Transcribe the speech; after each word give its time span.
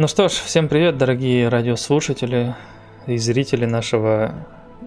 Ну 0.00 0.06
что 0.06 0.28
ж, 0.28 0.32
всем 0.34 0.68
привет, 0.68 0.96
дорогие 0.96 1.48
радиослушатели 1.48 2.54
и 3.08 3.16
зрители 3.16 3.64
нашего 3.64 4.32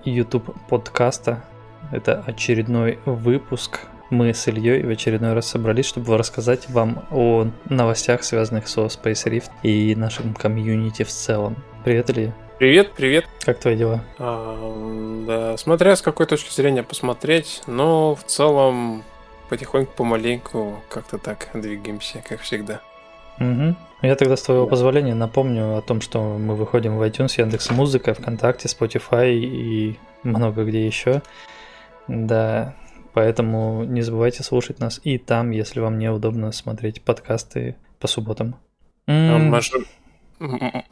YouTube 0.06 0.56
подкаста. 0.70 1.44
Это 1.92 2.24
очередной 2.26 2.98
выпуск. 3.04 3.82
Мы 4.10 4.34
с 4.34 4.48
Ильей 4.48 4.84
в 4.84 4.90
очередной 4.90 5.34
раз 5.34 5.48
собрались, 5.48 5.86
чтобы 5.86 6.18
рассказать 6.18 6.70
вам 6.70 7.04
о 7.12 7.48
новостях, 7.68 8.24
связанных 8.24 8.70
со 8.70 8.86
Space 8.86 9.26
Rift 9.26 9.50
и 9.64 9.96
нашем 9.96 10.34
комьюнити 10.34 11.04
в 11.04 11.10
целом. 11.10 11.58
Привет, 11.84 12.10
Илья. 12.10 12.34
Привет, 12.58 12.94
привет. 12.94 13.26
Как 13.42 13.60
твои 13.60 13.76
дела? 13.76 14.06
А, 14.18 15.26
да, 15.28 15.58
смотря 15.58 15.98
с 15.98 16.02
какой 16.02 16.26
точки 16.26 16.54
зрения 16.54 16.84
посмотреть, 16.84 17.64
но 17.68 18.16
в 18.16 18.24
целом 18.24 19.04
потихоньку, 19.50 19.92
помаленьку 19.92 20.82
как-то 20.88 21.18
так 21.18 21.50
двигаемся, 21.54 22.24
как 22.26 22.40
всегда. 22.40 22.80
Угу. 23.40 23.76
Я 24.04 24.16
тогда, 24.16 24.36
с 24.36 24.42
твоего 24.42 24.66
позволения, 24.68 25.14
напомню 25.14 25.78
о 25.78 25.82
том, 25.82 26.02
что 26.02 26.38
мы 26.38 26.56
выходим 26.56 26.98
в 26.98 27.04
iTunes, 27.04 27.40
Яндекс 27.40 27.70
Музыка, 27.72 28.14
ВКонтакте, 28.14 28.68
Spotify 28.68 29.32
и 29.34 30.00
много 30.24 30.64
где 30.64 30.86
еще. 30.86 31.22
Да, 32.08 32.76
поэтому 33.14 33.84
не 33.84 34.02
забывайте 34.02 34.44
слушать 34.44 34.80
нас 34.80 35.00
и 35.04 35.18
там, 35.18 35.52
если 35.52 35.80
вам 35.80 36.00
неудобно 36.00 36.52
смотреть 36.52 37.04
подкасты 37.04 37.76
по 38.00 38.08
субботам. 38.08 38.56
А 39.08 39.38
Маншур... 39.38 39.86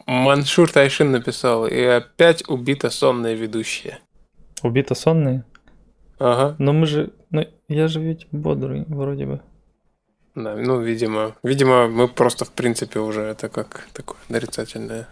Маншур 0.05 0.71
Тайшин 0.71 1.11
написал, 1.11 1.65
и 1.65 1.81
опять 1.81 2.47
убита 2.47 2.91
сонная 2.91 3.33
ведущая. 3.33 3.99
Убита 4.61 4.93
сонная? 4.93 5.45
Ага. 6.19 6.55
Но 6.59 6.73
мы 6.73 6.85
же... 6.85 7.13
Ну, 7.31 7.45
я 7.67 7.87
же 7.87 7.99
ведь 7.99 8.27
бодрый, 8.31 8.83
вроде 8.87 9.25
бы. 9.25 9.41
Да, 10.35 10.55
ну, 10.55 10.79
видимо, 10.79 11.35
видимо, 11.43 11.87
мы 11.87 12.07
просто, 12.07 12.45
в 12.45 12.51
принципе, 12.51 12.99
уже 12.99 13.21
это 13.21 13.49
как 13.49 13.87
такое 13.93 14.17
нарицательное, 14.29 15.07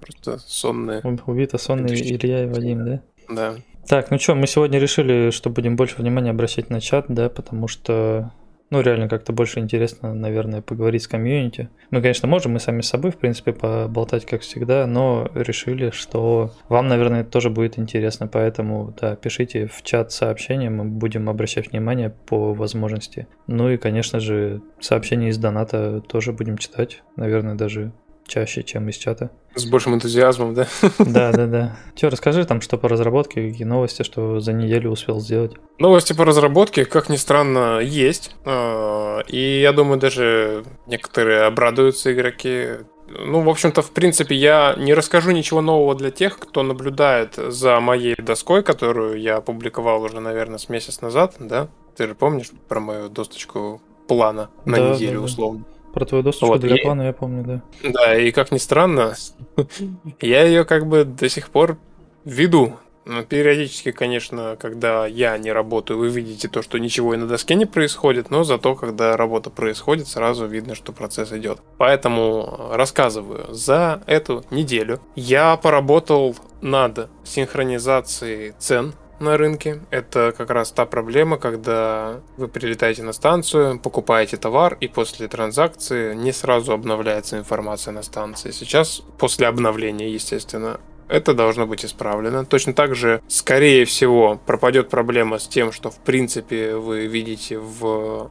просто 0.00 0.38
сонное. 0.46 1.02
Убито 1.26 1.58
сонный 1.58 1.94
Илья 1.94 2.44
и 2.44 2.46
Вадим, 2.46 2.84
да? 2.84 3.00
Да. 3.28 3.54
Так, 3.88 4.10
ну 4.10 4.18
что, 4.18 4.34
мы 4.34 4.46
сегодня 4.46 4.78
решили, 4.78 5.30
что 5.30 5.48
будем 5.48 5.74
больше 5.74 5.96
внимания 5.96 6.30
обращать 6.30 6.68
на 6.68 6.80
чат, 6.80 7.06
да, 7.08 7.30
потому 7.30 7.68
что 7.68 8.30
ну, 8.70 8.80
реально 8.80 9.08
как-то 9.08 9.32
больше 9.32 9.60
интересно, 9.60 10.14
наверное, 10.14 10.62
поговорить 10.62 11.02
с 11.02 11.08
комьюнити. 11.08 11.68
Мы, 11.90 12.02
конечно, 12.02 12.28
можем 12.28 12.52
мы 12.52 12.60
сами 12.60 12.82
с 12.82 12.88
собой, 12.88 13.10
в 13.10 13.16
принципе, 13.16 13.52
поболтать, 13.52 14.26
как 14.26 14.42
всегда, 14.42 14.86
но 14.86 15.30
решили, 15.34 15.90
что 15.90 16.52
вам, 16.68 16.88
наверное, 16.88 17.24
тоже 17.24 17.50
будет 17.50 17.78
интересно, 17.78 18.26
поэтому, 18.26 18.94
да, 19.00 19.16
пишите 19.16 19.66
в 19.66 19.82
чат 19.82 20.12
сообщения, 20.12 20.70
мы 20.70 20.84
будем 20.84 21.28
обращать 21.28 21.72
внимание 21.72 22.10
по 22.10 22.52
возможности. 22.52 23.26
Ну 23.46 23.70
и, 23.70 23.76
конечно 23.76 24.20
же, 24.20 24.60
сообщения 24.80 25.30
из 25.30 25.38
доната 25.38 26.00
тоже 26.00 26.32
будем 26.32 26.58
читать, 26.58 27.02
наверное, 27.16 27.54
даже 27.54 27.92
чаще, 28.28 28.62
чем 28.62 28.88
из 28.88 28.96
чата. 28.96 29.30
С 29.54 29.64
большим 29.64 29.94
энтузиазмом, 29.94 30.54
да? 30.54 30.68
Да, 30.98 31.32
да, 31.32 31.46
да. 31.46 31.76
Че, 31.96 32.08
расскажи 32.08 32.44
там, 32.44 32.60
что 32.60 32.78
по 32.78 32.88
разработке, 32.88 33.50
какие 33.50 33.66
новости, 33.66 34.04
что 34.04 34.38
за 34.38 34.52
неделю 34.52 34.90
успел 34.90 35.18
сделать. 35.20 35.54
Новости 35.78 36.12
по 36.12 36.24
разработке, 36.24 36.84
как 36.84 37.08
ни 37.08 37.16
странно, 37.16 37.80
есть. 37.80 38.36
А, 38.44 39.20
и 39.26 39.60
я 39.60 39.72
думаю, 39.72 39.98
даже 39.98 40.64
некоторые 40.86 41.42
обрадуются 41.42 42.12
игроки. 42.12 42.68
Ну, 43.08 43.40
в 43.40 43.48
общем-то, 43.48 43.82
в 43.82 43.90
принципе, 43.90 44.36
я 44.36 44.74
не 44.76 44.94
расскажу 44.94 45.30
ничего 45.30 45.62
нового 45.62 45.94
для 45.94 46.10
тех, 46.10 46.38
кто 46.38 46.62
наблюдает 46.62 47.34
за 47.36 47.80
моей 47.80 48.14
доской, 48.16 48.62
которую 48.62 49.20
я 49.20 49.36
опубликовал 49.36 50.02
уже, 50.02 50.20
наверное, 50.20 50.58
с 50.58 50.68
месяц 50.68 51.00
назад, 51.00 51.36
да? 51.40 51.68
Ты 51.96 52.06
же 52.06 52.14
помнишь 52.14 52.52
про 52.68 52.78
мою 52.80 53.08
досточку 53.08 53.80
плана 54.06 54.50
на 54.64 54.76
да, 54.76 54.90
неделю, 54.90 55.22
да, 55.22 55.26
да. 55.36 55.77
Про 55.98 56.06
твою 56.06 56.22
доступку 56.22 56.54
вот, 56.54 56.60
для 56.60 56.76
и... 56.76 56.82
плана 56.82 57.02
я 57.02 57.12
помню, 57.12 57.44
да. 57.44 57.62
Да, 57.90 58.16
и 58.16 58.30
как 58.30 58.52
ни 58.52 58.58
странно, 58.58 59.14
я 60.20 60.44
ее 60.44 60.64
как 60.64 60.86
бы 60.86 61.04
до 61.04 61.28
сих 61.28 61.50
пор 61.50 61.76
веду. 62.24 62.76
Но 63.04 63.24
периодически, 63.24 63.90
конечно, 63.90 64.56
когда 64.60 65.06
я 65.06 65.36
не 65.38 65.50
работаю, 65.50 65.98
вы 65.98 66.08
видите 66.10 66.46
то, 66.46 66.62
что 66.62 66.78
ничего 66.78 67.14
и 67.14 67.16
на 67.16 67.26
доске 67.26 67.54
не 67.54 67.64
происходит, 67.64 68.30
но 68.30 68.44
зато, 68.44 68.76
когда 68.76 69.16
работа 69.16 69.48
происходит, 69.50 70.06
сразу 70.06 70.46
видно, 70.46 70.74
что 70.74 70.92
процесс 70.92 71.32
идет. 71.32 71.58
Поэтому 71.78 72.68
рассказываю. 72.70 73.52
За 73.52 74.02
эту 74.06 74.44
неделю 74.50 75.00
я 75.16 75.56
поработал 75.56 76.36
над 76.60 77.08
синхронизацией 77.24 78.52
цен 78.58 78.92
на 79.20 79.36
рынке. 79.36 79.80
Это 79.90 80.32
как 80.36 80.50
раз 80.50 80.70
та 80.70 80.86
проблема, 80.86 81.38
когда 81.38 82.20
вы 82.36 82.48
прилетаете 82.48 83.02
на 83.02 83.12
станцию, 83.12 83.78
покупаете 83.78 84.36
товар, 84.36 84.76
и 84.80 84.88
после 84.88 85.28
транзакции 85.28 86.14
не 86.14 86.32
сразу 86.32 86.72
обновляется 86.72 87.38
информация 87.38 87.92
на 87.92 88.02
станции. 88.02 88.50
Сейчас, 88.50 89.02
после 89.18 89.46
обновления, 89.46 90.10
естественно, 90.10 90.80
это 91.08 91.34
должно 91.34 91.66
быть 91.66 91.84
исправлено. 91.84 92.44
Точно 92.44 92.74
так 92.74 92.94
же, 92.94 93.22
скорее 93.28 93.84
всего, 93.84 94.38
пропадет 94.46 94.90
проблема 94.90 95.38
с 95.38 95.48
тем, 95.48 95.72
что 95.72 95.90
в 95.90 95.98
принципе 95.98 96.76
вы 96.76 97.06
видите 97.06 97.58
в 97.58 98.30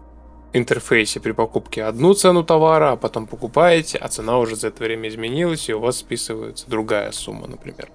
интерфейсе 0.54 1.20
при 1.20 1.32
покупке 1.32 1.84
одну 1.84 2.14
цену 2.14 2.44
товара, 2.44 2.92
а 2.92 2.96
потом 2.96 3.28
покупаете, 3.28 3.98
а 3.98 4.08
цена 4.08 4.38
уже 4.40 4.56
за 4.56 4.68
это 4.68 4.84
время 4.84 5.10
изменилась, 5.10 5.70
и 5.70 5.74
у 5.74 5.80
вас 5.80 5.98
списывается 5.98 6.70
другая 6.70 7.12
сумма, 7.12 7.48
например. 7.48 7.90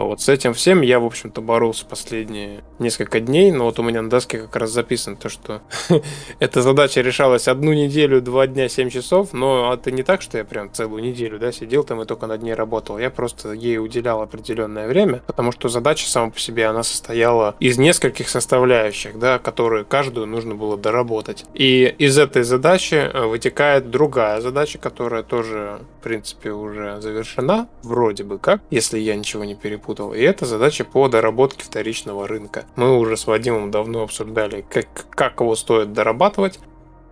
А 0.00 0.02
вот 0.02 0.22
с 0.22 0.30
этим 0.30 0.54
всем 0.54 0.80
я, 0.80 0.98
в 0.98 1.04
общем-то, 1.04 1.42
боролся 1.42 1.84
последние 1.84 2.64
несколько 2.78 3.20
дней, 3.20 3.52
но 3.52 3.66
вот 3.66 3.78
у 3.78 3.82
меня 3.82 4.00
на 4.00 4.08
доске 4.08 4.38
как 4.38 4.56
раз 4.56 4.70
записано 4.70 5.16
то, 5.16 5.28
что 5.28 5.60
эта 6.38 6.62
задача 6.62 7.02
решалась 7.02 7.48
одну 7.48 7.74
неделю, 7.74 8.22
два 8.22 8.46
дня, 8.46 8.70
семь 8.70 8.88
часов, 8.88 9.34
но 9.34 9.74
это 9.74 9.90
не 9.90 10.02
так, 10.02 10.22
что 10.22 10.38
я 10.38 10.44
прям 10.46 10.72
целую 10.72 11.02
неделю, 11.02 11.38
да, 11.38 11.52
сидел 11.52 11.84
там 11.84 12.00
и 12.00 12.06
только 12.06 12.26
над 12.26 12.42
ней 12.42 12.54
работал. 12.54 12.96
Я 12.96 13.10
просто 13.10 13.52
ей 13.52 13.76
уделял 13.76 14.22
определенное 14.22 14.88
время, 14.88 15.20
потому 15.26 15.52
что 15.52 15.68
задача 15.68 16.08
сама 16.08 16.30
по 16.30 16.40
себе, 16.40 16.64
она 16.64 16.82
состояла 16.82 17.54
из 17.60 17.76
нескольких 17.76 18.30
составляющих, 18.30 19.18
да, 19.18 19.38
которые 19.38 19.84
каждую 19.84 20.26
нужно 20.26 20.54
было 20.54 20.78
доработать. 20.78 21.44
И 21.52 21.94
из 21.98 22.16
этой 22.16 22.44
задачи 22.44 22.94
э, 22.94 23.26
вытекает 23.26 23.90
другая 23.90 24.40
задача, 24.40 24.78
которая 24.78 25.22
тоже, 25.22 25.80
в 26.00 26.04
принципе, 26.04 26.52
уже 26.52 27.02
завершена, 27.02 27.68
вроде 27.82 28.24
бы 28.24 28.38
как, 28.38 28.62
если 28.70 28.98
я 28.98 29.14
ничего 29.14 29.44
не 29.44 29.54
перепутал 29.54 29.89
перепутал. 29.90 30.14
И 30.14 30.20
это 30.20 30.46
задача 30.46 30.84
по 30.84 31.08
доработке 31.08 31.64
вторичного 31.64 32.26
рынка. 32.26 32.64
Мы 32.76 32.96
уже 32.98 33.16
с 33.16 33.26
Вадимом 33.26 33.70
давно 33.70 34.02
обсуждали, 34.02 34.64
как, 34.68 34.86
как 35.10 35.40
его 35.40 35.54
стоит 35.56 35.92
дорабатывать. 35.92 36.58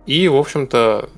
И, 0.05 0.27
в 0.27 0.35
общем-то, 0.35 1.09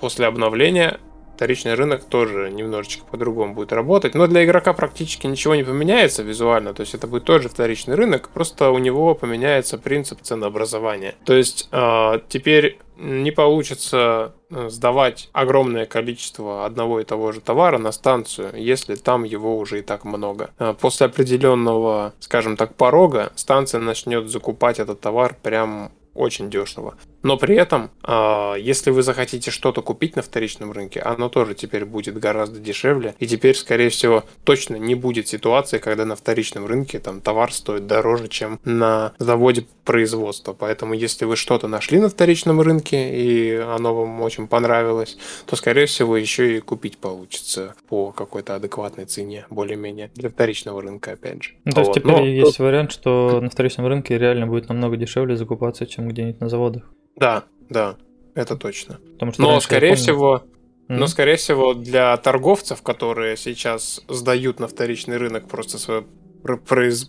после 0.00 0.26
обновления 0.26 1.00
вторичный 1.34 1.74
рынок 1.74 2.04
тоже 2.04 2.50
немножечко 2.50 3.04
по-другому 3.04 3.54
будет 3.54 3.72
работать. 3.72 4.14
Но 4.14 4.26
для 4.26 4.44
игрока 4.44 4.72
практически 4.72 5.26
ничего 5.26 5.54
не 5.54 5.64
поменяется 5.64 6.22
визуально. 6.22 6.72
То 6.72 6.82
есть 6.82 6.94
это 6.94 7.06
будет 7.06 7.24
тот 7.24 7.42
же 7.42 7.48
вторичный 7.48 7.94
рынок, 7.94 8.30
просто 8.30 8.70
у 8.70 8.78
него 8.78 9.14
поменяется 9.14 9.78
принцип 9.78 10.22
ценообразования. 10.22 11.14
То 11.24 11.34
есть 11.34 11.68
э, 11.72 12.20
теперь 12.28 12.78
не 12.96 13.30
получится 13.30 14.34
э, 14.50 14.68
сдавать 14.68 15.28
огромное 15.32 15.86
количество 15.86 16.64
одного 16.64 17.00
и 17.00 17.04
того 17.04 17.32
же 17.32 17.40
товара 17.40 17.78
на 17.78 17.92
станцию, 17.92 18.52
если 18.54 18.94
там 18.94 19.24
его 19.24 19.58
уже 19.58 19.80
и 19.80 19.82
так 19.82 20.04
много. 20.04 20.50
Э, 20.58 20.74
после 20.78 21.06
определенного, 21.06 22.14
скажем 22.20 22.56
так, 22.56 22.74
порога 22.74 23.32
станция 23.36 23.80
начнет 23.80 24.30
закупать 24.30 24.78
этот 24.78 25.00
товар 25.00 25.36
прям 25.42 25.92
очень 26.14 26.50
дешево. 26.50 26.94
Но 27.26 27.36
при 27.36 27.56
этом, 27.56 27.90
а, 28.02 28.54
если 28.54 28.90
вы 28.90 29.02
захотите 29.02 29.50
что-то 29.50 29.82
купить 29.82 30.14
на 30.16 30.22
вторичном 30.22 30.70
рынке, 30.72 31.00
оно 31.00 31.28
тоже 31.28 31.54
теперь 31.54 31.84
будет 31.84 32.18
гораздо 32.18 32.60
дешевле. 32.60 33.14
И 33.18 33.26
теперь, 33.26 33.56
скорее 33.56 33.88
всего, 33.88 34.24
точно 34.44 34.76
не 34.76 34.94
будет 34.94 35.26
ситуации, 35.26 35.78
когда 35.78 36.04
на 36.04 36.14
вторичном 36.14 36.66
рынке 36.66 37.00
там 37.00 37.20
товар 37.20 37.52
стоит 37.52 37.86
дороже, 37.86 38.28
чем 38.28 38.60
на 38.64 39.12
заводе 39.18 39.66
производства. 39.84 40.52
Поэтому, 40.52 40.94
если 40.94 41.24
вы 41.24 41.36
что-то 41.36 41.66
нашли 41.68 41.98
на 41.98 42.08
вторичном 42.08 42.60
рынке 42.60 43.10
и 43.16 43.56
оно 43.56 43.94
вам 43.94 44.20
очень 44.20 44.46
понравилось, 44.46 45.18
то, 45.46 45.56
скорее 45.56 45.86
всего, 45.86 46.16
еще 46.16 46.56
и 46.56 46.60
купить 46.60 46.98
получится 46.98 47.74
по 47.88 48.12
какой-то 48.12 48.54
адекватной 48.54 49.06
цене, 49.06 49.46
более-менее, 49.50 50.10
для 50.14 50.30
вторичного 50.30 50.80
рынка, 50.80 51.12
опять 51.12 51.42
же. 51.42 51.50
Ну, 51.64 51.72
то 51.72 51.80
есть 51.80 51.88
вот. 51.88 51.94
теперь 51.94 52.12
Но 52.12 52.24
есть 52.24 52.56
тут... 52.56 52.66
вариант, 52.66 52.92
что 52.92 53.40
на 53.40 53.50
вторичном 53.50 53.86
рынке 53.86 54.16
реально 54.16 54.46
будет 54.46 54.68
намного 54.68 54.96
дешевле 54.96 55.36
закупаться, 55.36 55.86
чем 55.86 56.08
где-нибудь 56.08 56.40
на 56.40 56.48
заводах. 56.48 56.82
Да, 57.16 57.44
да, 57.68 57.96
это 58.34 58.56
точно. 58.56 59.00
Потому 59.14 59.32
что 59.32 59.42
но, 59.42 59.60
скорее 59.60 59.90
помню... 59.90 60.02
всего, 60.02 60.36
mm-hmm. 60.44 60.96
но, 60.96 61.06
скорее 61.06 61.36
всего, 61.36 61.74
для 61.74 62.16
торговцев, 62.18 62.82
которые 62.82 63.36
сейчас 63.36 64.02
сдают 64.08 64.60
на 64.60 64.68
вторичный 64.68 65.16
рынок 65.16 65.48
просто 65.48 65.78
свое 65.78 66.06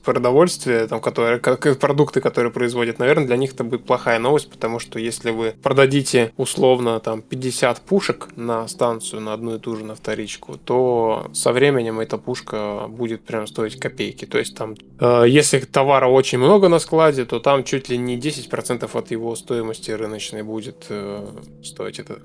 продовольствие, 0.04 0.88
там, 0.88 1.00
которые, 1.00 1.40
как 1.40 1.80
продукты, 1.80 2.22
которые 2.22 2.52
производят, 2.52 3.00
наверное, 3.00 3.28
для 3.28 3.38
них 3.38 3.54
это 3.54 3.64
будет 3.64 3.86
плохая 3.86 4.20
новость, 4.20 4.50
потому 4.50 4.80
что 4.80 5.00
если 5.00 5.32
вы 5.32 5.54
продадите 5.64 6.32
условно 6.38 7.00
там 7.00 7.22
50 7.22 7.82
пушек 7.82 8.30
на 8.36 8.68
станцию, 8.68 9.22
на 9.22 9.34
одну 9.34 9.56
и 9.56 9.60
ту 9.60 9.76
же 9.76 9.86
на 9.86 9.96
вторичку, 9.96 10.58
то 10.58 11.28
со 11.34 11.52
временем 11.52 12.00
эта 12.00 12.18
пушка 12.18 12.86
будет 12.88 13.24
прям 13.24 13.48
стоить 13.48 13.80
копейки. 13.80 14.26
То 14.26 14.38
есть 14.38 14.56
там, 14.56 14.76
э, 15.00 15.26
если 15.28 15.60
товара 15.60 16.08
очень 16.08 16.38
много 16.38 16.70
на 16.70 16.80
складе, 16.80 17.26
то 17.26 17.40
там 17.40 17.64
чуть 17.64 17.90
ли 17.90 17.98
не 17.98 18.18
10% 18.18 18.90
от 18.94 19.12
его 19.12 19.36
стоимости 19.36 19.92
рыночной 19.92 20.44
будет 20.44 20.86
э, 20.90 21.28
стоить 21.64 22.00
это 22.00 22.20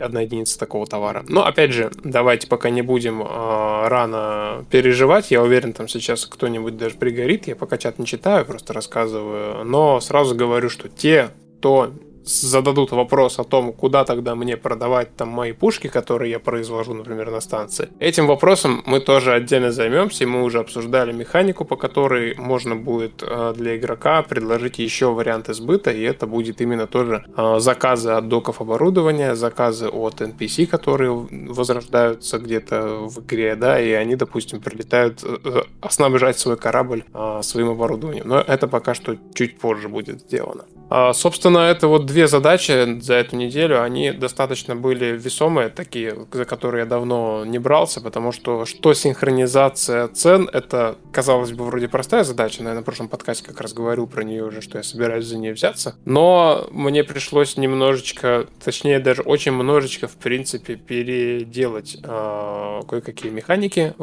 одна 0.00 0.22
единица 0.22 0.58
такого 0.58 0.86
товара. 0.86 1.24
Но 1.28 1.44
опять 1.44 1.72
же, 1.72 1.90
давайте 2.04 2.46
пока 2.46 2.70
не 2.70 2.82
будем 2.82 3.22
э, 3.22 3.88
рано 3.88 4.64
переживать. 4.70 5.30
Я 5.30 5.42
уверен, 5.42 5.72
там 5.72 5.88
сейчас 5.88 6.26
кто-нибудь 6.26 6.53
даже 6.76 6.96
пригорит. 6.96 7.46
Я 7.46 7.56
пока 7.56 7.78
чат 7.78 7.98
не 7.98 8.06
читаю, 8.06 8.44
просто 8.44 8.72
рассказываю. 8.72 9.64
Но 9.64 10.00
сразу 10.00 10.34
говорю, 10.34 10.68
что 10.70 10.88
те, 10.88 11.30
кто 11.58 11.92
зададут 12.24 12.92
вопрос 12.92 13.38
о 13.38 13.44
том, 13.44 13.72
куда 13.72 14.04
тогда 14.04 14.34
мне 14.34 14.56
продавать 14.56 15.16
там 15.16 15.28
мои 15.28 15.52
пушки, 15.52 15.88
которые 15.88 16.30
я 16.30 16.38
произвожу, 16.38 16.94
например, 16.94 17.30
на 17.30 17.40
станции. 17.40 17.88
Этим 17.98 18.26
вопросом 18.26 18.82
мы 18.86 19.00
тоже 19.00 19.32
отдельно 19.32 19.70
займемся, 19.72 20.24
и 20.24 20.26
мы 20.26 20.42
уже 20.42 20.58
обсуждали 20.58 21.12
механику, 21.12 21.64
по 21.64 21.76
которой 21.76 22.34
можно 22.36 22.76
будет 22.76 23.22
э, 23.22 23.54
для 23.56 23.76
игрока 23.76 24.22
предложить 24.22 24.78
еще 24.78 25.12
варианты 25.12 25.54
сбыта, 25.54 25.90
и 25.90 26.02
это 26.02 26.26
будет 26.26 26.60
именно 26.60 26.86
тоже 26.86 27.24
э, 27.36 27.56
заказы 27.58 28.10
от 28.10 28.28
доков 28.28 28.60
оборудования, 28.60 29.34
заказы 29.34 29.88
от 29.88 30.20
NPC, 30.20 30.66
которые 30.66 31.10
возрождаются 31.10 32.38
где-то 32.38 33.08
в 33.08 33.20
игре, 33.20 33.56
да, 33.56 33.80
и 33.80 33.90
они, 33.92 34.16
допустим, 34.16 34.60
прилетают 34.60 35.22
э, 35.22 35.62
снабжать 35.88 36.38
свой 36.38 36.56
корабль 36.56 37.04
своим 37.42 37.70
оборудованием. 37.70 38.28
Но 38.28 38.40
это 38.40 38.66
пока 38.68 38.94
что 38.94 39.16
чуть 39.34 39.58
позже 39.58 39.88
будет 39.88 40.20
сделано. 40.20 40.64
А, 40.90 41.12
собственно, 41.12 41.58
это 41.58 41.88
вот 41.88 42.06
две 42.14 42.28
задачи 42.28 43.00
за 43.00 43.14
эту 43.14 43.36
неделю. 43.36 43.82
Они 43.82 44.12
достаточно 44.12 44.76
были 44.76 45.16
весомые, 45.16 45.68
такие, 45.68 46.26
за 46.32 46.44
которые 46.44 46.80
я 46.82 46.86
давно 46.86 47.44
не 47.44 47.58
брался, 47.58 48.00
потому 48.00 48.32
что 48.32 48.64
что 48.64 48.94
синхронизация 48.94 50.08
цен, 50.08 50.48
это, 50.52 50.96
казалось 51.12 51.52
бы, 51.52 51.64
вроде 51.64 51.88
простая 51.88 52.24
задача. 52.24 52.62
Наверное, 52.62 52.82
в 52.82 52.84
прошлом 52.84 53.08
подкасте 53.08 53.44
как 53.44 53.60
раз 53.60 53.72
говорил 53.72 54.06
про 54.06 54.22
нее 54.22 54.44
уже, 54.44 54.60
что 54.60 54.78
я 54.78 54.84
собираюсь 54.84 55.26
за 55.26 55.36
нее 55.36 55.52
взяться. 55.52 55.96
Но 56.04 56.68
мне 56.70 57.02
пришлось 57.02 57.56
немножечко, 57.56 58.46
точнее 58.64 59.00
даже 59.00 59.22
очень 59.22 59.52
немножечко, 59.52 60.06
в 60.06 60.16
принципе, 60.16 60.76
переделать 60.76 61.96
э, 62.02 62.80
кое-какие 62.88 63.30
механики 63.30 63.94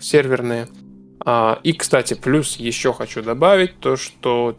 серверные. 0.00 0.68
А, 1.24 1.60
и, 1.62 1.72
кстати, 1.72 2.14
плюс 2.14 2.56
еще 2.56 2.92
хочу 2.92 3.22
добавить 3.22 3.78
то, 3.80 3.96
что 3.96 4.56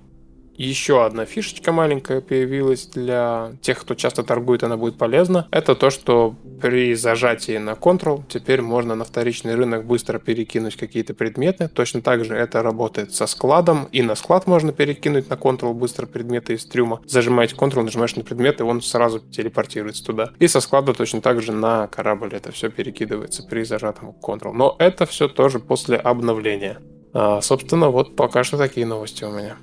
еще 0.65 1.05
одна 1.05 1.25
фишечка 1.25 1.71
маленькая 1.71 2.21
появилась 2.21 2.87
для 2.87 3.53
тех, 3.61 3.79
кто 3.79 3.95
часто 3.95 4.23
торгует, 4.23 4.63
она 4.63 4.77
будет 4.77 4.97
полезна. 4.97 5.47
Это 5.51 5.75
то, 5.75 5.89
что 5.89 6.35
при 6.61 6.93
зажатии 6.95 7.57
на 7.57 7.71
Ctrl 7.71 8.23
теперь 8.27 8.61
можно 8.61 8.95
на 8.95 9.05
вторичный 9.05 9.55
рынок 9.55 9.85
быстро 9.85 10.19
перекинуть 10.19 10.75
какие-то 10.75 11.13
предметы. 11.13 11.69
Точно 11.69 12.01
так 12.01 12.25
же 12.25 12.35
это 12.35 12.61
работает 12.61 13.13
со 13.13 13.25
складом. 13.25 13.87
И 13.91 14.01
на 14.01 14.15
склад 14.15 14.47
можно 14.47 14.73
перекинуть 14.73 15.29
на 15.29 15.35
Ctrl 15.35 15.73
быстро 15.73 16.05
предметы 16.05 16.53
из 16.53 16.65
трюма. 16.65 17.01
Зажимаете 17.05 17.55
Ctrl, 17.55 17.81
нажимаешь 17.83 18.15
на 18.15 18.23
предмет, 18.23 18.59
и 18.59 18.63
он 18.63 18.81
сразу 18.81 19.19
телепортируется 19.19 20.03
туда. 20.03 20.31
И 20.39 20.47
со 20.47 20.59
склада 20.59 20.93
точно 20.93 21.21
так 21.21 21.41
же 21.41 21.53
на 21.53 21.87
корабль 21.87 22.33
это 22.33 22.51
все 22.51 22.69
перекидывается 22.69 23.43
при 23.43 23.63
зажатом 23.63 24.15
Ctrl. 24.21 24.51
Но 24.51 24.75
это 24.79 25.05
все 25.05 25.29
тоже 25.29 25.59
после 25.59 25.95
обновления. 25.95 26.79
А, 27.13 27.41
собственно, 27.41 27.89
вот 27.89 28.15
пока 28.15 28.43
что 28.43 28.57
такие 28.57 28.85
новости 28.85 29.23
у 29.23 29.31
меня. 29.31 29.57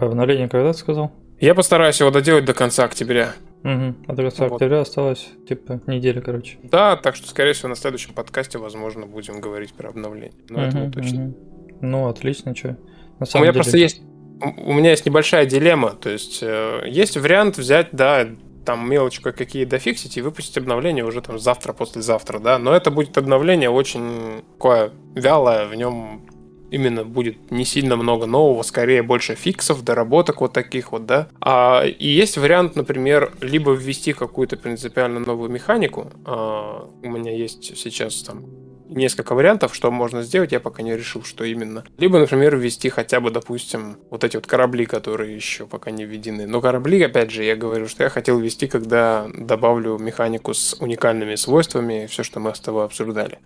обновление 0.00 0.48
когда 0.48 0.72
ты 0.72 0.78
сказал? 0.78 1.12
Я 1.40 1.54
постараюсь 1.54 2.00
его 2.00 2.10
доделать 2.10 2.44
до 2.44 2.54
конца 2.54 2.84
октября. 2.84 3.34
Угу. 3.62 3.94
А 4.06 4.12
до 4.12 4.22
конца 4.22 4.44
вот. 4.44 4.54
октября 4.54 4.80
осталось, 4.80 5.28
типа, 5.48 5.80
неделя, 5.86 6.20
короче. 6.20 6.58
Да, 6.62 6.96
так 6.96 7.16
что, 7.16 7.28
скорее 7.28 7.52
всего, 7.52 7.68
на 7.68 7.76
следующем 7.76 8.12
подкасте, 8.14 8.58
возможно, 8.58 9.06
будем 9.06 9.40
говорить 9.40 9.72
про 9.72 9.90
обновление. 9.90 10.32
Но 10.48 10.58
угу, 10.58 10.66
это 10.66 10.78
не 10.78 10.90
точно. 10.90 11.24
Угу. 11.26 11.36
Ну, 11.82 12.08
отлично, 12.08 12.54
что. 12.56 12.76
у 13.20 13.24
меня 13.38 13.40
деле... 13.40 13.52
просто 13.52 13.78
есть... 13.78 14.02
У 14.40 14.72
меня 14.72 14.90
есть 14.90 15.04
небольшая 15.04 15.46
дилемма. 15.46 15.90
То 15.90 16.10
есть, 16.10 16.40
э, 16.42 16.82
есть 16.86 17.16
вариант 17.16 17.58
взять, 17.58 17.88
да, 17.90 18.28
там 18.64 18.88
мелочи 18.88 19.20
какие 19.20 19.64
дофиксить 19.64 20.16
и 20.16 20.22
выпустить 20.22 20.58
обновление 20.58 21.04
уже 21.04 21.22
там 21.22 21.38
завтра, 21.38 21.72
послезавтра, 21.72 22.38
да. 22.38 22.58
Но 22.58 22.72
это 22.74 22.90
будет 22.90 23.16
обновление 23.18 23.70
очень 23.70 24.42
такое 24.52 24.92
вялое, 25.14 25.66
в 25.66 25.74
нем 25.74 26.28
именно 26.70 27.04
будет 27.04 27.50
не 27.50 27.64
сильно 27.64 27.96
много 27.96 28.26
нового, 28.26 28.62
скорее 28.62 29.02
больше 29.02 29.34
фиксов, 29.34 29.82
доработок 29.82 30.40
вот 30.40 30.52
таких 30.52 30.92
вот, 30.92 31.06
да. 31.06 31.28
А, 31.40 31.84
и 31.84 32.08
есть 32.08 32.36
вариант, 32.36 32.76
например, 32.76 33.32
либо 33.40 33.72
ввести 33.72 34.12
какую-то 34.12 34.56
принципиально 34.56 35.20
новую 35.20 35.50
механику. 35.50 36.10
А, 36.24 36.88
у 37.02 37.08
меня 37.08 37.34
есть 37.34 37.76
сейчас 37.76 38.22
там 38.22 38.44
несколько 38.88 39.34
вариантов, 39.34 39.74
что 39.74 39.90
можно 39.90 40.22
сделать, 40.22 40.52
я 40.52 40.60
пока 40.60 40.82
не 40.82 40.96
решил, 40.96 41.22
что 41.22 41.44
именно. 41.44 41.84
Либо, 41.98 42.18
например, 42.18 42.56
ввести 42.56 42.88
хотя 42.88 43.20
бы, 43.20 43.30
допустим, 43.30 43.98
вот 44.10 44.24
эти 44.24 44.36
вот 44.36 44.46
корабли, 44.46 44.86
которые 44.86 45.34
еще 45.34 45.66
пока 45.66 45.90
не 45.90 46.04
введены. 46.04 46.46
Но 46.46 46.60
корабли, 46.60 47.02
опять 47.02 47.30
же, 47.30 47.44
я 47.44 47.56
говорю, 47.56 47.86
что 47.88 48.04
я 48.04 48.10
хотел 48.10 48.38
ввести, 48.38 48.66
когда 48.66 49.28
добавлю 49.34 49.98
механику 49.98 50.54
с 50.54 50.74
уникальными 50.80 51.34
свойствами, 51.34 52.06
все, 52.06 52.22
что 52.22 52.40
мы 52.40 52.54
с 52.54 52.60
тобой 52.60 52.84
обсуждали. 52.84 53.38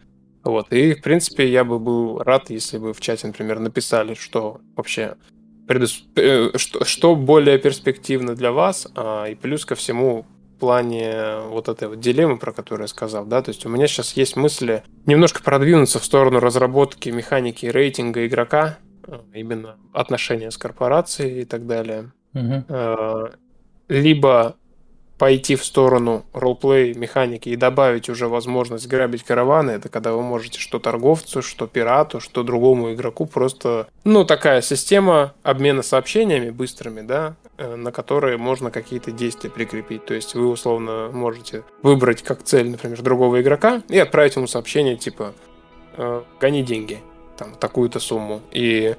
Вот. 0.45 0.73
И, 0.73 0.95
в 0.95 1.03
принципе, 1.03 1.49
я 1.49 1.65
бы 1.65 1.79
был 1.79 2.19
рад, 2.19 2.51
если 2.51 2.79
бы 2.79 2.93
в 2.93 3.01
чате, 3.01 3.27
например, 3.27 3.59
написали, 3.61 4.15
что 4.15 4.61
вообще 4.77 5.17
предус... 5.67 6.05
Э, 6.17 6.51
что, 6.57 6.85
что 6.85 7.15
более 7.15 7.59
перспективно 7.59 8.35
для 8.35 8.53
вас, 8.53 8.89
а, 8.97 9.27
и 9.27 9.35
плюс 9.35 9.65
ко 9.65 9.75
всему 9.75 10.27
в 10.57 10.59
плане 10.59 11.39
вот 11.49 11.69
этой 11.69 11.89
вот 11.89 12.01
дилеммы, 12.01 12.39
про 12.39 12.53
которую 12.53 12.85
я 12.85 12.89
сказал, 12.89 13.25
да, 13.25 13.43
то 13.43 13.51
есть 13.51 13.67
у 13.67 13.69
меня 13.69 13.87
сейчас 13.87 14.13
есть 14.17 14.37
мысли 14.37 14.85
немножко 15.07 15.43
продвинуться 15.43 15.99
в 15.99 16.05
сторону 16.05 16.39
разработки 16.41 17.09
механики 17.09 17.67
рейтинга 17.67 18.27
игрока, 18.27 18.79
а, 19.07 19.23
именно 19.33 19.77
отношения 19.93 20.51
с 20.51 20.59
корпорацией 20.59 21.43
и 21.43 21.45
так 21.45 21.67
далее. 21.67 22.13
Угу. 22.35 22.65
Либо 23.89 24.57
пойти 25.23 25.55
в 25.55 25.65
сторону 25.65 26.25
ролплей 26.33 26.95
механики 26.95 27.49
и 27.49 27.55
добавить 27.55 28.09
уже 28.09 28.27
возможность 28.27 28.89
грабить 28.89 29.23
караваны, 29.23 29.71
это 29.71 29.89
когда 29.89 30.15
вы 30.15 30.23
можете 30.23 30.59
что 30.59 30.81
торговцу, 30.81 31.43
что 31.43 31.69
пирату, 31.69 32.19
что 32.19 32.43
другому 32.43 32.93
игроку 32.93 33.27
просто, 33.27 33.87
ну, 34.03 34.25
такая 34.25 34.63
система 34.63 35.33
обмена 35.45 35.83
сообщениями 35.83 36.51
быстрыми, 36.51 37.03
да, 37.03 37.37
э, 37.57 37.77
на 37.77 37.93
которые 37.93 38.37
можно 38.37 38.73
какие-то 38.73 39.13
действия 39.13 39.49
прикрепить. 39.49 40.05
То 40.07 40.15
есть 40.15 40.35
вы 40.35 40.49
условно 40.49 41.11
можете 41.13 41.63
выбрать 41.85 42.23
как 42.23 42.43
цель, 42.43 42.71
например, 42.71 43.01
другого 43.01 43.41
игрока 43.41 43.81
и 43.89 44.01
отправить 44.01 44.35
ему 44.35 44.49
сообщение 44.49 44.97
типа 44.97 45.35
«Э, 45.99 46.23
«гони 46.41 46.65
деньги», 46.65 46.99
там, 47.39 47.55
такую-то 47.55 48.01
сумму. 48.01 48.41
И 48.51 48.97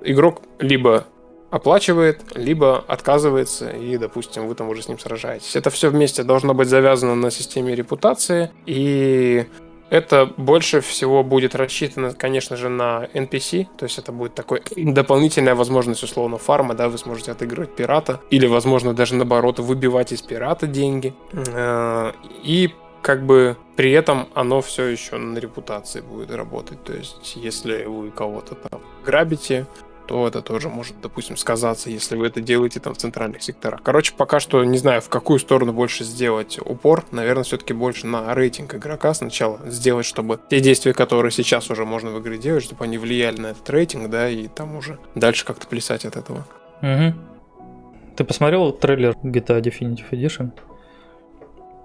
игрок 0.00 0.40
либо 0.58 1.04
оплачивает, 1.50 2.22
либо 2.34 2.84
отказывается, 2.86 3.70
и, 3.70 3.96
допустим, 3.96 4.46
вы 4.46 4.54
там 4.54 4.68
уже 4.68 4.82
с 4.82 4.88
ним 4.88 4.98
сражаетесь. 4.98 5.56
Это 5.56 5.70
все 5.70 5.90
вместе 5.90 6.22
должно 6.22 6.54
быть 6.54 6.68
завязано 6.68 7.14
на 7.14 7.30
системе 7.30 7.74
репутации, 7.74 8.50
и 8.66 9.46
это 9.90 10.32
больше 10.36 10.80
всего 10.80 11.24
будет 11.24 11.56
рассчитано, 11.56 12.14
конечно 12.14 12.56
же, 12.56 12.68
на 12.68 13.08
NPC, 13.12 13.66
то 13.76 13.84
есть 13.84 13.98
это 13.98 14.12
будет 14.12 14.34
такой 14.34 14.62
дополнительная 14.76 15.56
возможность 15.56 16.04
условно 16.04 16.38
фарма, 16.38 16.74
да, 16.74 16.88
вы 16.88 16.96
сможете 16.96 17.32
отыгрывать 17.32 17.74
пирата, 17.74 18.20
или, 18.30 18.46
возможно, 18.46 18.94
даже 18.94 19.16
наоборот, 19.16 19.58
выбивать 19.58 20.12
из 20.12 20.22
пирата 20.22 20.68
деньги. 20.68 21.12
Э, 21.32 22.12
и 22.44 22.72
как 23.02 23.24
бы 23.26 23.56
при 23.76 23.90
этом 23.92 24.28
оно 24.34 24.60
все 24.60 24.84
еще 24.84 25.16
на 25.16 25.38
репутации 25.38 26.02
будет 26.02 26.30
работать. 26.30 26.84
То 26.84 26.92
есть, 26.92 27.34
если 27.34 27.84
вы 27.84 28.10
кого-то 28.10 28.54
там 28.54 28.82
грабите, 29.04 29.66
то 30.10 30.26
это 30.26 30.42
тоже 30.42 30.68
может, 30.68 31.00
допустим, 31.00 31.36
сказаться, 31.36 31.88
если 31.88 32.16
вы 32.16 32.26
это 32.26 32.40
делаете 32.40 32.80
там 32.80 32.94
в 32.94 32.96
центральных 32.96 33.44
секторах. 33.44 33.80
Короче, 33.80 34.12
пока 34.16 34.40
что 34.40 34.64
не 34.64 34.76
знаю, 34.76 35.00
в 35.00 35.08
какую 35.08 35.38
сторону 35.38 35.72
больше 35.72 36.02
сделать 36.02 36.58
упор. 36.58 37.04
Наверное, 37.12 37.44
все-таки 37.44 37.74
больше 37.74 38.08
на 38.08 38.34
рейтинг 38.34 38.74
игрока 38.74 39.14
сначала 39.14 39.60
сделать, 39.66 40.04
чтобы 40.04 40.40
те 40.50 40.58
действия, 40.58 40.94
которые 40.94 41.30
сейчас 41.30 41.70
уже 41.70 41.84
можно 41.84 42.10
в 42.10 42.20
игре 42.20 42.38
делать, 42.38 42.64
чтобы 42.64 42.82
они 42.82 42.98
влияли 42.98 43.40
на 43.40 43.46
этот 43.52 43.70
рейтинг, 43.70 44.10
да, 44.10 44.28
и 44.28 44.48
там 44.48 44.74
уже 44.74 44.98
дальше 45.14 45.44
как-то 45.44 45.68
плясать 45.68 46.04
от 46.04 46.16
этого. 46.16 46.44
Угу. 46.82 47.14
Ты 48.16 48.24
посмотрел 48.24 48.72
трейлер 48.72 49.12
GTA 49.22 49.62
Definitive 49.62 50.10
Edition? 50.10 50.50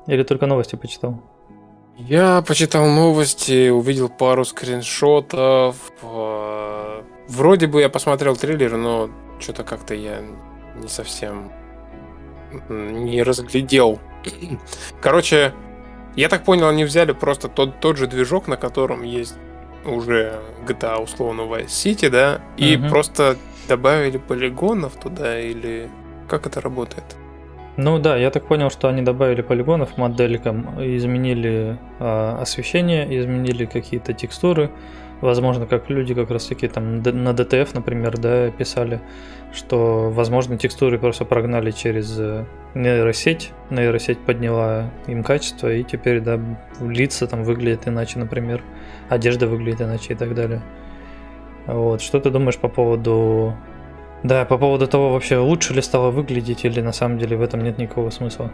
Или 0.07 0.23
только 0.23 0.47
новости 0.47 0.75
почитал? 0.75 1.21
Я 1.97 2.41
почитал 2.41 2.87
новости, 2.87 3.69
увидел 3.69 4.09
пару 4.09 4.45
скриншотов, 4.45 5.75
э, 6.01 6.74
Вроде 7.27 7.67
бы 7.67 7.81
я 7.81 7.89
посмотрел 7.89 8.35
трейлер, 8.35 8.77
но 8.77 9.09
что-то 9.39 9.63
как-то 9.63 9.93
я 9.95 10.21
не 10.75 10.87
совсем 10.87 11.51
не 12.69 13.23
разглядел. 13.23 13.99
Короче, 15.01 15.53
я 16.15 16.29
так 16.29 16.43
понял, 16.43 16.67
они 16.67 16.85
взяли 16.85 17.11
просто 17.11 17.47
тот, 17.49 17.79
тот 17.79 17.97
же 17.97 18.07
движок, 18.07 18.47
на 18.47 18.57
котором 18.57 19.03
есть 19.03 19.35
уже 19.85 20.39
GTA 20.67 21.01
условно 21.01 21.41
Vice 21.41 21.67
City, 21.67 22.09
да, 22.09 22.41
и 22.57 22.77
Мгм. 22.77 22.89
просто 22.89 23.37
добавили 23.67 24.17
полигонов 24.17 24.93
туда 24.93 25.39
или 25.39 25.89
как 26.29 26.47
это 26.47 26.61
работает? 26.61 27.03
Ну 27.77 27.99
да, 27.99 28.15
я 28.15 28.31
так 28.31 28.47
понял, 28.47 28.69
что 28.71 28.87
они 28.87 29.01
добавили 29.01 29.41
полигонов 29.41 29.97
моделькам, 29.97 30.81
изменили 30.81 31.77
а, 31.99 32.39
освещение, 32.41 33.05
изменили 33.19 33.65
какие-то 33.65 34.13
текстуры. 34.13 34.71
Возможно, 35.21 35.65
как 35.65 35.89
люди 35.89 36.13
как 36.13 36.29
раз 36.29 36.45
таки 36.45 36.67
там 36.67 36.97
на 36.97 37.29
DTF, 37.29 37.69
например, 37.73 38.17
да, 38.17 38.51
писали, 38.51 39.01
что, 39.53 40.09
возможно, 40.09 40.57
текстуры 40.57 40.99
просто 40.99 41.25
прогнали 41.25 41.71
через 41.71 42.19
э, 42.19 42.45
нейросеть, 42.73 43.51
нейросеть 43.69 44.19
подняла 44.19 44.91
им 45.07 45.23
качество, 45.23 45.73
и 45.73 45.83
теперь, 45.83 46.19
да, 46.19 46.39
лица 46.81 47.27
там 47.27 47.43
выглядят 47.43 47.87
иначе, 47.87 48.19
например, 48.19 48.61
одежда 49.09 49.47
выглядит 49.47 49.81
иначе 49.81 50.13
и 50.13 50.15
так 50.15 50.35
далее. 50.35 50.61
Вот, 51.65 52.01
что 52.01 52.19
ты 52.19 52.29
думаешь 52.29 52.57
по 52.57 52.67
поводу 52.67 53.55
да, 54.25 54.43
по 54.43 54.57
поводу 54.57 54.87
того, 54.87 55.11
вообще 55.11 55.37
лучше 55.37 55.73
ли 55.73 55.81
стало 55.81 56.09
выглядеть, 56.09 56.65
или 56.65 56.81
на 56.81 56.91
самом 56.91 57.19
деле 57.19 57.37
в 57.37 57.43
этом 57.43 57.63
нет 57.63 57.77
никакого 57.77 58.09
смысла. 58.09 58.51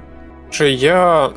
Слушай, 0.50 0.74
я 0.74 1.32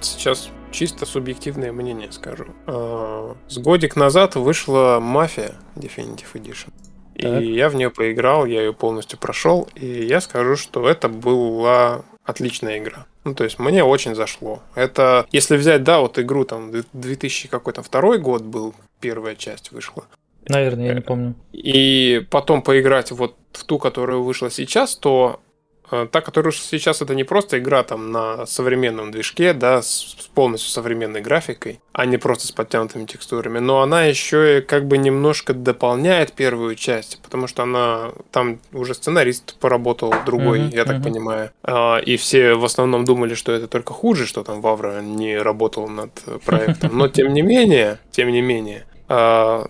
сейчас 0.00 0.50
чисто 0.70 1.06
субъективное 1.06 1.72
мнение 1.72 2.12
скажу. 2.12 2.46
А, 2.66 3.34
С 3.48 3.58
годик 3.58 3.96
назад 3.96 4.34
вышла 4.36 4.98
Мафия 5.00 5.54
Definitive 5.76 6.32
Edition. 6.34 6.72
Так. 7.18 7.42
И 7.42 7.52
я 7.54 7.68
в 7.70 7.74
нее 7.74 7.90
поиграл, 7.90 8.44
я 8.44 8.60
ее 8.60 8.72
полностью 8.74 9.18
прошел, 9.18 9.68
и 9.74 9.86
я 9.86 10.20
скажу, 10.20 10.56
что 10.56 10.86
это 10.88 11.08
была 11.08 12.02
отличная 12.24 12.78
игра. 12.78 13.06
Ну, 13.24 13.34
то 13.34 13.44
есть 13.44 13.58
мне 13.58 13.82
очень 13.82 14.14
зашло. 14.14 14.60
Это, 14.74 15.26
если 15.32 15.56
взять, 15.56 15.82
да, 15.82 16.00
вот 16.00 16.18
игру 16.18 16.44
там 16.44 16.70
2000 16.92 17.48
какой-то 17.48 17.82
второй 17.82 18.18
год 18.18 18.42
был, 18.42 18.74
первая 19.00 19.34
часть 19.34 19.72
вышла, 19.72 20.04
Наверное, 20.48 20.86
я 20.86 20.94
не 20.94 21.00
помню. 21.00 21.34
и 21.52 22.24
потом 22.30 22.62
поиграть 22.62 23.10
вот 23.10 23.34
в 23.52 23.64
ту, 23.64 23.78
которая 23.78 24.18
вышла 24.18 24.48
сейчас, 24.50 24.94
то 24.94 25.40
э, 25.40 25.45
та, 25.90 26.20
которая 26.20 26.52
вышла 26.52 26.64
сейчас, 26.64 27.02
это 27.02 27.14
не 27.14 27.24
просто 27.24 27.58
игра 27.58 27.82
там 27.82 28.12
на 28.12 28.46
современном 28.46 29.10
движке, 29.10 29.52
да, 29.52 29.82
с, 29.82 30.16
с 30.18 30.26
полностью 30.34 30.70
современной 30.70 31.20
графикой, 31.20 31.80
а 31.92 32.06
не 32.06 32.16
просто 32.16 32.46
с 32.46 32.52
подтянутыми 32.52 33.04
текстурами, 33.06 33.58
но 33.58 33.82
она 33.82 34.04
еще 34.04 34.58
и 34.58 34.60
как 34.60 34.86
бы 34.86 34.98
немножко 34.98 35.54
дополняет 35.54 36.32
первую 36.32 36.74
часть, 36.74 37.20
потому 37.22 37.46
что 37.46 37.62
она 37.62 38.12
там 38.30 38.58
уже 38.72 38.94
сценарист 38.94 39.58
поработал 39.58 40.12
другой, 40.24 40.60
Мгм, 40.60 40.68
я 40.70 40.84
так 40.84 40.96
мгм. 40.96 41.04
понимаю, 41.04 41.50
А, 41.62 41.98
и 41.98 42.16
все 42.16 42.54
в 42.54 42.64
основном 42.64 43.04
думали, 43.04 43.34
что 43.34 43.52
это 43.52 43.68
только 43.68 43.92
хуже, 43.92 44.26
что 44.26 44.42
там 44.42 44.60
Вавра 44.60 45.00
не 45.00 45.36
работал 45.38 45.88
над 45.88 46.10
э, 46.26 46.38
проектом, 46.44 46.96
но 46.96 47.08
тем 47.08 47.32
не 47.32 47.42
менее, 47.42 47.98
тем 48.10 48.30
не 48.30 48.40
менее, 48.40 48.86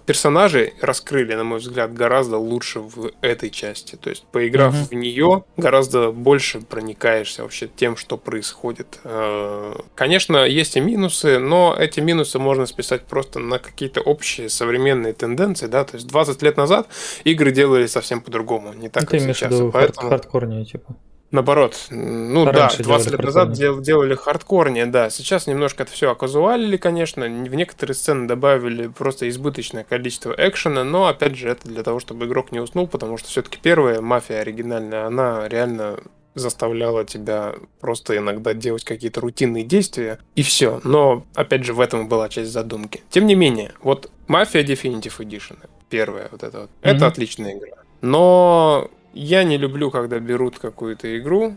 персонажей 0.07 0.75
раскрыли, 0.81 1.35
на 1.35 1.45
мой 1.45 1.59
взгляд, 1.59 1.93
гораздо 1.93 2.39
лучше 2.39 2.81
в 2.81 3.11
этой 3.21 3.51
части. 3.51 3.97
То 3.97 4.11
есть, 4.11 4.25
поиграв 4.33 4.75
Мгм. 4.75 4.85
в 4.87 4.93
нее, 4.93 5.45
гораздо 5.57 6.11
больше 6.11 6.61
проникаешься 6.61 7.43
вообще 7.43 7.69
тем, 7.69 7.97
что 7.97 8.17
происходит. 8.17 8.99
А, 9.05 9.77
Конечно, 9.95 10.45
есть 10.45 10.77
и 10.77 10.81
минусы, 10.81 11.39
но 11.39 11.75
эти 11.79 12.01
минусы 12.01 12.39
можно 12.39 12.67
списать 12.67 13.03
просто 13.03 13.39
на 13.39 13.59
какие-то 13.59 14.01
общие 14.01 14.49
современные 14.49 15.13
тенденции, 15.13 15.67
да. 15.67 15.85
То 15.85 15.97
есть 15.97 16.07
20 16.09 16.43
лет 16.43 16.57
назад 16.57 16.89
игры 17.25 17.51
делали 17.53 17.87
совсем 17.87 18.21
по-другому, 18.21 18.73
не 18.75 18.89
так, 18.89 19.03
Ну, 19.05 19.09
ты 19.09 19.19
как 19.27 19.37
сейчас. 19.37 19.53
поэтому- 19.73 20.09
хард- 20.09 20.09
хардкорнее, 20.11 20.65
типа. 20.65 20.97
Наоборот, 21.37 21.77
ну 21.91 22.47
Раньше 22.47 22.79
да, 22.79 22.85
20 22.85 23.11
лет 23.13 23.23
назад 23.23 23.53
дел- 23.53 23.81
делали 23.81 24.15
хардкорнее, 24.15 24.87
да. 24.87 25.11
Сейчас 25.11 25.47
немножко 25.47 25.83
это 25.83 25.93
все 25.93 26.11
оказуалили, 26.11 26.77
конечно. 26.79 27.27
В 27.27 27.55
некоторые 27.55 27.95
сцены 27.95 28.27
добавили 28.27 28.87
просто 28.89 29.29
избыточное 29.29 29.85
количество 29.85 30.35
экшена, 30.37 30.83
но 30.85 31.07
опять 31.07 31.37
же 31.37 31.49
это 31.51 31.69
для 31.69 31.83
того, 31.83 32.01
чтобы 32.01 32.25
игрок 32.27 32.53
не 32.53 32.61
уснул, 32.61 32.87
потому 32.89 33.19
что 33.19 33.29
все-таки 33.29 33.59
первая 33.63 34.01
мафия 34.01 34.41
оригинальная, 34.41 35.05
она 35.07 35.47
реально 35.49 35.99
заставляла 36.35 37.05
тебя 37.05 37.55
просто 37.81 38.17
иногда 38.17 38.53
делать 38.55 38.85
какие-то 38.85 39.21
рутинные 39.21 39.65
действия, 39.65 40.19
и 40.35 40.43
все. 40.43 40.81
Но, 40.85 41.25
опять 41.35 41.65
же, 41.65 41.73
в 41.75 41.81
этом 41.81 42.09
была 42.09 42.29
часть 42.29 42.51
задумки. 42.51 43.03
Тем 43.11 43.27
не 43.27 43.35
менее, 43.35 43.73
вот 43.83 44.11
Мафия 44.27 44.63
Definitive 44.63 45.17
Edition, 45.19 45.57
первая 45.89 46.29
вот 46.31 46.43
эта 46.43 46.61
вот, 46.63 46.71
Мгм. 46.83 46.97
это 46.97 47.07
отличная 47.07 47.53
игра. 47.57 47.77
Но 48.03 48.91
я 49.17 49.45
не 49.45 49.57
люблю, 49.57 49.91
когда 49.91 50.19
берут 50.19 50.59
какую-то 50.59 51.19
игру, 51.19 51.57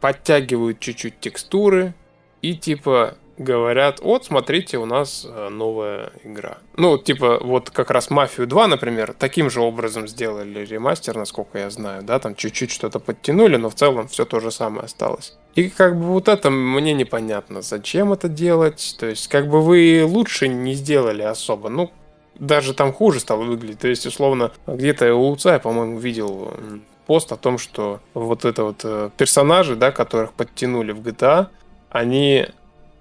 подтягивают 0.00 0.80
чуть-чуть 0.80 1.20
текстуры 1.20 1.94
и 2.42 2.54
типа 2.54 3.16
говорят, 3.38 4.00
вот 4.00 4.24
смотрите, 4.24 4.78
у 4.78 4.86
нас 4.86 5.26
э, 5.28 5.48
новая 5.48 6.12
игра. 6.22 6.58
Ну, 6.76 6.98
типа, 6.98 7.38
вот 7.40 7.70
как 7.70 7.90
раз 7.90 8.10
Мафию 8.10 8.46
2, 8.46 8.68
например, 8.68 9.14
таким 9.18 9.50
же 9.50 9.60
образом 9.60 10.06
сделали 10.06 10.64
ремастер, 10.64 11.16
насколько 11.16 11.58
я 11.58 11.70
знаю, 11.70 12.02
да, 12.02 12.18
там 12.18 12.34
чуть-чуть 12.34 12.70
что-то 12.70 13.00
подтянули, 13.00 13.56
но 13.56 13.70
в 13.70 13.74
целом 13.74 14.08
все 14.08 14.24
то 14.24 14.40
же 14.40 14.50
самое 14.50 14.84
осталось. 14.84 15.36
И 15.54 15.68
как 15.68 15.98
бы 15.98 16.06
вот 16.06 16.28
это 16.28 16.50
мне 16.50 16.92
непонятно, 16.92 17.62
зачем 17.62 18.12
это 18.12 18.28
делать, 18.28 18.96
то 18.98 19.06
есть 19.06 19.28
как 19.28 19.48
бы 19.48 19.62
вы 19.62 20.04
лучше 20.04 20.48
не 20.48 20.74
сделали 20.74 21.22
особо, 21.22 21.68
ну, 21.68 21.90
даже 22.38 22.74
там 22.74 22.92
хуже 22.92 23.20
стало 23.20 23.44
выглядеть. 23.44 23.80
То 23.80 23.88
есть, 23.88 24.06
условно, 24.06 24.52
где-то 24.66 25.14
у 25.14 25.22
Луца 25.22 25.54
я, 25.54 25.58
по-моему, 25.58 25.98
видел 25.98 26.52
пост 27.06 27.32
о 27.32 27.36
том, 27.36 27.58
что 27.58 28.00
вот 28.14 28.44
это 28.44 28.64
вот 28.64 28.80
э, 28.84 29.10
персонажи, 29.16 29.76
да, 29.76 29.92
которых 29.92 30.32
подтянули 30.32 30.92
в 30.92 31.00
GTA, 31.00 31.48
они 31.90 32.46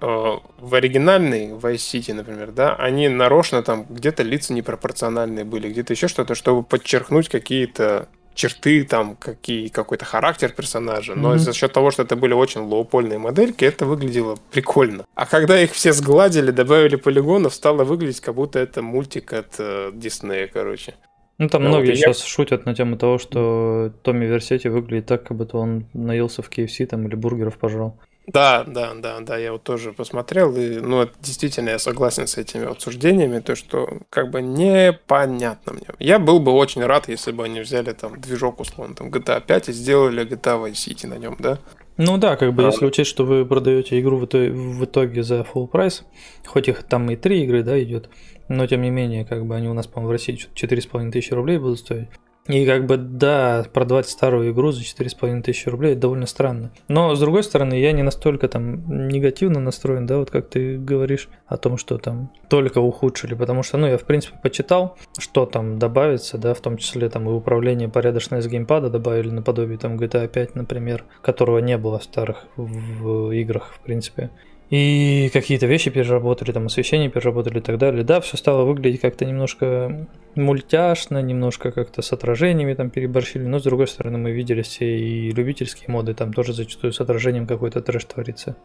э, 0.02 0.32
в 0.60 0.76
оригинальной 0.76 1.52
Vice 1.52 1.76
City, 1.76 2.14
например, 2.14 2.52
да, 2.52 2.76
они 2.76 3.08
нарочно 3.08 3.64
там 3.64 3.86
где-то 3.90 4.24
лица 4.24 4.54
непропорциональные 4.54 5.46
были, 5.46 5.70
где-то 5.70 5.94
еще 5.94 6.08
что-то, 6.08 6.36
чтобы 6.36 6.64
подчеркнуть 6.64 7.30
какие-то 7.30 8.10
черты, 8.34 8.84
там, 8.84 9.16
какие, 9.16 9.68
какой-то 9.68 10.06
характер 10.06 10.52
персонажа. 10.56 11.16
Но 11.16 11.30
Мгм. 11.30 11.40
за 11.40 11.54
счет 11.54 11.72
того, 11.74 11.92
что 11.92 12.04
это 12.04 12.16
были 12.16 12.34
очень 12.34 12.62
лоупольные 12.62 13.20
модельки, 13.20 13.66
это 13.66 13.86
выглядело 13.86 14.38
прикольно. 14.52 15.06
А 15.16 15.26
когда 15.26 15.62
их 15.62 15.72
все 15.72 15.94
сгладили, 15.94 16.52
добавили 16.52 16.96
полигонов, 16.96 17.54
стало 17.54 17.84
выглядеть, 17.84 18.22
как 18.22 18.36
будто 18.36 18.60
это 18.60 18.82
мультик 18.82 19.34
от 19.34 19.56
э, 19.60 19.92
Диснея, 19.94 20.48
короче. 20.48 20.96
Ну, 21.40 21.50
там 21.50 21.64
Да, 21.64 21.70
многие 21.70 21.88
вот 21.92 21.98
я- 21.98 22.14
сейчас 22.14 22.24
шутят 22.24 22.66
на 22.66 22.76
тему 22.76 22.96
того, 22.98 23.18
что 23.18 23.92
Томми 24.04 24.26
Версети 24.26 24.70
выглядит 24.70 25.08
так, 25.08 25.24
как 25.28 25.36
будто 25.38 25.58
он 25.58 25.88
наелся 25.94 26.42
в 26.44 26.50
KFC 26.50 26.86
там 26.86 27.08
или 27.08 27.16
бургеров 27.16 27.58
пожрал. 27.58 28.00
Да, 28.28 28.64
да, 28.66 28.94
да, 28.94 29.20
да, 29.20 29.38
я 29.38 29.52
вот 29.52 29.64
тоже 29.64 29.92
посмотрел, 29.92 30.56
и, 30.56 30.80
ну, 30.80 31.02
это 31.02 31.12
действительно, 31.20 31.70
я 31.70 31.80
согласен 31.80 32.26
с 32.26 32.38
этими 32.38 32.66
вот 32.66 32.82
суждениями, 32.82 33.40
то, 33.40 33.56
что 33.56 34.00
как 34.10 34.32
бы 34.32 34.42
непонятно 34.42 35.74
мне. 35.74 35.88
Я 36.00 36.20
был 36.20 36.40
бы 36.40 36.54
очень 36.54 36.84
рад, 36.86 37.10
если 37.10 37.34
бы 37.34 37.44
они 37.44 37.60
взяли 37.60 37.92
там 37.92 38.20
движок, 38.22 38.62
условно, 38.62 38.96
там 38.96 39.10
GTA 39.10 39.42
5 39.46 39.70
и 39.70 39.74
сделали 39.74 40.26
GTA 40.26 40.64
Vice 40.64 40.74
City 40.74 41.08
на 41.08 41.16
нем, 41.16 41.36
да? 41.38 41.60
Ну 41.98 42.18
да, 42.18 42.38
как 42.38 42.54
бы 42.54 42.64
А. 42.64 42.68
если 42.68 42.86
учесть, 42.86 43.10
что 43.10 43.26
вы 43.26 43.46
продаете 43.46 44.00
игру 44.00 44.18
в 44.18 44.26
итоге, 44.26 44.52
в 44.52 44.84
итоге 44.86 45.22
за 45.24 45.42
full 45.42 45.68
прайс, 45.68 46.04
хоть 46.46 46.70
их 46.70 46.84
там 46.84 47.12
и 47.12 47.16
три 47.18 47.44
игры, 47.44 47.62
да, 47.62 47.82
идет, 47.84 48.10
но 48.48 48.66
тем 48.68 48.82
не 48.82 48.90
менее, 48.90 49.26
как 49.26 49.46
бы 49.46 49.56
они 49.56 49.68
у 49.68 49.74
нас, 49.74 49.86
по-моему, 49.86 50.10
в 50.10 50.12
России 50.14 50.38
что-то 50.38 50.76
4,5 50.76 51.12
тысячи 51.12 51.34
рублей 51.34 51.58
будут 51.58 51.80
стоить. 51.80 52.08
И 52.48 52.66
как 52.66 52.86
бы, 52.88 52.98
да, 52.98 53.66
продавать 53.72 54.10
старую 54.10 54.52
игру 54.52 54.72
за 54.72 54.82
4,5 54.82 55.44
тысячи 55.44 55.70
рублей 55.70 55.96
довольно 55.96 56.26
странно. 56.26 56.72
Но, 56.90 57.16
с 57.16 57.20
другой 57.20 57.44
стороны, 57.44 57.76
я 57.76 57.94
не 57.94 58.04
настолько 58.04 58.50
там 58.50 59.08
негативно 59.08 59.62
настроен, 59.62 60.06
да, 60.06 60.18
вот 60.18 60.30
как 60.30 60.50
ты 60.50 60.78
говоришь 60.78 61.30
о 61.48 61.56
том, 61.56 61.78
что 61.78 61.98
там 61.98 62.34
только 62.50 62.80
ухудшили, 62.80 63.34
потому 63.34 63.64
что, 63.64 63.78
ну, 63.78 63.88
я, 63.88 63.98
в 63.98 64.04
принципе, 64.04 64.38
почитал, 64.44 64.98
что 65.18 65.46
там 65.46 65.80
добавится, 65.80 66.38
да, 66.38 66.54
в 66.54 66.60
том 66.60 66.76
числе 66.78 67.10
там 67.10 67.30
и 67.30 67.32
управление 67.32 67.88
порядочное 67.88 68.42
с 68.42 68.48
геймпада 68.48 68.90
добавили 68.90 69.30
наподобие 69.30 69.78
там 69.78 69.98
GTA 69.98 70.28
5, 70.28 70.56
например, 70.56 71.06
которого 71.22 71.60
не 71.60 71.78
было 71.78 72.00
в 72.00 72.04
старых 72.04 72.46
в 72.58 73.32
играх, 73.32 73.74
в 73.74 73.80
принципе. 73.80 74.32
И 74.74 75.30
какие-то 75.32 75.68
вещи 75.68 75.92
переработали, 75.92 76.52
там 76.52 76.66
освещение 76.66 77.08
переработали 77.08 77.60
и 77.60 77.62
так 77.62 77.78
далее. 77.78 78.04
Да, 78.04 78.20
все 78.22 78.38
стало 78.38 78.64
выглядеть 78.64 79.02
как-то 79.02 79.24
немножко 79.24 80.08
мультяшно, 80.34 81.22
немножко 81.22 81.72
как-то 81.72 82.02
с 82.02 82.12
отражениями 82.12 82.74
там 82.74 82.90
переборщили, 82.90 83.44
но 83.44 83.60
с 83.60 83.64
другой 83.64 83.86
стороны 83.86 84.18
мы 84.18 84.32
видели 84.32 84.64
все 84.64 84.98
и 84.98 85.30
любительские 85.30 85.92
моды, 85.92 86.16
там 86.16 86.34
тоже 86.34 86.54
зачастую 86.54 86.92
с 86.92 87.00
отражением 87.00 87.46
какой-то 87.46 87.82
трэш 87.82 88.06
творится. 88.06 88.56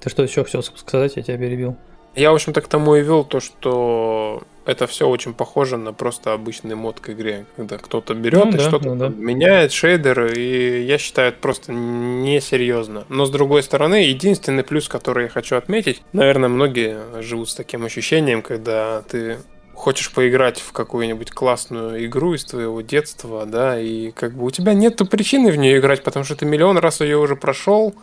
Ты 0.00 0.10
что 0.10 0.22
еще 0.22 0.44
хотел 0.44 0.62
сказать, 0.62 1.16
я 1.16 1.22
тебя 1.22 1.38
перебил? 1.38 1.78
Я, 2.14 2.30
в 2.30 2.34
общем-то, 2.34 2.60
к 2.60 2.68
тому 2.68 2.96
и 2.96 3.02
вел 3.02 3.24
то, 3.24 3.40
что 3.40 4.42
это 4.66 4.86
все 4.86 5.08
очень 5.08 5.34
похоже 5.34 5.76
на 5.76 5.92
просто 5.92 6.32
обычный 6.32 6.74
мод 6.74 7.00
к 7.00 7.10
игре, 7.10 7.46
когда 7.56 7.76
кто-то 7.76 8.14
берет 8.14 8.44
Ну 8.44 8.50
и 8.50 8.54
да, 8.54 8.60
что-то 8.60 8.94
ну 8.94 8.96
да. 8.96 9.08
меняет 9.08 9.72
шейдеры, 9.72 10.32
и 10.34 10.82
я 10.82 10.96
считаю 10.98 11.28
это 11.30 11.38
просто 11.40 11.72
несерьезно. 11.72 13.04
Но 13.08 13.26
с 13.26 13.30
другой 13.30 13.62
стороны, 13.62 14.04
единственный 14.04 14.64
плюс, 14.64 14.88
который 14.88 15.24
я 15.24 15.28
хочу 15.28 15.56
отметить, 15.56 16.02
наверное, 16.12 16.48
многие 16.48 17.22
живут 17.22 17.50
с 17.50 17.54
таким 17.54 17.84
ощущением, 17.84 18.42
когда 18.42 19.02
ты 19.02 19.38
хочешь 19.74 20.12
поиграть 20.12 20.60
в 20.60 20.72
какую-нибудь 20.72 21.32
классную 21.32 22.06
игру 22.06 22.34
из 22.34 22.44
твоего 22.44 22.80
детства, 22.80 23.44
да, 23.44 23.78
и 23.78 24.12
как 24.12 24.34
бы 24.34 24.46
у 24.46 24.50
тебя 24.50 24.72
нет 24.72 24.96
причины 25.10 25.50
в 25.50 25.56
нее 25.56 25.78
играть, 25.78 26.02
потому 26.02 26.24
что 26.24 26.36
ты 26.36 26.46
миллион 26.46 26.78
раз 26.78 27.00
ее 27.00 27.18
уже 27.18 27.36
прошел, 27.36 27.94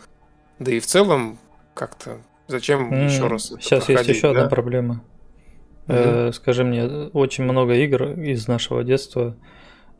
да 0.58 0.70
и 0.70 0.80
в 0.80 0.86
целом 0.86 1.38
как-то 1.74 2.18
зачем 2.52 3.06
еще 3.06 3.26
раз 3.26 3.52
Сейчас 3.60 3.88
есть 3.88 4.08
еще 4.08 4.30
одна 4.30 4.44
да? 4.44 4.48
проблема. 4.48 5.02
Э, 5.88 6.30
скажи 6.32 6.64
мне, 6.64 6.84
очень 7.12 7.44
много 7.44 7.74
игр 7.74 8.12
из 8.12 8.46
нашего 8.46 8.84
детства 8.84 9.36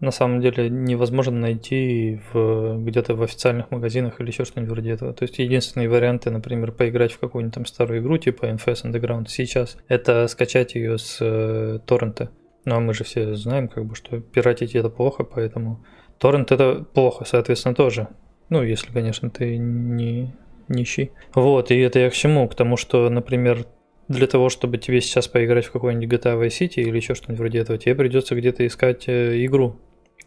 на 0.02 0.11
самом 0.11 0.40
деле 0.40 0.68
невозможно 0.68 1.38
найти 1.38 2.21
в, 2.32 2.76
где-то 2.78 3.14
в 3.14 3.23
официальных 3.23 3.71
магазинах 3.71 4.21
или 4.21 4.28
еще 4.28 4.44
что-нибудь 4.44 4.73
вроде 4.73 4.90
этого. 4.90 5.12
То 5.12 5.23
есть 5.23 5.38
единственные 5.38 5.88
варианты, 5.88 6.30
например, 6.30 6.73
поиграть 6.73 7.12
в 7.12 7.18
какую-нибудь 7.21 7.54
там 7.54 7.66
старую 7.66 8.00
игру 8.00 8.18
типа 8.18 8.47
NFS 8.47 8.85
Underground 8.85 9.26
сейчас, 9.28 9.76
это 9.87 10.26
скачать 10.26 10.75
ее 10.75 10.99
с 10.99 11.18
э, 11.21 11.78
торрента. 11.87 12.30
Ну 12.64 12.76
а 12.76 12.80
мы 12.80 12.94
же 12.94 13.04
все 13.04 13.35
знаем, 13.35 13.68
как 13.68 13.85
бы, 13.85 13.94
что 13.94 14.21
пиратить 14.21 14.75
это 14.75 14.88
плохо, 14.88 15.23
поэтому 15.23 15.85
торрент 16.18 16.50
это 16.50 16.85
плохо, 16.94 17.25
соответственно, 17.25 17.75
тоже. 17.76 18.09
Ну, 18.49 18.62
если, 18.62 18.92
конечно, 18.92 19.30
ты 19.30 19.56
не 19.56 20.35
нищий. 20.72 21.12
Вот, 21.34 21.70
и 21.70 21.78
это 21.78 21.98
я 21.98 22.10
к 22.10 22.14
чему? 22.14 22.48
К 22.48 22.54
тому, 22.54 22.76
что, 22.76 23.08
например, 23.08 23.66
для 24.08 24.26
того, 24.26 24.48
чтобы 24.48 24.78
тебе 24.78 25.00
сейчас 25.00 25.28
поиграть 25.28 25.66
в 25.66 25.72
какой-нибудь 25.72 26.08
GTA 26.08 26.40
Vice 26.40 26.60
City 26.60 26.82
или 26.82 26.96
еще 26.96 27.14
что-нибудь 27.14 27.38
вроде 27.38 27.58
этого, 27.60 27.78
тебе 27.78 27.94
придется 27.94 28.34
где-то 28.34 28.66
искать 28.66 29.04
э, 29.06 29.44
игру. 29.44 29.76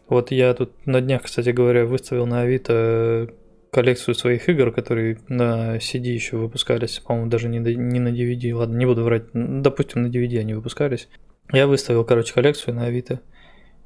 Вот 0.08 0.30
я 0.30 0.54
тут 0.54 0.72
на 0.86 1.00
днях, 1.00 1.22
кстати 1.22 1.50
говоря, 1.50 1.84
выставил 1.84 2.26
на 2.26 2.42
Авито 2.42 3.28
коллекцию 3.70 4.14
своих 4.14 4.48
игр, 4.48 4.72
которые 4.72 5.18
на 5.28 5.76
CD 5.76 6.08
еще 6.08 6.36
выпускались, 6.36 6.98
по-моему, 7.00 7.28
даже 7.28 7.48
не, 7.48 7.58
не 7.58 8.00
на 8.00 8.08
DVD, 8.08 8.54
ладно, 8.54 8.76
не 8.76 8.86
буду 8.86 9.04
врать, 9.04 9.24
допустим, 9.34 10.02
на 10.02 10.06
DVD 10.06 10.38
они 10.40 10.54
выпускались. 10.54 11.08
Я 11.52 11.66
выставил, 11.66 12.04
короче, 12.04 12.32
коллекцию 12.32 12.74
на 12.74 12.86
Авито. 12.86 13.20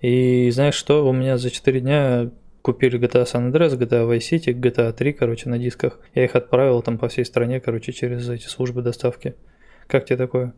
И 0.00 0.50
знаешь 0.50 0.74
что, 0.74 1.06
у 1.06 1.12
меня 1.12 1.36
за 1.36 1.50
4 1.50 1.80
дня 1.80 2.30
купили 2.62 2.98
GTA 2.98 3.24
San 3.24 3.50
Andreas, 3.50 3.78
GTA 3.78 4.08
Vice 4.08 4.30
City, 4.30 4.52
GTA 4.52 4.92
3, 4.92 5.12
короче, 5.12 5.48
на 5.48 5.58
дисках. 5.58 5.98
Я 6.14 6.24
их 6.24 6.34
отправил 6.36 6.82
там 6.82 6.98
по 6.98 7.08
всей 7.08 7.24
стране, 7.24 7.60
короче, 7.60 7.92
через 7.92 8.28
эти 8.28 8.46
службы 8.46 8.82
доставки. 8.82 9.34
Как 9.86 10.04
тебе 10.04 10.16
такое? 10.16 10.54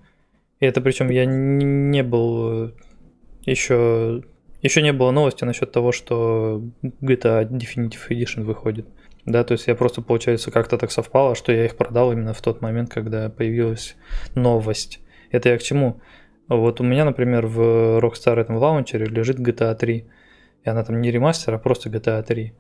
И 0.61 0.66
это 0.66 0.80
причем 0.80 1.11
я 1.11 1.25
не 1.25 2.02
был 2.02 2.73
еще 3.44 4.23
еще 4.62 4.80
не 4.80 4.92
было 4.92 5.11
новости 5.11 5.44
насчет 5.44 5.73
того, 5.73 5.90
что 5.90 6.62
GTA 6.82 7.49
Definitive 7.49 8.09
Edition 8.11 8.44
выходит. 8.44 8.87
Да, 9.25 9.44
то 9.44 9.52
есть 9.52 9.66
я 9.66 9.75
просто, 9.75 10.02
получается, 10.02 10.50
как-то 10.50 10.78
так 10.78 10.90
совпало, 10.90 11.35
что 11.35 11.52
я 11.52 11.64
их 11.64 11.76
продал 11.76 12.12
именно 12.12 12.32
в 12.32 12.40
тот 12.40 12.61
момент, 12.61 12.90
когда 12.92 13.28
появилась 13.28 13.97
новость. 14.35 15.00
Это 15.30 15.49
я 15.49 15.59
к 15.59 15.62
чему? 15.62 16.00
Вот 16.49 16.80
у 16.80 16.85
меня, 16.85 17.04
например, 17.04 17.47
в 17.47 17.99
Rockstar 17.99 18.38
этом 18.38 18.56
лаунчере 18.56 19.06
лежит 19.06 19.38
GTA 19.38 19.75
3. 19.75 20.04
И 20.64 20.69
она 20.69 20.85
там 20.85 21.00
не 21.00 21.11
ремастер, 21.11 21.54
а 21.54 21.59
просто 21.59 21.90
GTA 21.90 22.23
3. 22.23 22.52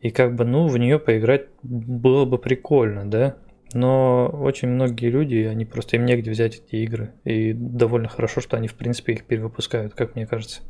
И 0.00 0.10
как 0.10 0.34
бы, 0.34 0.44
ну, 0.44 0.66
в 0.68 0.78
нее 0.78 0.98
поиграть 0.98 1.46
было 1.62 2.24
бы 2.24 2.38
прикольно, 2.38 3.08
да? 3.08 3.36
Но 3.74 4.28
очень 4.28 4.68
многие 4.68 5.10
люди, 5.10 5.36
они 5.36 5.64
просто 5.64 5.96
им 5.96 6.06
негде 6.06 6.30
взять 6.30 6.56
эти 6.56 6.76
игры. 6.76 7.12
И 7.24 7.52
довольно 7.52 8.08
хорошо, 8.08 8.40
что 8.40 8.56
они, 8.56 8.68
в 8.68 8.74
принципе, 8.74 9.12
их 9.12 9.24
перевыпускают, 9.24 9.94
как 9.94 10.14
мне 10.14 10.26
кажется. 10.26 10.62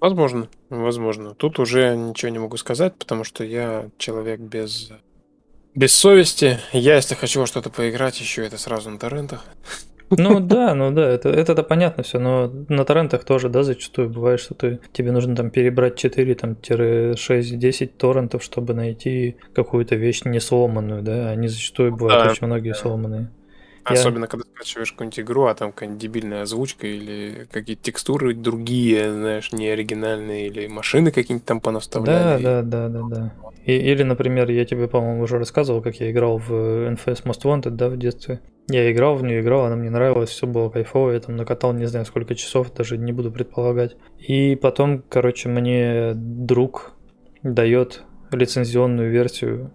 Возможно, 0.00 0.48
возможно. 0.68 1.34
Тут 1.34 1.58
уже 1.58 1.96
ничего 1.96 2.30
не 2.30 2.38
могу 2.38 2.56
сказать, 2.56 2.94
потому 2.96 3.24
что 3.24 3.44
я 3.44 3.88
человек 3.98 4.40
без, 4.40 4.92
без 5.74 5.92
совести. 5.94 6.58
Я, 6.72 6.96
если 6.96 7.14
хочу 7.14 7.40
во 7.40 7.46
что-то 7.46 7.70
поиграть, 7.70 8.20
еще 8.20 8.44
это 8.44 8.58
сразу 8.58 8.90
на 8.90 8.98
торрентах. 8.98 9.44
Ну 10.10 10.40
да, 10.40 10.74
ну 10.74 10.92
да, 10.92 11.08
это, 11.08 11.28
это, 11.30 11.62
понятно 11.62 12.02
все, 12.02 12.18
но 12.18 12.52
на 12.68 12.84
торрентах 12.84 13.24
тоже, 13.24 13.48
да, 13.48 13.62
зачастую 13.62 14.08
бывает, 14.08 14.40
что 14.40 14.54
ты, 14.54 14.78
тебе 14.92 15.10
нужно 15.12 15.34
там 15.34 15.50
перебрать 15.50 15.96
4, 15.96 16.34
там, 16.34 16.56
6, 16.62 17.58
10 17.58 17.96
торрентов, 17.98 18.42
чтобы 18.42 18.74
найти 18.74 19.36
какую-то 19.54 19.96
вещь 19.96 20.22
не 20.24 20.40
сломанную, 20.40 21.02
да, 21.02 21.30
они 21.30 21.48
зачастую 21.48 21.94
бывают 21.94 22.24
да, 22.24 22.30
очень 22.30 22.46
многие 22.46 22.70
да. 22.70 22.76
сломанные. 22.76 23.30
Особенно, 23.84 24.24
я... 24.24 24.26
когда 24.26 24.44
скачиваешь 24.54 24.90
какую-нибудь 24.90 25.20
игру, 25.20 25.44
а 25.44 25.54
там 25.54 25.70
какая-нибудь 25.70 26.00
дебильная 26.00 26.42
озвучка 26.42 26.88
или 26.88 27.46
какие-то 27.52 27.84
текстуры 27.84 28.34
другие, 28.34 29.12
знаешь, 29.12 29.52
не 29.52 29.68
оригинальные, 29.68 30.48
или 30.48 30.66
машины 30.66 31.12
какие-нибудь 31.12 31.46
там 31.46 31.60
понаставляли. 31.60 32.42
Да, 32.42 32.62
да, 32.62 32.88
да, 32.88 33.00
да, 33.00 33.08
да. 33.08 33.32
И, 33.64 33.72
или, 33.72 34.02
например, 34.02 34.50
я 34.50 34.64
тебе, 34.64 34.88
по-моему, 34.88 35.22
уже 35.22 35.38
рассказывал, 35.38 35.82
как 35.82 36.00
я 36.00 36.10
играл 36.10 36.38
в 36.38 36.50
NFS 36.50 37.22
Most 37.24 37.42
Wanted, 37.44 37.70
да, 37.70 37.88
в 37.88 37.96
детстве. 37.96 38.40
Я 38.68 38.90
играл 38.90 39.14
в 39.14 39.22
нее, 39.22 39.40
играл, 39.40 39.66
она 39.66 39.76
мне 39.76 39.90
нравилась, 39.90 40.30
все 40.30 40.46
было 40.46 40.70
кайфово, 40.70 41.12
я 41.12 41.20
там 41.20 41.36
накатал 41.36 41.72
не 41.72 41.86
знаю 41.86 42.04
сколько 42.04 42.34
часов, 42.34 42.72
даже 42.74 42.98
не 42.98 43.12
буду 43.12 43.30
предполагать. 43.30 43.96
И 44.18 44.56
потом, 44.56 45.04
короче, 45.08 45.48
мне 45.48 46.12
друг 46.14 46.92
дает 47.44 48.02
лицензионную 48.32 49.10
версию 49.10 49.72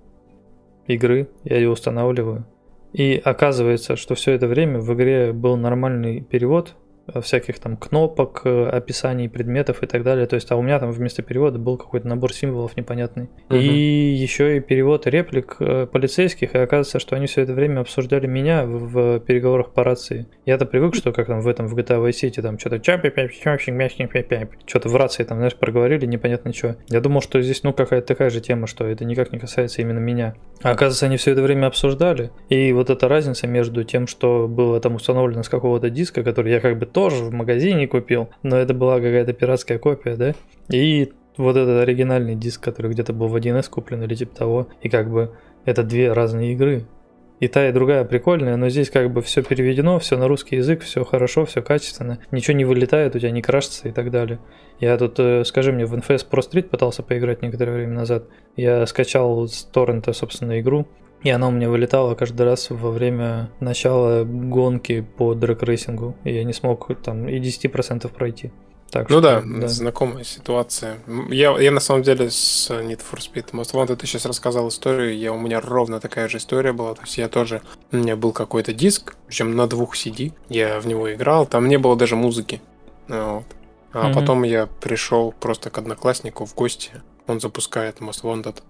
игры, 0.87 1.29
я 1.45 1.55
ее 1.57 1.69
устанавливаю. 1.69 2.45
И 2.91 3.21
оказывается, 3.23 3.95
что 3.95 4.15
все 4.15 4.33
это 4.33 4.47
время 4.47 4.79
в 4.79 4.93
игре 4.93 5.31
был 5.31 5.55
нормальный 5.55 6.21
перевод, 6.21 6.75
всяких 7.21 7.59
там 7.59 7.77
кнопок, 7.77 8.41
э, 8.45 8.67
описаний 8.67 9.29
предметов 9.29 9.83
и 9.83 9.87
так 9.87 10.03
далее. 10.03 10.27
То 10.27 10.35
есть, 10.35 10.51
а 10.51 10.55
у 10.55 10.61
меня 10.61 10.79
там 10.79 10.91
вместо 10.91 11.21
перевода 11.21 11.59
был 11.59 11.77
какой-то 11.77 12.07
набор 12.07 12.33
символов 12.33 12.77
непонятный. 12.77 13.29
Угу. 13.49 13.55
И 13.55 14.13
еще 14.13 14.57
и 14.57 14.59
перевод 14.59 15.07
реплик 15.07 15.57
э, 15.59 15.87
полицейских, 15.87 16.55
и 16.55 16.57
оказывается, 16.57 16.99
что 16.99 17.15
они 17.15 17.27
все 17.27 17.41
это 17.41 17.53
время 17.53 17.81
обсуждали 17.81 18.27
меня 18.27 18.65
в, 18.65 18.87
в 18.87 19.19
переговорах 19.19 19.71
по 19.71 19.83
рации. 19.83 20.27
Я-то 20.45 20.65
привык, 20.65 20.95
что 20.95 21.11
как 21.11 21.27
там 21.27 21.41
в 21.41 21.47
этом 21.47 21.67
в 21.67 21.77
GTA 21.77 22.05
Vice 22.05 22.29
City 22.29 22.41
там 22.41 22.59
что-то 22.59 22.79
что-то 24.65 24.89
в 24.89 24.95
рации 24.95 25.23
там, 25.23 25.37
знаешь, 25.37 25.55
проговорили 25.55 26.05
непонятно 26.05 26.53
что. 26.53 26.77
Я 26.89 27.01
думал, 27.01 27.21
что 27.21 27.41
здесь, 27.41 27.63
ну, 27.63 27.73
какая-то 27.73 28.07
такая 28.07 28.29
же 28.29 28.41
тема, 28.41 28.67
что 28.67 28.85
это 28.85 29.05
никак 29.05 29.31
не 29.31 29.39
касается 29.39 29.81
именно 29.81 29.99
меня. 29.99 30.35
А 30.61 30.71
оказывается, 30.71 31.07
они 31.07 31.17
все 31.17 31.31
это 31.31 31.41
время 31.41 31.67
обсуждали. 31.67 32.31
И 32.49 32.71
вот 32.73 32.89
эта 32.89 33.07
разница 33.07 33.47
между 33.47 33.83
тем, 33.83 34.07
что 34.07 34.47
было 34.47 34.79
там 34.79 34.95
установлено 34.95 35.43
с 35.43 35.49
какого-то 35.49 35.89
диска, 35.89 36.23
который 36.23 36.51
я 36.51 36.59
как 36.59 36.77
бы 36.77 36.85
тоже 36.91 37.23
в 37.23 37.33
магазине 37.33 37.87
купил, 37.87 38.29
но 38.43 38.57
это 38.57 38.73
была 38.73 38.95
какая-то 38.95 39.33
пиратская 39.33 39.79
копия, 39.79 40.15
да? 40.15 40.33
И 40.69 41.11
вот 41.37 41.55
этот 41.55 41.81
оригинальный 41.81 42.35
диск, 42.35 42.61
который 42.61 42.91
где-то 42.91 43.13
был 43.13 43.27
в 43.27 43.35
1С 43.35 43.69
куплен 43.69 44.03
или 44.03 44.15
типа 44.15 44.35
того, 44.35 44.67
и 44.81 44.89
как 44.89 45.09
бы 45.09 45.31
это 45.65 45.83
две 45.83 46.11
разные 46.11 46.53
игры. 46.53 46.85
И 47.39 47.47
та, 47.47 47.67
и 47.67 47.71
другая 47.71 48.05
прикольная, 48.05 48.55
но 48.55 48.69
здесь 48.69 48.91
как 48.91 49.11
бы 49.11 49.23
все 49.23 49.41
переведено, 49.41 49.97
все 49.97 50.15
на 50.15 50.27
русский 50.27 50.57
язык, 50.57 50.83
все 50.83 51.03
хорошо, 51.03 51.45
все 51.45 51.63
качественно, 51.63 52.19
ничего 52.29 52.55
не 52.55 52.65
вылетает, 52.65 53.15
у 53.15 53.19
тебя 53.19 53.31
не 53.31 53.41
крашится 53.41 53.89
и 53.89 53.91
так 53.91 54.11
далее. 54.11 54.37
Я 54.79 54.95
тут, 54.97 55.19
э, 55.19 55.43
скажи 55.43 55.71
мне, 55.71 55.87
в 55.87 55.95
NFS 55.95 56.27
Pro 56.29 56.41
Street 56.41 56.69
пытался 56.69 57.01
поиграть 57.01 57.41
некоторое 57.41 57.71
время 57.71 57.93
назад. 57.93 58.25
Я 58.55 58.85
скачал 58.85 59.47
с 59.47 59.63
торрента, 59.63 60.13
собственно, 60.13 60.59
игру, 60.59 60.87
и 61.23 61.29
она 61.29 61.47
у 61.47 61.51
меня 61.51 61.69
вылетала 61.69 62.15
каждый 62.15 62.43
раз 62.43 62.69
во 62.69 62.89
время 62.91 63.49
начала 63.59 64.23
гонки 64.23 65.01
по 65.01 65.33
дрэг-рейсингу. 65.33 66.15
И 66.23 66.33
я 66.33 66.43
не 66.43 66.53
смог 66.53 66.89
там 67.03 67.27
и 67.27 67.39
10% 67.39 68.07
пройти. 68.09 68.51
Так 68.91 69.09
ну 69.09 69.19
что, 69.19 69.21
да, 69.21 69.41
да, 69.45 69.67
знакомая 69.69 70.25
ситуация. 70.25 70.97
Я, 71.29 71.57
я 71.57 71.71
на 71.71 71.79
самом 71.79 72.03
деле 72.03 72.29
с 72.29 72.69
Need 72.69 72.99
for 72.99 73.19
Speed 73.19 73.51
Most 73.51 73.73
Wanted 73.73 73.95
ты 73.95 74.05
сейчас 74.05 74.25
рассказал 74.25 74.67
историю, 74.67 75.17
я, 75.17 75.31
у 75.31 75.39
меня 75.39 75.61
ровно 75.61 76.01
такая 76.01 76.27
же 76.27 76.37
история 76.37 76.73
была. 76.73 76.93
То 76.95 77.03
есть 77.03 77.17
я 77.17 77.29
тоже, 77.29 77.61
у 77.93 77.97
меня 77.97 78.17
был 78.17 78.33
какой-то 78.33 78.73
диск, 78.73 79.15
причем 79.27 79.55
на 79.55 79.67
двух 79.67 79.95
CD, 79.95 80.33
я 80.49 80.81
в 80.81 80.87
него 80.87 81.13
играл, 81.13 81.45
там 81.45 81.69
не 81.69 81.77
было 81.77 81.95
даже 81.95 82.17
музыки. 82.17 82.61
Вот. 83.07 83.45
А 83.93 84.09
mm-hmm. 84.09 84.13
потом 84.13 84.43
я 84.43 84.67
пришел 84.67 85.33
просто 85.39 85.69
к 85.69 85.77
однокласснику 85.77 86.45
в 86.45 86.53
гости, 86.53 86.91
он 87.27 87.39
запускает 87.39 87.99
Most 87.99 88.23
Wanted 88.23 88.61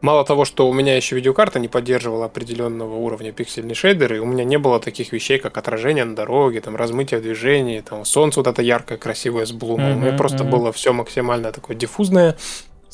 Мало 0.00 0.24
того, 0.24 0.44
что 0.44 0.68
у 0.68 0.72
меня 0.72 0.96
еще 0.96 1.16
видеокарта 1.16 1.58
не 1.58 1.66
поддерживала 1.66 2.26
определенного 2.26 2.94
уровня 2.94 3.32
пиксельный 3.32 3.74
шейдер, 3.74 4.14
и 4.14 4.18
у 4.18 4.26
меня 4.26 4.44
не 4.44 4.56
было 4.56 4.78
таких 4.78 5.12
вещей, 5.12 5.38
как 5.38 5.58
отражение 5.58 6.04
на 6.04 6.14
дороге, 6.14 6.60
там, 6.60 6.76
размытие 6.76 7.18
в 7.18 7.22
движении, 7.24 7.80
там, 7.80 8.04
солнце 8.04 8.38
вот 8.38 8.46
это 8.46 8.62
яркое, 8.62 8.96
красивое 8.96 9.44
с 9.44 9.52
блумом. 9.52 9.86
Mm-hmm, 9.86 9.96
у 9.96 9.98
меня 9.98 10.12
просто 10.12 10.44
mm-hmm. 10.44 10.50
было 10.50 10.72
все 10.72 10.92
максимально 10.92 11.50
такое 11.50 11.76
диффузное, 11.76 12.36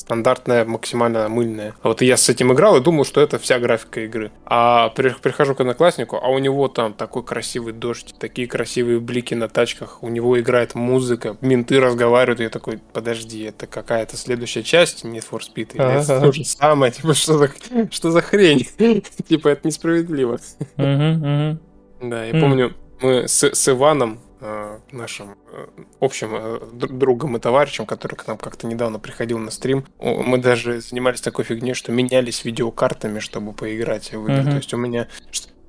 стандартная, 0.05 0.65
максимально 0.65 1.27
мыльная. 1.29 1.73
А 1.81 1.89
вот 1.89 2.01
я 2.01 2.15
с 2.15 2.29
этим 2.29 2.53
играл 2.53 2.77
и 2.77 2.81
думал, 2.81 3.05
что 3.05 3.21
это 3.21 3.39
вся 3.39 3.59
графика 3.59 4.01
игры. 4.01 4.31
А 4.45 4.89
прихожу 4.89 5.55
к 5.55 5.61
однокласснику, 5.61 6.19
а 6.21 6.29
у 6.29 6.37
него 6.37 6.67
там 6.67 6.93
такой 6.93 7.23
красивый 7.23 7.73
дождь, 7.73 8.13
такие 8.19 8.47
красивые 8.47 8.99
блики 8.99 9.33
на 9.33 9.49
тачках, 9.49 10.03
у 10.03 10.09
него 10.09 10.39
играет 10.39 10.75
музыка, 10.75 11.37
менты 11.41 11.79
разговаривают, 11.79 12.39
и 12.39 12.43
я 12.43 12.49
такой, 12.49 12.79
подожди, 12.93 13.43
это 13.43 13.65
какая-то 13.65 14.15
следующая 14.15 14.63
часть 14.63 15.03
Need 15.03 15.25
for 15.29 15.39
Speed, 15.39 15.73
или 15.73 16.01
это 16.01 16.21
то 16.21 16.31
же 16.31 16.45
самое, 16.45 16.91
типа, 16.91 17.15
что 17.15 17.37
за, 17.37 17.49
что 17.89 18.11
за 18.11 18.21
хрень? 18.21 18.67
Типа, 19.27 19.49
это 19.49 19.67
несправедливо. 19.67 20.39
Да, 20.77 22.25
я 22.25 22.39
помню, 22.39 22.73
мы 23.01 23.27
с, 23.27 23.43
с 23.43 23.69
Иваном 23.69 24.19
Э, 24.41 24.79
нашим 24.91 25.37
э, 25.51 25.67
общим 26.01 26.29
э, 26.33 26.59
другом 26.73 27.37
и 27.37 27.39
товарищем, 27.39 27.85
который 27.85 28.15
к 28.15 28.27
нам 28.27 28.37
как-то 28.37 28.67
недавно 28.67 28.99
приходил 28.99 29.37
на 29.37 29.49
стрим. 29.49 29.85
Мы 29.99 30.37
даже 30.39 30.81
занимались 30.81 31.21
такой 31.21 31.45
фигней, 31.45 31.73
что 31.73 31.93
менялись 31.93 32.43
видеокартами, 32.43 33.19
чтобы 33.19 33.53
поиграть 33.53 34.11
в 34.11 34.23
игры. 34.23 34.35
Mm-hmm. 34.35 34.51
То 34.51 34.57
есть 34.57 34.73
у 34.73 34.77
меня 34.77 35.07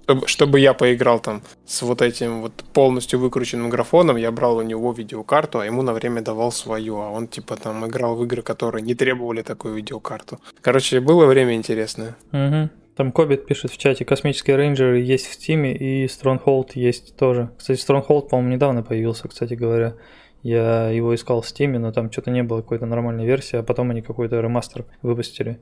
чтобы, 0.07 0.27
чтобы 0.27 0.61
я 0.61 0.75
поиграл 0.75 1.21
там 1.21 1.43
с 1.65 1.83
вот 1.83 2.03
этим 2.03 2.43
вот 2.43 2.53
полностью 2.73 3.19
выкрученным 3.19 3.71
графоном, 3.71 4.17
я 4.17 4.31
брал 4.31 4.57
у 4.57 4.63
него 4.63 4.93
видеокарту, 4.93 5.61
а 5.61 5.67
ему 5.67 5.83
на 5.83 5.93
время 5.93 6.23
давал 6.23 6.53
свою, 6.53 7.01
а 7.01 7.11
он 7.11 7.29
типа 7.29 7.57
там 7.57 7.87
играл 7.87 8.17
в 8.17 8.25
игры, 8.25 8.43
которые 8.43 8.83
не 8.83 8.95
требовали 8.95 9.43
такую 9.43 9.75
видеокарту. 9.75 10.41
Короче, 10.61 11.01
было 11.01 11.27
время 11.27 11.55
интересное. 11.55 12.17
Угу. 12.33 12.71
Там 12.97 13.13
Кобит 13.13 13.45
пишет 13.45 13.71
в 13.71 13.77
чате, 13.77 14.07
космические 14.07 14.57
рейнджеры 14.57 15.01
есть 15.01 15.27
в 15.27 15.35
Стиме 15.35 15.77
и 15.77 16.07
Stronghold 16.07 16.71
есть 16.75 17.15
тоже. 17.17 17.51
Кстати, 17.59 17.79
Stronghold, 17.79 18.31
по-моему, 18.31 18.55
недавно 18.55 18.83
появился, 18.83 19.29
кстати 19.29 19.53
говоря. 19.53 19.97
Я 20.43 20.89
его 20.89 21.15
искал 21.15 21.43
в 21.43 21.49
Стиме, 21.49 21.79
но 21.79 21.93
там 21.93 22.11
что-то 22.11 22.31
не 22.31 22.43
было 22.43 22.63
какой-то 22.63 22.87
нормальной 22.87 23.27
версии, 23.27 23.57
а 23.57 23.63
потом 23.63 23.91
они 23.91 24.01
какой-то 24.01 24.41
ремастер 24.41 24.87
выпустили. 25.03 25.59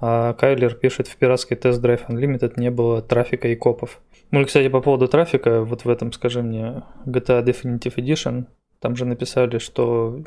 А 0.00 0.32
Кайлер 0.32 0.74
пишет, 0.74 1.06
в 1.06 1.16
пиратской 1.16 1.58
Test 1.58 1.82
Drive 1.82 2.06
Unlimited 2.08 2.54
не 2.56 2.70
было 2.70 3.02
трафика 3.02 3.48
и 3.48 3.56
копов. 3.56 4.00
Ну 4.30 4.40
и, 4.40 4.44
кстати, 4.46 4.68
по 4.68 4.80
поводу 4.80 5.06
трафика, 5.06 5.62
вот 5.62 5.84
в 5.84 5.88
этом, 5.90 6.12
скажи 6.12 6.42
мне, 6.42 6.82
GTA 7.04 7.44
Definitive 7.44 7.96
Edition, 7.96 8.46
там 8.78 8.96
же 8.96 9.04
написали, 9.04 9.58
что 9.58 10.22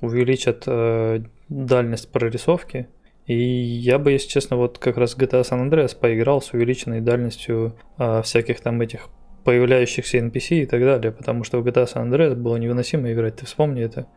увеличат 0.00 0.64
э, 0.66 1.20
дальность 1.50 2.10
прорисовки 2.10 2.88
и 3.30 3.34
я 3.34 4.00
бы, 4.00 4.10
если 4.10 4.26
честно, 4.26 4.56
вот 4.56 4.78
как 4.78 4.96
раз 4.96 5.16
GTA 5.16 5.42
San 5.42 5.64
Andreas 5.64 5.96
поиграл 5.96 6.42
с 6.42 6.52
увеличенной 6.52 7.00
дальностью 7.00 7.76
а, 7.96 8.22
всяких 8.22 8.60
там 8.60 8.80
этих 8.80 9.06
появляющихся 9.44 10.18
NPC 10.18 10.62
и 10.62 10.66
так 10.66 10.80
далее, 10.80 11.12
потому 11.12 11.44
что 11.44 11.60
в 11.60 11.64
GTA 11.64 11.86
San 11.86 12.10
Andreas 12.10 12.34
было 12.34 12.56
невыносимо 12.56 13.12
играть, 13.12 13.36
ты 13.36 13.46
вспомни 13.46 13.84
это, 13.84 14.08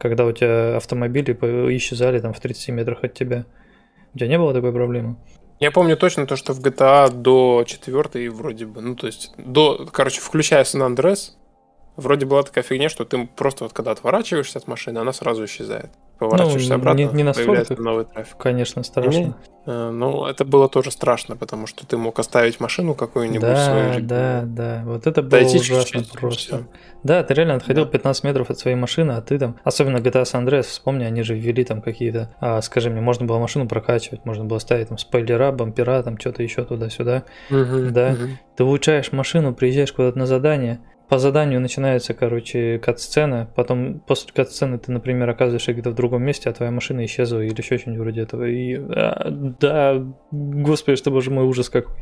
когда 0.00 0.24
у 0.24 0.32
тебя 0.32 0.76
автомобили 0.76 1.32
исчезали 1.76 2.18
там 2.18 2.32
в 2.32 2.40
30 2.40 2.70
метрах 2.70 3.04
от 3.04 3.14
тебя. 3.14 3.46
У 4.12 4.18
тебя 4.18 4.26
не 4.26 4.38
было 4.38 4.52
такой 4.52 4.72
проблемы? 4.72 5.18
Я 5.60 5.70
помню 5.70 5.96
точно 5.96 6.26
то, 6.26 6.34
что 6.34 6.52
в 6.52 6.60
GTA 6.60 7.12
до 7.12 7.62
4 7.64 8.28
вроде 8.28 8.66
бы, 8.66 8.80
ну 8.80 8.96
то 8.96 9.06
есть 9.06 9.34
до, 9.36 9.86
короче, 9.92 10.20
включая 10.20 10.64
San 10.64 10.84
Andreas, 10.84 11.34
вроде 11.96 12.26
была 12.26 12.42
такая 12.42 12.64
фигня, 12.64 12.88
что 12.88 13.04
ты 13.04 13.24
просто 13.36 13.62
вот 13.62 13.72
когда 13.72 13.92
отворачиваешься 13.92 14.58
от 14.58 14.66
машины, 14.66 14.98
она 14.98 15.12
сразу 15.12 15.44
исчезает 15.44 15.92
поворачиваешься 16.18 16.70
ну, 16.70 16.74
обратно, 16.76 16.98
не, 16.98 17.08
не 17.12 17.22
настолько, 17.22 17.80
новый 17.80 18.04
трафик. 18.04 18.36
Конечно, 18.36 18.82
страшно. 18.82 19.36
Э, 19.66 19.90
ну, 19.90 20.26
это 20.26 20.44
было 20.44 20.68
тоже 20.68 20.90
страшно, 20.90 21.36
потому 21.36 21.66
что 21.66 21.86
ты 21.86 21.96
мог 21.96 22.18
оставить 22.18 22.58
машину 22.58 22.94
какую-нибудь 22.94 23.40
да, 23.40 23.64
свою. 23.64 24.06
Да, 24.06 24.42
да, 24.46 24.82
вот 24.84 25.06
это 25.06 25.22
было 25.22 25.30
Дойти 25.30 25.58
ужасно 25.58 26.02
просто. 26.12 26.56
Все. 26.56 26.66
Да, 27.02 27.22
ты 27.22 27.34
реально 27.34 27.54
отходил 27.54 27.84
да. 27.84 27.90
15 27.90 28.24
метров 28.24 28.50
от 28.50 28.58
своей 28.58 28.76
машины, 28.76 29.12
а 29.12 29.20
ты 29.20 29.38
там, 29.38 29.56
особенно 29.64 29.98
GTA 29.98 30.22
San 30.22 30.44
Andreas, 30.44 30.62
вспомни, 30.62 31.04
они 31.04 31.22
же 31.22 31.34
ввели 31.34 31.64
там 31.64 31.80
какие-то, 31.80 32.34
а, 32.40 32.60
скажи 32.62 32.90
мне, 32.90 33.00
можно 33.00 33.26
было 33.26 33.38
машину 33.38 33.68
прокачивать, 33.68 34.24
можно 34.24 34.44
было 34.44 34.58
ставить 34.58 34.88
там 34.88 34.98
спойлера, 34.98 35.52
бампера, 35.52 36.02
там 36.02 36.18
что-то 36.18 36.42
еще 36.42 36.64
туда-сюда, 36.64 37.24
угу, 37.50 37.90
да. 37.90 38.12
Угу. 38.12 38.28
Ты 38.56 38.64
улучшаешь 38.64 39.12
машину, 39.12 39.54
приезжаешь 39.54 39.92
куда-то 39.92 40.18
на 40.18 40.26
задание, 40.26 40.80
по 41.08 41.18
заданию 41.18 41.60
начинается, 41.60 42.12
короче, 42.12 42.78
кат-сцена, 42.78 43.50
потом 43.56 44.00
после 44.00 44.30
кат-сцены 44.32 44.78
ты, 44.78 44.92
например, 44.92 45.28
оказываешься 45.30 45.72
где-то 45.72 45.90
в 45.90 45.94
другом 45.94 46.22
месте, 46.22 46.50
а 46.50 46.52
твоя 46.52 46.70
машина 46.70 47.04
исчезла 47.06 47.40
или 47.40 47.56
еще 47.56 47.78
что-нибудь 47.78 48.02
вроде 48.02 48.22
этого. 48.22 48.44
И 48.44 48.74
а, 48.76 49.28
да, 49.30 50.04
господи, 50.30 50.96
что 50.96 51.10
боже 51.10 51.30
мой, 51.30 51.44
ужас 51.44 51.70
какой. 51.70 51.94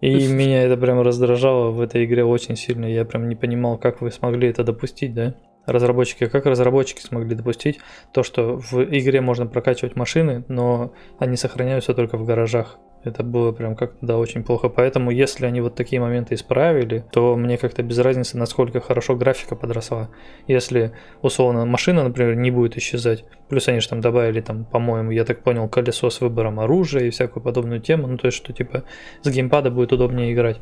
И 0.00 0.28
меня 0.28 0.62
это 0.62 0.76
прям 0.76 1.00
раздражало 1.00 1.70
в 1.70 1.80
этой 1.80 2.04
игре 2.04 2.24
очень 2.24 2.56
сильно. 2.56 2.86
Я 2.86 3.04
прям 3.04 3.28
не 3.28 3.34
понимал, 3.34 3.78
как 3.78 4.00
вы 4.00 4.10
смогли 4.10 4.48
это 4.48 4.62
допустить, 4.64 5.12
да? 5.12 5.34
Разработчики, 5.66 6.28
как 6.28 6.46
разработчики 6.46 7.00
смогли 7.02 7.34
допустить 7.34 7.78
то, 8.14 8.22
что 8.22 8.56
в 8.56 8.84
игре 8.84 9.20
можно 9.20 9.46
прокачивать 9.46 9.96
машины, 9.96 10.44
но 10.48 10.94
они 11.18 11.36
сохраняются 11.36 11.92
только 11.92 12.16
в 12.16 12.24
гаражах. 12.24 12.78
Это 13.04 13.22
было 13.22 13.52
прям 13.52 13.76
как-то, 13.76 13.98
да, 14.04 14.18
очень 14.18 14.42
плохо. 14.42 14.68
Поэтому, 14.68 15.10
если 15.10 15.46
они 15.46 15.60
вот 15.60 15.74
такие 15.74 16.00
моменты 16.00 16.34
исправили, 16.34 17.04
то 17.12 17.36
мне 17.36 17.56
как-то 17.56 17.82
без 17.82 17.98
разницы, 17.98 18.36
насколько 18.36 18.80
хорошо 18.80 19.14
графика 19.14 19.54
подросла. 19.54 20.08
Если, 20.46 20.92
условно, 21.22 21.64
машина, 21.64 22.02
например, 22.02 22.34
не 22.34 22.50
будет 22.50 22.76
исчезать, 22.76 23.24
плюс 23.48 23.68
они 23.68 23.80
же 23.80 23.88
там 23.88 24.00
добавили, 24.00 24.40
там, 24.40 24.64
по-моему, 24.64 25.12
я 25.12 25.24
так 25.24 25.42
понял, 25.42 25.68
колесо 25.68 26.10
с 26.10 26.20
выбором 26.20 26.58
оружия 26.58 27.04
и 27.04 27.10
всякую 27.10 27.42
подобную 27.42 27.80
тему, 27.80 28.08
ну, 28.08 28.16
то 28.16 28.26
есть, 28.26 28.36
что, 28.36 28.52
типа, 28.52 28.82
с 29.22 29.30
геймпада 29.30 29.70
будет 29.70 29.92
удобнее 29.92 30.32
играть. 30.32 30.58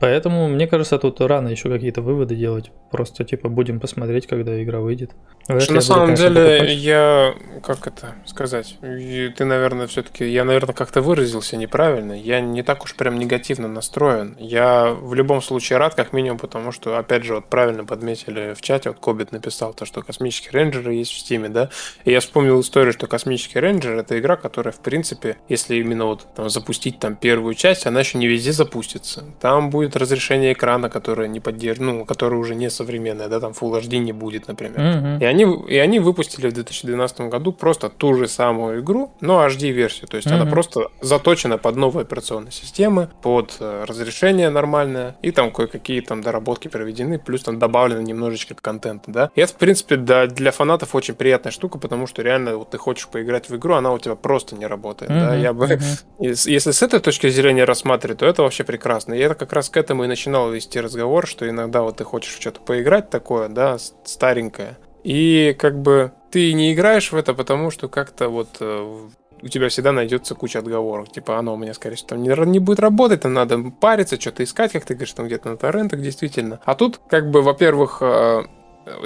Поэтому, 0.00 0.48
мне 0.48 0.66
кажется, 0.66 0.98
тут 0.98 1.20
рано 1.20 1.48
еще 1.48 1.68
какие-то 1.68 2.00
выводы 2.00 2.34
делать. 2.34 2.72
Просто, 2.90 3.22
типа, 3.22 3.50
будем 3.50 3.80
посмотреть, 3.80 4.26
когда 4.26 4.62
игра 4.62 4.80
выйдет. 4.80 5.10
Вряд 5.54 5.70
на 5.70 5.80
самом 5.80 6.10
буду, 6.10 6.22
деле, 6.22 6.58
покупать. 6.58 6.76
я, 6.78 7.34
как 7.62 7.86
это 7.86 8.14
сказать, 8.26 8.76
ты, 8.80 9.44
наверное, 9.44 9.86
все-таки, 9.86 10.28
я, 10.28 10.44
наверное, 10.44 10.74
как-то 10.74 11.02
выразился 11.02 11.56
неправильно. 11.56 12.12
Я 12.12 12.40
не 12.40 12.62
так 12.62 12.84
уж 12.84 12.94
прям 12.94 13.18
негативно 13.18 13.68
настроен. 13.68 14.36
Я 14.38 14.90
в 14.90 15.14
любом 15.14 15.42
случае 15.42 15.78
рад, 15.78 15.94
как 15.94 16.12
минимум, 16.12 16.38
потому 16.38 16.72
что, 16.72 16.98
опять 16.98 17.24
же, 17.24 17.34
вот 17.34 17.46
правильно 17.46 17.84
подметили 17.84 18.54
в 18.54 18.60
чате, 18.60 18.90
вот 18.90 18.98
Кобит 18.98 19.32
написал 19.32 19.74
то, 19.74 19.84
что 19.84 20.02
космические 20.02 20.52
рейнджеры 20.52 20.94
есть 20.94 21.12
в 21.12 21.18
Стиме, 21.18 21.48
да. 21.48 21.70
И 22.04 22.12
я 22.12 22.20
вспомнил 22.20 22.60
историю, 22.60 22.92
что 22.92 23.06
космический 23.06 23.60
рейнджер 23.60 23.96
это 23.96 24.18
игра, 24.18 24.36
которая, 24.36 24.72
в 24.72 24.80
принципе, 24.80 25.36
если 25.48 25.76
именно 25.76 26.06
вот 26.06 26.26
там, 26.34 26.48
запустить 26.50 26.98
там 26.98 27.16
первую 27.16 27.54
часть, 27.54 27.86
она 27.86 28.00
еще 28.00 28.18
не 28.18 28.26
везде 28.26 28.52
запустится. 28.52 29.24
Там 29.40 29.70
будет 29.70 29.96
разрешение 29.96 30.52
экрана, 30.52 30.90
которое 30.90 31.28
не 31.28 31.40
поддерживает, 31.40 31.80
ну, 31.80 32.04
которое 32.04 32.36
уже 32.36 32.54
не 32.54 32.70
современное, 32.70 33.28
да, 33.28 33.40
там 33.40 33.52
Full 33.52 33.80
HD 33.80 33.98
не 33.98 34.12
будет, 34.12 34.48
например. 34.48 34.80
Mm-hmm. 34.80 35.20
И 35.20 35.24
они 35.24 35.39
они, 35.42 35.64
и 35.68 35.76
они 35.76 35.98
выпустили 35.98 36.48
в 36.48 36.52
2012 36.52 37.20
году 37.22 37.52
просто 37.52 37.88
ту 37.88 38.14
же 38.14 38.28
самую 38.28 38.80
игру, 38.80 39.12
но 39.20 39.46
HD-версию. 39.46 40.08
То 40.08 40.16
есть 40.16 40.28
mm-hmm. 40.28 40.34
она 40.34 40.46
просто 40.46 40.90
заточена 41.00 41.58
под 41.58 41.76
новые 41.76 42.02
операционные 42.02 42.52
системы, 42.52 43.08
под 43.22 43.56
э, 43.60 43.84
разрешение 43.86 44.50
нормальное, 44.50 45.16
и 45.22 45.30
там 45.30 45.50
кое-какие 45.50 46.00
там 46.00 46.22
доработки 46.22 46.68
проведены, 46.68 47.18
плюс 47.18 47.42
там 47.42 47.58
добавлено 47.58 48.02
немножечко 48.02 48.54
контента, 48.54 49.10
да. 49.10 49.30
И 49.34 49.40
это, 49.40 49.52
в 49.52 49.56
принципе, 49.56 49.96
да, 49.96 50.26
для 50.26 50.50
фанатов 50.50 50.94
очень 50.94 51.14
приятная 51.14 51.52
штука, 51.52 51.78
потому 51.78 52.06
что 52.06 52.22
реально 52.22 52.56
вот 52.56 52.70
ты 52.70 52.78
хочешь 52.78 53.08
поиграть 53.08 53.48
в 53.48 53.56
игру, 53.56 53.74
она 53.74 53.92
у 53.92 53.98
тебя 53.98 54.14
просто 54.14 54.56
не 54.56 54.66
работает, 54.66 55.10
mm-hmm. 55.10 55.26
да. 55.26 55.34
Я 55.36 55.52
бы, 55.52 55.66
mm-hmm. 55.66 56.04
если 56.50 56.70
с 56.70 56.82
этой 56.82 57.00
точки 57.00 57.28
зрения 57.28 57.64
рассматривать, 57.64 58.18
то 58.18 58.26
это 58.26 58.42
вообще 58.42 58.64
прекрасно. 58.64 59.14
И 59.14 59.18
это 59.18 59.34
как 59.34 59.52
раз 59.52 59.70
к 59.70 59.76
этому 59.76 60.04
и 60.04 60.06
начинал 60.06 60.50
вести 60.50 60.80
разговор, 60.80 61.26
что 61.26 61.48
иногда 61.48 61.82
вот 61.82 61.96
ты 61.96 62.04
хочешь 62.04 62.34
что-то 62.38 62.60
поиграть 62.60 63.10
такое, 63.10 63.48
да, 63.48 63.78
старенькое, 64.04 64.76
и 65.02 65.54
как 65.58 65.80
бы 65.80 66.12
ты 66.30 66.52
не 66.52 66.72
играешь 66.72 67.12
в 67.12 67.16
это, 67.16 67.34
потому 67.34 67.70
что 67.70 67.88
как-то 67.88 68.28
вот 68.28 68.56
э, 68.60 69.08
у 69.42 69.48
тебя 69.48 69.68
всегда 69.68 69.92
найдется 69.92 70.34
куча 70.34 70.58
отговорок. 70.58 71.10
Типа, 71.10 71.38
оно 71.38 71.54
у 71.54 71.56
меня, 71.56 71.74
скорее 71.74 71.96
всего, 71.96 72.10
там 72.10 72.22
не, 72.22 72.28
не 72.50 72.58
будет 72.58 72.80
работать, 72.80 73.22
там 73.22 73.32
надо 73.32 73.58
париться, 73.80 74.20
что-то 74.20 74.44
искать, 74.44 74.72
как 74.72 74.84
ты 74.84 74.94
говоришь, 74.94 75.12
там 75.12 75.26
где-то 75.26 75.50
на 75.50 75.56
торрентах, 75.56 76.00
действительно. 76.00 76.60
А 76.64 76.74
тут, 76.74 77.00
как 77.08 77.30
бы, 77.30 77.42
во-первых, 77.42 77.98
э, 78.00 78.42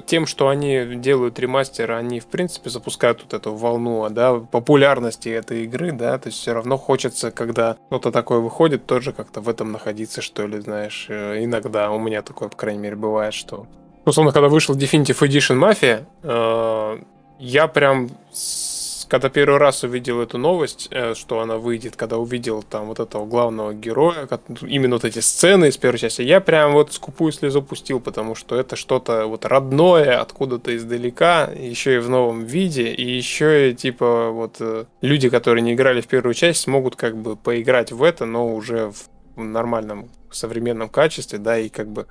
тем, 0.07 0.27
что 0.27 0.49
они 0.49 0.97
делают 0.97 1.39
ремастер, 1.39 1.93
они, 1.93 2.21
в 2.21 2.27
принципе, 2.27 2.71
запускают 2.71 3.23
вот 3.23 3.35
эту 3.35 3.55
волну, 3.55 4.09
да, 4.11 4.35
популярности 4.35 5.29
этой 5.29 5.65
игры, 5.65 5.93
да, 5.93 6.19
то 6.19 6.29
есть 6.29 6.41
все 6.41 6.55
равно 6.55 6.77
хочется, 6.77 7.31
когда 7.31 7.77
что-то 7.89 8.13
такое 8.13 8.41
выходит, 8.41 8.87
тоже 8.87 9.13
как-то 9.13 9.41
в 9.41 9.49
этом 9.49 9.73
находиться, 9.73 10.23
что 10.23 10.47
ли, 10.47 10.61
знаешь, 10.61 11.07
э, 11.09 11.45
иногда 11.45 11.91
у 11.91 11.99
меня 11.99 12.23
такое, 12.23 12.49
по 12.49 12.57
крайней 12.57 12.81
мере, 12.81 12.97
бывает, 12.97 13.35
что 13.35 13.67
условно, 14.05 14.33
когда 14.33 14.49
вышел 14.49 14.77
Definitive 14.77 15.19
Edition 15.21 15.59
Mafia, 15.59 16.05
э, 16.23 17.03
я 17.39 17.69
прям, 17.69 18.11
когда 19.09 19.29
первый 19.29 19.59
раз 19.59 19.83
увидел 19.83 20.21
эту 20.21 20.39
новость, 20.39 20.89
э, 20.91 21.15
что 21.15 21.41
она 21.41 21.57
выйдет, 21.57 21.97
когда 21.97 22.19
увидел 22.19 22.63
там 22.63 22.87
вот 22.87 23.01
этого 23.01 23.27
главного 23.27 23.75
героя, 23.75 24.29
именно 24.63 24.97
вот 24.97 25.05
эти 25.05 25.19
сцены 25.19 25.67
из 25.69 25.77
первой 25.77 25.99
части, 25.99 26.23
я 26.23 26.41
прям 26.41 26.73
вот 26.73 26.93
скупую 26.93 27.33
слезу 27.33 27.63
пустил, 27.63 28.01
потому 28.01 28.35
что 28.35 28.57
это 28.57 28.77
что-то 28.77 29.27
вот 29.27 29.45
родное, 29.45 30.21
откуда-то 30.21 30.77
издалека, 30.77 31.51
еще 31.55 31.97
и 31.97 31.99
в 31.99 32.09
новом 32.09 32.45
виде, 32.45 32.93
и 32.93 33.17
еще 33.17 33.71
и 33.71 33.75
типа 33.75 34.31
вот 34.31 34.57
э, 34.61 34.85
люди, 35.01 35.29
которые 35.29 35.63
не 35.63 35.75
играли 35.75 36.01
в 36.01 36.07
первую 36.07 36.35
часть, 36.35 36.61
смогут 36.61 36.97
как 36.97 37.17
бы 37.17 37.37
поиграть 37.37 37.93
в 37.93 38.03
это, 38.03 38.27
но 38.27 38.55
уже 38.55 38.93
в 39.37 39.43
нормальном 39.43 40.11
современном 40.31 40.89
качестве, 40.89 41.39
да, 41.39 41.59
и 41.59 41.69
как 41.69 41.89
бы 41.89 42.07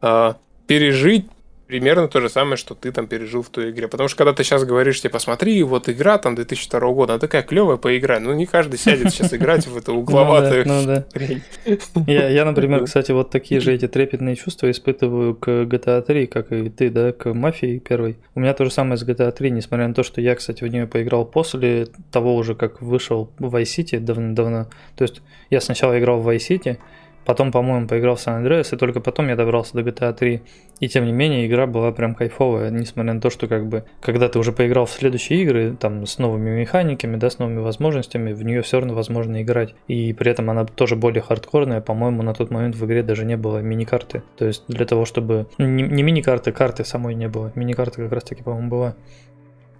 а, 0.00 0.36
пережить 0.66 1.26
примерно 1.66 2.08
то 2.08 2.20
же 2.20 2.28
самое, 2.28 2.56
что 2.56 2.74
ты 2.74 2.92
там 2.92 3.06
пережил 3.06 3.42
в 3.42 3.48
той 3.48 3.70
игре. 3.70 3.88
Потому 3.88 4.08
что 4.08 4.18
когда 4.18 4.32
ты 4.32 4.44
сейчас 4.44 4.64
говоришь, 4.64 5.00
типа, 5.00 5.18
смотри, 5.18 5.62
вот 5.62 5.88
игра 5.88 6.18
там 6.18 6.34
2002 6.34 6.80
года, 6.92 7.14
она 7.14 7.20
такая 7.20 7.42
клевая 7.42 7.76
поиграй. 7.76 8.20
Ну, 8.20 8.32
не 8.34 8.46
каждый 8.46 8.78
сядет 8.78 9.12
сейчас 9.12 9.34
играть 9.34 9.66
в 9.66 9.76
эту 9.76 9.94
угловатую 9.96 10.66
ну, 10.66 10.86
да, 10.86 11.06
ну, 11.14 11.36
да. 11.66 12.02
Я, 12.12 12.28
я, 12.28 12.44
например, 12.44 12.84
кстати, 12.84 13.12
вот 13.12 13.30
такие 13.30 13.60
же 13.60 13.72
эти 13.72 13.88
трепетные 13.88 14.36
чувства 14.36 14.70
испытываю 14.70 15.34
к 15.34 15.48
GTA 15.48 16.02
3, 16.02 16.26
как 16.26 16.52
и 16.52 16.68
ты, 16.68 16.90
да, 16.90 17.12
к 17.12 17.32
Мафии 17.32 17.78
первой. 17.78 18.18
У 18.34 18.40
меня 18.40 18.54
то 18.54 18.64
же 18.64 18.70
самое 18.70 18.96
с 18.96 19.04
GTA 19.06 19.32
3, 19.32 19.50
несмотря 19.50 19.88
на 19.88 19.94
то, 19.94 20.02
что 20.02 20.20
я, 20.20 20.34
кстати, 20.34 20.62
в 20.62 20.68
нее 20.68 20.86
поиграл 20.86 21.24
после 21.24 21.88
того 22.10 22.36
уже, 22.36 22.54
как 22.54 22.80
вышел 22.80 23.32
в 23.38 23.54
Vice 23.54 23.78
City 23.78 23.98
давно-давно. 23.98 24.68
То 24.96 25.02
есть 25.02 25.22
я 25.50 25.60
сначала 25.60 25.98
играл 25.98 26.20
в 26.20 26.28
Vice 26.28 26.48
City, 26.48 26.78
Потом, 27.26 27.50
по-моему, 27.50 27.88
поиграл 27.88 28.14
в 28.14 28.20
San 28.24 28.40
Andreas, 28.40 28.72
и 28.72 28.78
только 28.78 29.00
потом 29.00 29.28
я 29.28 29.36
добрался 29.36 29.74
до 29.74 29.80
GTA 29.80 30.14
3. 30.14 30.42
И 30.78 30.88
тем 30.88 31.04
не 31.04 31.12
менее, 31.12 31.46
игра 31.46 31.66
была 31.66 31.90
прям 31.90 32.14
кайфовая, 32.14 32.70
несмотря 32.70 33.14
на 33.14 33.20
то, 33.20 33.30
что 33.30 33.48
как 33.48 33.66
бы, 33.66 33.84
когда 34.00 34.28
ты 34.28 34.38
уже 34.38 34.52
поиграл 34.52 34.86
в 34.86 34.90
следующие 34.90 35.42
игры, 35.42 35.76
там, 35.78 36.06
с 36.06 36.18
новыми 36.18 36.50
механиками, 36.50 37.16
да, 37.16 37.28
с 37.28 37.40
новыми 37.40 37.58
возможностями, 37.58 38.32
в 38.32 38.44
нее 38.44 38.62
все 38.62 38.78
равно 38.78 38.94
возможно 38.94 39.42
играть. 39.42 39.74
И 39.88 40.12
при 40.12 40.30
этом 40.30 40.48
она 40.50 40.64
тоже 40.64 40.94
более 40.94 41.22
хардкорная, 41.22 41.80
по-моему, 41.80 42.22
на 42.22 42.32
тот 42.32 42.50
момент 42.50 42.76
в 42.76 42.86
игре 42.86 43.02
даже 43.02 43.24
не 43.24 43.36
было 43.36 43.58
мини-карты. 43.58 44.22
То 44.36 44.46
есть 44.46 44.62
для 44.68 44.86
того, 44.86 45.04
чтобы... 45.04 45.48
Не, 45.58 45.82
не 45.82 46.02
мини-карты, 46.04 46.52
карты 46.52 46.84
самой 46.84 47.14
не 47.16 47.28
было. 47.28 47.50
Мини-карта 47.56 48.02
как 48.02 48.12
раз 48.12 48.22
таки, 48.22 48.44
по-моему, 48.44 48.68
была. 48.68 48.94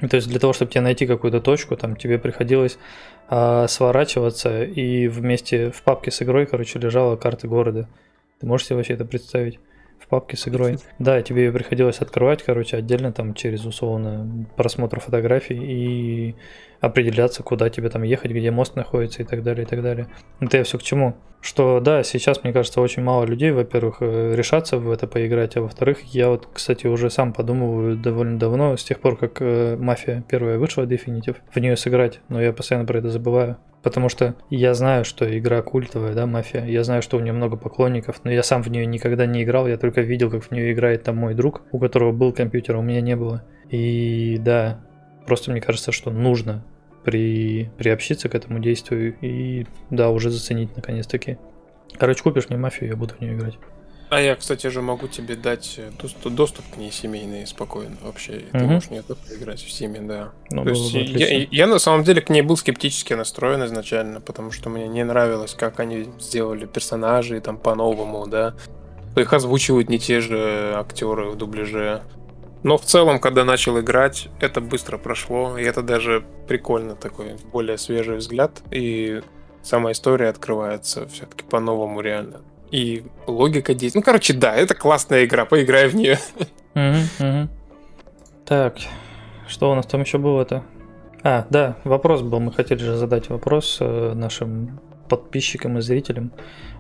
То 0.01 0.17
есть 0.17 0.29
для 0.29 0.39
того, 0.39 0.53
чтобы 0.53 0.71
тебе 0.71 0.83
найти 0.83 1.07
какую-то 1.07 1.41
точку, 1.41 1.77
там 1.77 1.97
тебе 1.97 2.19
приходилось 2.19 2.79
а, 3.29 3.67
сворачиваться, 3.67 4.63
и 4.65 5.09
вместе 5.09 5.71
в 5.71 5.83
папке 5.83 6.11
с 6.11 6.21
игрой, 6.23 6.47
короче, 6.47 6.79
лежала 6.79 7.17
карта 7.17 7.49
города. 7.49 7.89
Ты 8.41 8.47
можешь 8.47 8.67
себе 8.67 8.77
вообще 8.77 8.95
это 8.95 9.05
представить? 9.05 9.59
В 10.01 10.09
папке 10.09 10.37
с 10.37 10.47
игрой. 10.47 10.79
Да, 10.99 11.21
тебе 11.23 11.47
ее 11.47 11.53
приходилось 11.53 11.99
открывать, 11.99 12.43
короче, 12.43 12.77
отдельно 12.77 13.13
там 13.13 13.35
через 13.35 13.65
условно 13.65 14.47
просмотр 14.57 15.01
фотографий 15.01 15.59
и 15.59 16.35
определяться, 16.81 17.43
куда 17.43 17.71
тебе 17.71 17.89
там 17.89 18.03
ехать, 18.03 18.31
где 18.31 18.51
мост 18.51 18.77
находится 18.77 19.23
и 19.23 19.27
так 19.27 19.43
далее, 19.43 19.65
и 19.65 19.69
так 19.69 19.83
далее. 19.83 20.09
Это 20.41 20.59
я 20.59 20.65
все 20.65 20.79
к 20.79 20.83
чему? 20.83 21.17
Что 21.41 21.81
да, 21.81 22.03
сейчас, 22.03 22.43
мне 22.43 22.53
кажется, 22.53 22.81
очень 22.81 23.03
мало 23.03 23.25
людей, 23.25 23.53
во-первых, 23.53 23.99
э, 24.01 24.35
решаться 24.35 24.79
в 24.79 24.91
это 24.91 25.07
поиграть, 25.07 25.57
а 25.57 25.61
во-вторых, 25.61 26.03
я 26.13 26.29
вот, 26.29 26.49
кстати, 26.53 26.87
уже 26.87 27.09
сам 27.09 27.33
подумываю 27.33 27.97
довольно 27.97 28.39
давно, 28.39 28.77
с 28.77 28.83
тех 28.83 29.01
пор, 29.01 29.17
как 29.17 29.41
э, 29.41 29.77
Мафия 29.77 30.25
первая 30.29 30.59
вышла, 30.59 30.83
Definitive, 30.83 31.37
в 31.55 31.59
нее 31.59 31.77
сыграть, 31.77 32.21
но 32.29 32.43
я 32.43 32.53
постоянно 32.53 32.87
про 32.87 32.99
это 32.99 33.11
забываю. 33.11 33.59
Потому 33.83 34.09
что 34.09 34.35
я 34.51 34.75
знаю, 34.75 35.05
что 35.05 35.39
игра 35.39 35.63
культовая, 35.63 36.15
да, 36.15 36.27
мафия. 36.27 36.65
Я 36.65 36.83
знаю, 36.83 37.03
что 37.03 37.17
у 37.17 37.21
нее 37.21 37.33
много 37.33 37.57
поклонников, 37.57 38.21
но 38.25 38.31
я 38.33 38.43
сам 38.43 38.63
в 38.63 38.69
нее 38.69 38.85
никогда 38.85 39.27
не 39.27 39.45
играл. 39.45 39.69
Я 39.69 39.77
только 39.77 40.01
видел, 40.01 40.31
как 40.31 40.43
в 40.43 40.51
нее 40.51 40.73
играет 40.73 41.05
там 41.05 41.17
мой 41.17 41.35
друг, 41.35 41.63
у 41.71 41.79
которого 41.79 42.13
был 42.13 42.33
компьютер, 42.33 42.77
а 42.77 42.79
у 42.81 42.83
меня 42.83 43.01
не 43.01 43.15
было. 43.15 43.45
И 43.71 44.39
да, 44.41 44.81
Просто 45.27 45.51
мне 45.51 45.61
кажется, 45.61 45.91
что 45.91 46.11
нужно 46.11 46.65
при, 47.05 47.71
приобщиться 47.77 48.29
к 48.29 48.35
этому 48.35 48.61
действию 48.61 49.17
и, 49.21 49.67
да, 49.91 50.11
уже 50.11 50.31
заценить 50.31 50.75
наконец-таки. 50.77 51.39
Короче, 51.99 52.23
купишь 52.23 52.49
мне 52.49 52.59
мафию, 52.59 52.91
я 52.91 52.97
буду 52.97 53.15
в 53.15 53.21
нее 53.21 53.35
играть. 53.35 53.59
А 54.09 54.21
я, 54.21 54.37
кстати 54.37 54.69
же, 54.69 54.83
могу 54.83 55.09
тебе 55.09 55.35
дать 55.35 55.75
э, 55.79 55.91
доступ, 56.01 56.33
доступ 56.33 56.65
к 56.73 56.77
ней 56.77 56.93
семейный 56.93 57.47
спокойно 57.47 57.97
вообще. 58.03 58.45
Угу. 58.53 58.59
Ты 58.59 58.65
можешь 58.65 58.91
мне 58.91 59.03
только 59.03 59.35
играть 59.35 59.61
в 59.61 59.67
Steam, 59.67 60.07
да. 60.07 60.33
Ну, 60.51 60.63
То 60.63 60.71
есть 60.71 60.93
я, 60.93 61.47
я 61.51 61.67
на 61.67 61.81
самом 61.81 62.05
деле 62.05 62.21
к 62.21 62.29
ней 62.29 62.43
был 62.43 62.57
скептически 62.57 63.15
настроен 63.15 63.65
изначально, 63.65 64.21
потому 64.21 64.53
что 64.53 64.71
мне 64.71 64.87
не 64.87 65.05
нравилось, 65.05 65.55
как 65.55 65.81
они 65.81 66.09
сделали 66.21 66.67
персонажей 66.67 67.41
там 67.41 67.59
по-новому, 67.59 68.29
да. 68.29 68.55
Их 69.17 69.33
озвучивают 69.33 69.89
не 69.89 69.99
те 69.99 70.21
же 70.21 70.75
актеры 70.77 71.31
в 71.31 71.37
дубляже. 71.37 72.03
Но 72.63 72.79
в 72.79 72.85
целом, 72.85 73.19
когда 73.19 73.45
начал 73.45 73.81
играть, 73.81 74.29
это 74.41 74.61
быстро 74.61 74.99
прошло, 74.99 75.59
и 75.59 75.65
это 75.65 75.83
даже 75.83 76.25
прикольно 76.47 76.95
такой, 76.95 77.37
более 77.53 77.79
свежий 77.79 78.17
взгляд, 78.17 78.63
и 78.71 79.23
сама 79.63 79.93
история 79.93 80.29
открывается 80.29 81.09
все-таки 81.09 81.45
по-новому 81.45 82.01
реально. 82.01 82.43
И 82.71 83.05
логика 83.27 83.75
действий. 83.75 84.01
Ну, 84.01 84.05
короче, 84.05 84.33
да, 84.33 84.55
это 84.55 84.75
классная 84.75 85.25
игра, 85.25 85.45
поиграй 85.45 85.89
в 85.89 85.95
нее. 85.95 86.19
Так, 88.45 88.77
что 89.49 89.73
у 89.73 89.75
нас 89.75 89.87
там 89.87 90.03
еще 90.03 90.19
было-то? 90.19 90.63
А, 91.23 91.47
да, 91.51 91.77
вопрос 91.83 92.23
был, 92.23 92.39
мы 92.39 92.53
хотели 92.53 92.79
же 92.79 92.97
задать 92.97 93.29
вопрос 93.29 93.79
э, 93.81 94.13
нашим 94.15 94.79
подписчикам 95.09 95.79
и 95.79 95.81
зрителям. 95.81 96.33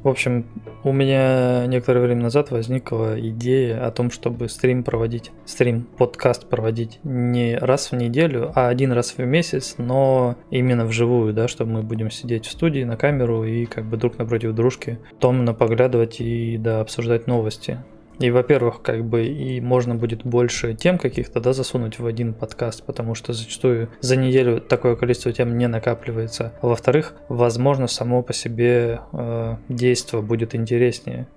В 0.03 0.09
общем, 0.09 0.47
у 0.85 0.93
меня 0.93 1.67
некоторое 1.67 2.01
время 2.01 2.23
назад 2.23 2.51
возникла 2.51 3.19
идея 3.19 3.85
о 3.85 3.91
том, 3.91 4.11
чтобы 4.11 4.49
стрим 4.49 4.85
проводить, 4.85 5.33
стрим, 5.45 5.87
подкаст 5.99 6.49
проводить 6.49 7.01
не 7.03 7.57
раз 7.57 7.91
в 7.91 7.97
неделю, 7.97 8.53
а 8.55 8.69
один 8.69 8.93
раз 8.93 9.15
в 9.17 9.19
месяц, 9.19 9.77
но 9.79 10.37
именно 10.51 10.87
вживую, 10.87 11.33
да, 11.33 11.49
чтобы 11.49 11.73
мы 11.73 11.83
будем 11.83 12.11
сидеть 12.11 12.47
в 12.47 12.51
студии 12.51 12.85
на 12.85 12.97
камеру 12.97 13.45
и 13.45 13.67
как 13.67 13.85
бы 13.85 13.97
друг 13.97 14.19
напротив 14.19 14.55
дружки 14.55 14.99
томно 15.19 15.55
поглядывать 15.55 16.21
и 16.21 16.57
да, 16.57 16.81
обсуждать 16.81 17.27
новости. 17.27 17.79
И, 18.19 18.31
во-первых, 18.31 18.83
как 18.83 19.05
бы 19.05 19.27
и 19.27 19.61
можно 19.61 19.95
будет 19.95 20.25
больше 20.25 20.75
тем 20.75 20.99
каких-то, 20.99 21.41
да, 21.41 21.53
засунуть 21.53 21.99
в 21.99 22.07
один 22.07 22.33
подкаст, 22.33 22.85
потому 22.85 23.15
что 23.15 23.33
зачастую 23.33 23.91
за 24.01 24.17
неделю 24.17 24.61
такое 24.61 24.97
количество 24.97 25.33
тем 25.33 25.59
не 25.59 25.69
накапливается. 25.69 26.55
Во-вторых, 26.63 27.15
возможно, 27.29 27.87
само 27.87 28.23
по 28.23 28.33
себе 28.33 29.01
э, 29.13 29.57
действие 29.69 30.23
будет 30.23 30.55
интереснее. 30.55 31.29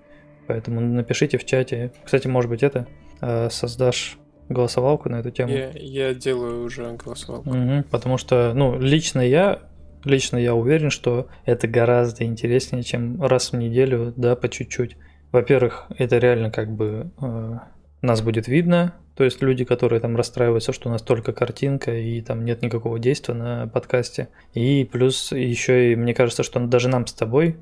Поэтому 0.48 0.82
напишите 0.82 1.38
в 1.38 1.46
чате. 1.46 1.92
Кстати, 2.04 2.28
может 2.28 2.50
быть, 2.50 2.64
это 2.64 2.88
э, 3.22 3.50
создашь 3.52 4.18
голосовалку 4.48 5.10
на 5.10 5.18
эту 5.18 5.32
тему. 5.32 5.52
Я, 5.52 5.72
я 5.76 6.14
делаю 6.14 6.64
уже 6.64 6.92
голосовалку. 6.94 7.50
Угу, 7.50 7.84
потому 7.92 8.18
что, 8.18 8.54
ну, 8.56 8.80
лично 8.80 9.20
я 9.20 9.60
Лично 10.06 10.38
я 10.38 10.56
уверен, 10.56 10.92
что 10.92 11.28
это 11.46 11.68
гораздо 11.68 12.24
интереснее, 12.24 12.84
чем 12.84 13.22
раз 13.22 13.52
в 13.52 13.58
неделю, 13.58 14.14
да, 14.16 14.36
по 14.36 14.48
чуть-чуть. 14.48 14.96
Во-первых, 15.32 15.86
это 15.98 16.18
реально 16.18 16.52
как 16.52 16.72
бы 16.72 17.12
э, 17.22 17.58
нас 18.02 18.22
будет 18.22 18.48
видно, 18.48 18.96
то 19.16 19.26
есть 19.26 19.42
люди, 19.42 19.66
которые 19.66 20.00
там 20.00 20.16
расстраиваются, 20.16 20.72
что 20.72 20.88
у 20.88 20.92
нас 20.92 21.02
только 21.02 21.34
картинка 21.34 21.94
и 21.94 22.22
там 22.22 22.46
нет 22.46 22.62
никакого 22.62 23.00
действия 23.00 23.34
на 23.34 23.68
подкасте. 23.68 24.30
И 24.54 24.88
плюс 24.90 25.34
еще 25.34 25.92
и 25.92 25.96
мне 25.98 26.14
кажется, 26.14 26.42
что 26.42 26.60
даже 26.62 26.88
нам 26.88 27.06
с 27.06 27.14
тобой 27.14 27.58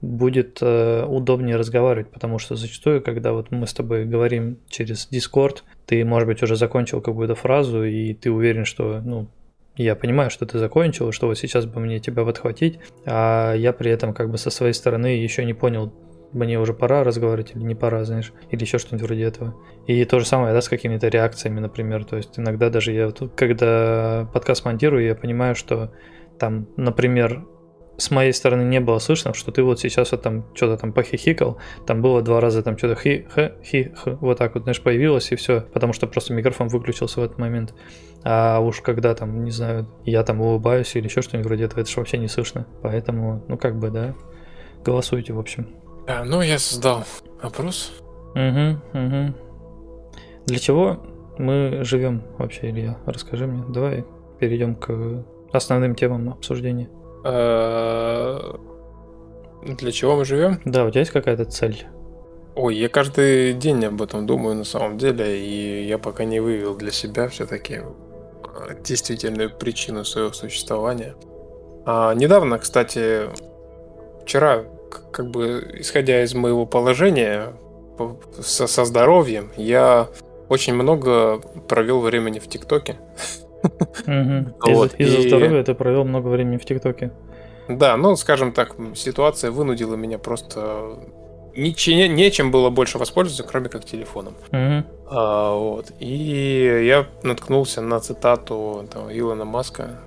будет 0.00 0.58
э, 0.62 1.04
удобнее 1.04 1.56
разговаривать, 1.56 2.10
потому 2.10 2.38
что 2.38 2.56
зачастую, 2.56 3.02
когда 3.02 3.32
вот 3.32 3.50
мы 3.50 3.66
с 3.66 3.72
тобой 3.72 4.04
говорим 4.04 4.58
через 4.68 5.08
Discord, 5.12 5.58
ты, 5.86 6.04
может 6.04 6.26
быть, 6.26 6.42
уже 6.42 6.56
закончил 6.56 7.00
какую-то 7.00 7.34
фразу, 7.34 7.84
и 7.84 8.14
ты 8.14 8.30
уверен, 8.30 8.64
что, 8.64 9.00
ну, 9.04 9.28
я 9.76 9.94
понимаю, 9.94 10.30
что 10.30 10.46
ты 10.46 10.58
закончил, 10.58 11.12
что 11.12 11.26
вот 11.28 11.38
сейчас 11.38 11.66
бы 11.66 11.80
мне 11.80 12.00
тебя 12.00 12.24
подхватить, 12.24 12.78
а 13.06 13.54
я 13.54 13.72
при 13.72 13.90
этом 13.90 14.12
как 14.12 14.30
бы 14.30 14.38
со 14.38 14.50
своей 14.50 14.72
стороны 14.72 15.06
еще 15.06 15.44
не 15.44 15.54
понял, 15.54 15.92
мне 16.32 16.58
уже 16.58 16.74
пора 16.74 17.04
разговаривать 17.04 17.52
или 17.54 17.62
не 17.62 17.74
пора, 17.74 18.04
знаешь, 18.04 18.32
или 18.50 18.62
еще 18.62 18.78
что-нибудь 18.78 19.06
вроде 19.06 19.24
этого. 19.24 19.56
И 19.86 20.04
то 20.04 20.18
же 20.18 20.26
самое, 20.26 20.54
да, 20.54 20.60
с 20.60 20.68
какими-то 20.68 21.08
реакциями, 21.08 21.60
например. 21.60 22.04
То 22.04 22.16
есть 22.16 22.38
иногда 22.38 22.70
даже 22.70 22.92
я, 22.92 23.10
когда 23.36 24.28
подкаст 24.32 24.64
монтирую, 24.64 25.04
я 25.04 25.14
понимаю, 25.14 25.54
что 25.54 25.92
там, 26.38 26.68
например, 26.76 27.44
с 28.00 28.10
моей 28.10 28.32
стороны 28.32 28.62
не 28.62 28.80
было 28.80 28.98
слышно, 28.98 29.34
что 29.34 29.52
ты 29.52 29.62
вот 29.62 29.78
сейчас 29.78 30.12
вот 30.12 30.22
там 30.22 30.46
что-то 30.54 30.78
там 30.78 30.92
похихикал, 30.92 31.58
там 31.86 32.00
было 32.00 32.22
два 32.22 32.40
раза 32.40 32.62
там 32.62 32.78
что-то 32.78 32.98
хи, 33.00 33.26
х, 33.30 33.52
хи, 33.62 33.92
х, 33.94 34.16
вот 34.20 34.38
так 34.38 34.54
вот, 34.54 34.64
знаешь, 34.64 34.82
появилось 34.82 35.30
и 35.32 35.36
все, 35.36 35.60
потому 35.72 35.92
что 35.92 36.06
просто 36.06 36.32
микрофон 36.32 36.68
выключился 36.68 37.20
в 37.20 37.24
этот 37.24 37.38
момент. 37.38 37.74
А 38.22 38.60
уж 38.60 38.80
когда 38.80 39.14
там, 39.14 39.44
не 39.44 39.50
знаю, 39.50 39.86
я 40.04 40.22
там 40.22 40.40
улыбаюсь 40.40 40.94
или 40.96 41.04
еще 41.04 41.22
что-нибудь 41.22 41.46
вроде 41.46 41.64
этого, 41.64 41.80
это 41.80 41.90
же 41.90 41.96
вообще 41.98 42.18
не 42.18 42.28
слышно. 42.28 42.66
Поэтому, 42.82 43.44
ну 43.48 43.58
как 43.58 43.78
бы, 43.78 43.90
да, 43.90 44.14
голосуйте, 44.84 45.32
в 45.32 45.38
общем. 45.38 45.79
А, 46.10 46.24
ну 46.24 46.42
я 46.42 46.58
создал 46.58 47.04
опрос. 47.40 47.92
Угу, 48.34 48.98
угу. 48.98 49.34
Для 50.46 50.58
чего 50.58 50.98
мы 51.38 51.84
живем 51.84 52.22
вообще, 52.36 52.70
Илья? 52.70 52.98
Расскажи 53.06 53.46
мне. 53.46 53.62
Давай 53.68 54.04
перейдем 54.40 54.74
к 54.74 55.24
основным 55.52 55.94
темам 55.94 56.30
обсуждения. 56.30 56.88
А, 57.24 58.58
для 59.62 59.92
чего 59.92 60.16
мы 60.16 60.24
живем? 60.24 60.60
Да, 60.64 60.84
у 60.84 60.90
тебя 60.90 61.00
есть 61.00 61.12
какая-то 61.12 61.44
цель? 61.44 61.86
Ой, 62.56 62.74
я 62.74 62.88
каждый 62.88 63.52
день 63.52 63.84
об 63.84 64.02
этом 64.02 64.26
думаю 64.26 64.56
на 64.56 64.64
самом 64.64 64.98
деле, 64.98 65.38
и 65.38 65.86
я 65.86 65.98
пока 65.98 66.24
не 66.24 66.40
вывел 66.40 66.76
для 66.76 66.90
себя 66.90 67.28
все-таки 67.28 67.82
а, 68.42 68.74
действительную 68.82 69.56
причину 69.56 70.04
своего 70.04 70.32
существования. 70.32 71.14
А, 71.86 72.14
недавно, 72.14 72.58
кстати, 72.58 73.26
вчера 74.24 74.64
как 75.12 75.30
бы 75.30 75.76
исходя 75.78 76.22
из 76.22 76.34
моего 76.34 76.66
положения 76.66 77.52
со, 78.40 78.66
со 78.66 78.84
здоровьем, 78.84 79.50
я 79.56 80.08
очень 80.48 80.74
много 80.74 81.38
провел 81.68 82.00
времени 82.00 82.38
в 82.38 82.48
ТикТоке. 82.48 82.96
Из-за 84.06 85.22
здоровья 85.22 85.62
ты 85.62 85.74
провел 85.74 86.04
много 86.04 86.28
времени 86.28 86.56
в 86.56 86.64
ТикТоке. 86.64 87.12
Да, 87.68 87.96
ну, 87.96 88.16
скажем 88.16 88.52
так, 88.52 88.74
ситуация 88.94 89.50
вынудила 89.50 89.94
меня 89.94 90.18
просто 90.18 90.98
ничем, 91.54 92.14
нечем 92.14 92.50
было 92.50 92.70
больше 92.70 92.98
воспользоваться, 92.98 93.44
кроме 93.44 93.68
как 93.68 93.84
телефоном. 93.84 94.34
А, 95.06 95.54
вот. 95.54 95.92
И 95.98 96.84
я 96.86 97.06
наткнулся 97.22 97.80
на 97.80 98.00
цитату 98.00 98.88
там, 98.92 99.10
Илона 99.10 99.44
Маска, 99.44 100.00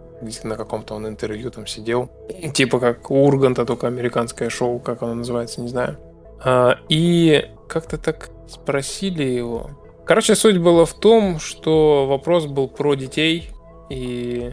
на 0.43 0.55
каком-то 0.55 0.95
он 0.95 1.07
интервью 1.07 1.51
там 1.51 1.67
сидел. 1.67 2.09
Типа 2.53 2.79
как 2.79 3.11
Урганта, 3.11 3.65
только 3.65 3.87
американское 3.87 4.49
шоу, 4.49 4.79
как 4.79 5.03
оно 5.03 5.15
называется, 5.15 5.61
не 5.61 5.67
знаю. 5.67 5.97
А, 6.43 6.77
и 6.89 7.49
как-то 7.67 7.97
так 7.97 8.29
спросили 8.47 9.23
его. 9.23 9.69
Короче, 10.05 10.35
суть 10.35 10.57
была 10.57 10.85
в 10.85 10.93
том, 10.93 11.39
что 11.39 12.05
вопрос 12.07 12.45
был 12.45 12.67
про 12.67 12.95
детей 12.95 13.49
и 13.89 14.51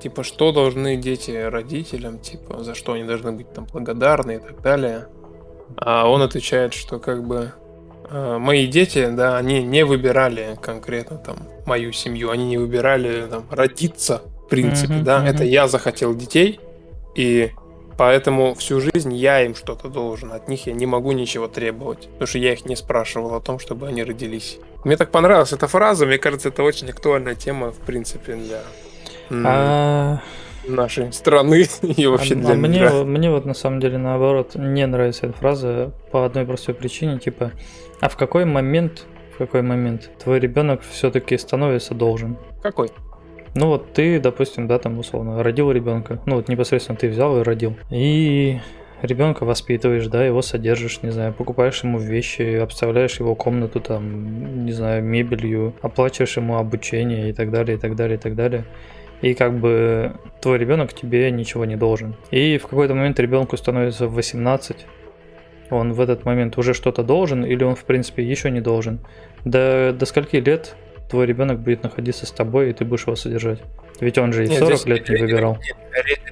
типа 0.00 0.22
что 0.22 0.52
должны 0.52 0.96
дети 0.96 1.30
родителям, 1.30 2.18
типа 2.18 2.62
за 2.64 2.74
что 2.74 2.92
они 2.92 3.04
должны 3.04 3.32
быть 3.32 3.52
там 3.52 3.66
благодарны 3.70 4.36
и 4.36 4.38
так 4.38 4.62
далее. 4.62 5.08
А 5.76 6.08
он 6.08 6.22
отвечает, 6.22 6.72
что 6.72 6.98
как 6.98 7.26
бы 7.26 7.52
э, 8.10 8.38
мои 8.38 8.66
дети, 8.66 9.08
да, 9.10 9.36
они 9.36 9.62
не 9.62 9.84
выбирали 9.84 10.58
конкретно 10.62 11.18
там 11.18 11.36
мою 11.66 11.92
семью, 11.92 12.30
они 12.30 12.46
не 12.46 12.56
выбирали 12.56 13.26
там 13.28 13.44
родиться 13.50 14.22
принципе, 14.48 14.94
mm-hmm, 14.94 15.02
да, 15.02 15.24
mm-hmm. 15.24 15.30
это 15.30 15.44
я 15.44 15.68
захотел 15.68 16.14
детей, 16.14 16.60
и 17.14 17.50
поэтому 17.96 18.54
всю 18.54 18.80
жизнь 18.80 19.14
я 19.14 19.44
им 19.44 19.54
что-то 19.54 19.88
должен, 19.88 20.32
от 20.32 20.48
них 20.48 20.66
я 20.66 20.72
не 20.72 20.86
могу 20.86 21.12
ничего 21.12 21.48
требовать, 21.48 22.08
потому 22.12 22.26
что 22.26 22.38
я 22.38 22.52
их 22.52 22.64
не 22.64 22.76
спрашивал 22.76 23.34
о 23.34 23.40
том, 23.40 23.58
чтобы 23.58 23.88
они 23.88 24.04
родились. 24.04 24.58
Мне 24.84 24.96
так 24.96 25.10
понравилась 25.10 25.52
эта 25.52 25.66
фраза, 25.66 26.06
мне 26.06 26.18
кажется, 26.18 26.48
это 26.48 26.62
очень 26.62 26.88
актуальная 26.88 27.34
тема, 27.34 27.72
в 27.72 27.78
принципе, 27.78 28.36
для 28.36 28.62
а... 29.30 30.20
нашей 30.66 31.12
страны 31.12 31.66
и 31.82 32.06
вообще 32.06 32.34
а, 32.34 32.38
для 32.38 32.52
а 32.52 32.56
мне, 32.56 32.90
мне 33.04 33.30
вот 33.30 33.44
на 33.44 33.54
самом 33.54 33.80
деле 33.80 33.98
наоборот 33.98 34.54
не 34.54 34.86
нравится 34.86 35.26
эта 35.26 35.36
фраза 35.36 35.92
по 36.12 36.24
одной 36.24 36.46
простой 36.46 36.74
причине, 36.74 37.18
типа, 37.18 37.52
а 38.00 38.08
в 38.08 38.16
какой 38.16 38.44
момент, 38.44 39.04
в 39.34 39.38
какой 39.38 39.62
момент 39.62 40.10
твой 40.22 40.38
ребенок 40.38 40.82
все-таки 40.88 41.36
становится 41.36 41.94
должен? 41.94 42.38
Какой? 42.62 42.90
Ну 43.58 43.66
вот 43.66 43.92
ты, 43.92 44.20
допустим, 44.20 44.68
да, 44.68 44.78
там 44.78 45.00
условно 45.00 45.42
родил 45.42 45.72
ребенка, 45.72 46.20
ну 46.26 46.36
вот 46.36 46.48
непосредственно 46.48 46.96
ты 46.96 47.08
взял 47.08 47.40
и 47.40 47.42
родил. 47.42 47.76
И 47.90 48.60
ребенка 49.02 49.44
воспитываешь, 49.44 50.06
да, 50.06 50.24
его 50.24 50.42
содержишь, 50.42 51.02
не 51.02 51.10
знаю, 51.10 51.32
покупаешь 51.32 51.82
ему 51.82 51.98
вещи, 51.98 52.54
обставляешь 52.54 53.18
его 53.18 53.34
комнату 53.34 53.80
там, 53.80 54.64
не 54.64 54.70
знаю, 54.70 55.02
мебелью, 55.02 55.74
оплачиваешь 55.82 56.36
ему 56.36 56.56
обучение 56.56 57.30
и 57.30 57.32
так 57.32 57.50
далее, 57.50 57.76
и 57.76 57.80
так 57.80 57.96
далее, 57.96 58.16
и 58.16 58.20
так 58.20 58.36
далее. 58.36 58.64
И 59.22 59.34
как 59.34 59.58
бы 59.58 60.12
твой 60.40 60.56
ребенок 60.58 60.92
тебе 60.92 61.28
ничего 61.32 61.64
не 61.64 61.74
должен. 61.74 62.14
И 62.30 62.58
в 62.58 62.68
какой-то 62.68 62.94
момент 62.94 63.18
ребенку 63.18 63.56
становится 63.56 64.06
18, 64.06 64.86
он 65.70 65.94
в 65.94 66.00
этот 66.00 66.24
момент 66.24 66.56
уже 66.58 66.74
что-то 66.74 67.02
должен, 67.02 67.44
или 67.44 67.64
он, 67.64 67.74
в 67.74 67.82
принципе, 67.82 68.22
еще 68.22 68.52
не 68.52 68.60
должен. 68.60 69.00
До, 69.44 69.92
до 69.92 70.06
скольки 70.06 70.36
лет 70.36 70.76
твой 71.08 71.26
ребенок 71.26 71.60
будет 71.60 71.82
находиться 71.82 72.26
с 72.26 72.30
тобой, 72.30 72.70
и 72.70 72.72
ты 72.72 72.84
будешь 72.84 73.06
его 73.06 73.16
содержать? 73.16 73.60
Ведь 74.00 74.18
он 74.18 74.32
же 74.32 74.44
и 74.44 74.48
нет, 74.48 74.58
40 74.58 74.86
лет 74.86 75.08
не 75.08 75.16
выбирал. 75.16 75.58
Нет, 75.58 75.76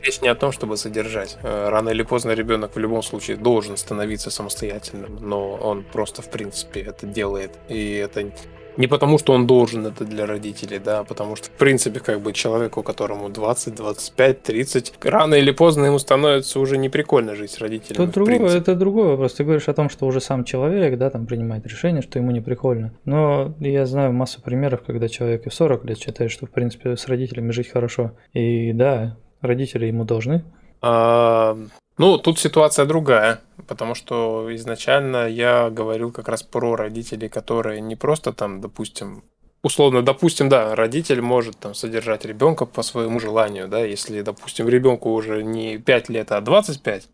речь, 0.03 0.21
не 0.21 0.29
о 0.29 0.35
том, 0.35 0.53
чтобы 0.53 0.77
содержать. 0.77 1.37
Э, 1.43 1.69
рано 1.69 1.91
или 1.91 2.03
поздно 2.03 2.33
ребенок 2.33 2.77
в 2.77 2.79
любом 2.79 3.03
случае 3.03 3.37
должен 3.37 3.77
становиться 3.77 4.31
самостоятельным, 4.31 5.19
но 5.21 5.55
он 5.55 5.83
просто, 5.83 6.23
в 6.23 6.31
принципе, 6.31 6.81
это 6.81 7.07
делает. 7.07 7.53
И 7.69 7.95
это 7.95 8.31
не 8.77 8.87
потому, 8.87 9.19
что 9.19 9.33
он 9.33 9.47
должен 9.47 9.87
это 9.87 10.05
для 10.05 10.27
родителей, 10.27 10.79
да, 10.79 11.01
а 11.01 11.05
потому 11.05 11.37
что, 11.37 11.47
в 11.47 11.51
принципе, 11.53 12.01
как 12.01 12.21
бы 12.21 12.33
человеку, 12.33 12.83
которому 12.83 13.29
20, 13.29 13.75
25, 13.75 14.43
30, 14.43 14.95
рано 15.03 15.35
или 15.35 15.51
поздно 15.51 15.87
ему 15.87 15.99
становится 15.99 16.61
уже 16.61 16.79
не 16.79 16.89
прикольно 16.89 17.35
жить 17.35 17.51
с 17.51 17.59
родителями. 17.59 18.05
Тут 18.05 18.15
другое, 18.15 18.59
это 18.59 18.75
другой 18.75 19.09
вопрос. 19.09 19.35
Ты 19.35 19.45
говоришь 19.45 19.69
о 19.69 19.75
том, 19.75 19.91
что 19.91 20.07
уже 20.07 20.21
сам 20.21 20.45
человек, 20.45 20.99
да, 20.99 21.11
там 21.11 21.27
принимает 21.27 21.67
решение, 21.67 22.03
что 22.03 22.19
ему 22.19 22.31
не 22.31 22.41
прикольно. 22.41 22.93
Но 23.05 23.55
я 23.61 23.87
знаю 23.87 24.13
массу 24.13 24.41
примеров, 24.43 24.83
когда 24.87 25.09
человек 25.09 25.47
и 25.47 25.51
в 25.51 25.55
40 25.55 25.85
лет 25.85 25.99
считает, 25.99 26.31
что, 26.31 26.47
в 26.47 26.51
принципе, 26.51 26.97
с 26.97 27.07
родителями 27.09 27.51
жить 27.53 27.71
хорошо. 27.71 28.13
И 28.33 28.73
да, 28.73 29.17
родители 29.41 29.87
ему 29.87 30.05
должны. 30.05 30.45
А, 30.83 31.57
ну, 31.99 32.19
тут 32.19 32.39
ситуация 32.39 32.85
другая, 32.85 33.41
потому 33.67 33.95
что 33.95 34.49
изначально 34.55 35.29
я 35.29 35.71
говорил 35.71 36.13
как 36.13 36.29
раз 36.29 36.43
про 36.43 36.77
родителей, 36.77 37.29
которые 37.29 37.81
не 37.81 37.97
просто 37.97 38.33
там, 38.33 38.61
допустим, 38.61 39.25
условно, 39.63 40.03
допустим, 40.03 40.49
да, 40.49 40.75
родитель 40.75 41.21
может 41.21 41.59
там 41.59 41.75
содержать 41.75 42.25
ребенка 42.25 42.67
по 42.67 42.83
своему 42.83 43.21
желанию, 43.21 43.69
да, 43.69 43.85
если, 43.85 44.23
допустим, 44.23 44.69
ребенку 44.69 45.11
уже 45.13 45.43
не 45.43 45.79
5 45.79 46.09
лет, 46.09 46.33
а 46.33 46.41
25, 46.41 47.09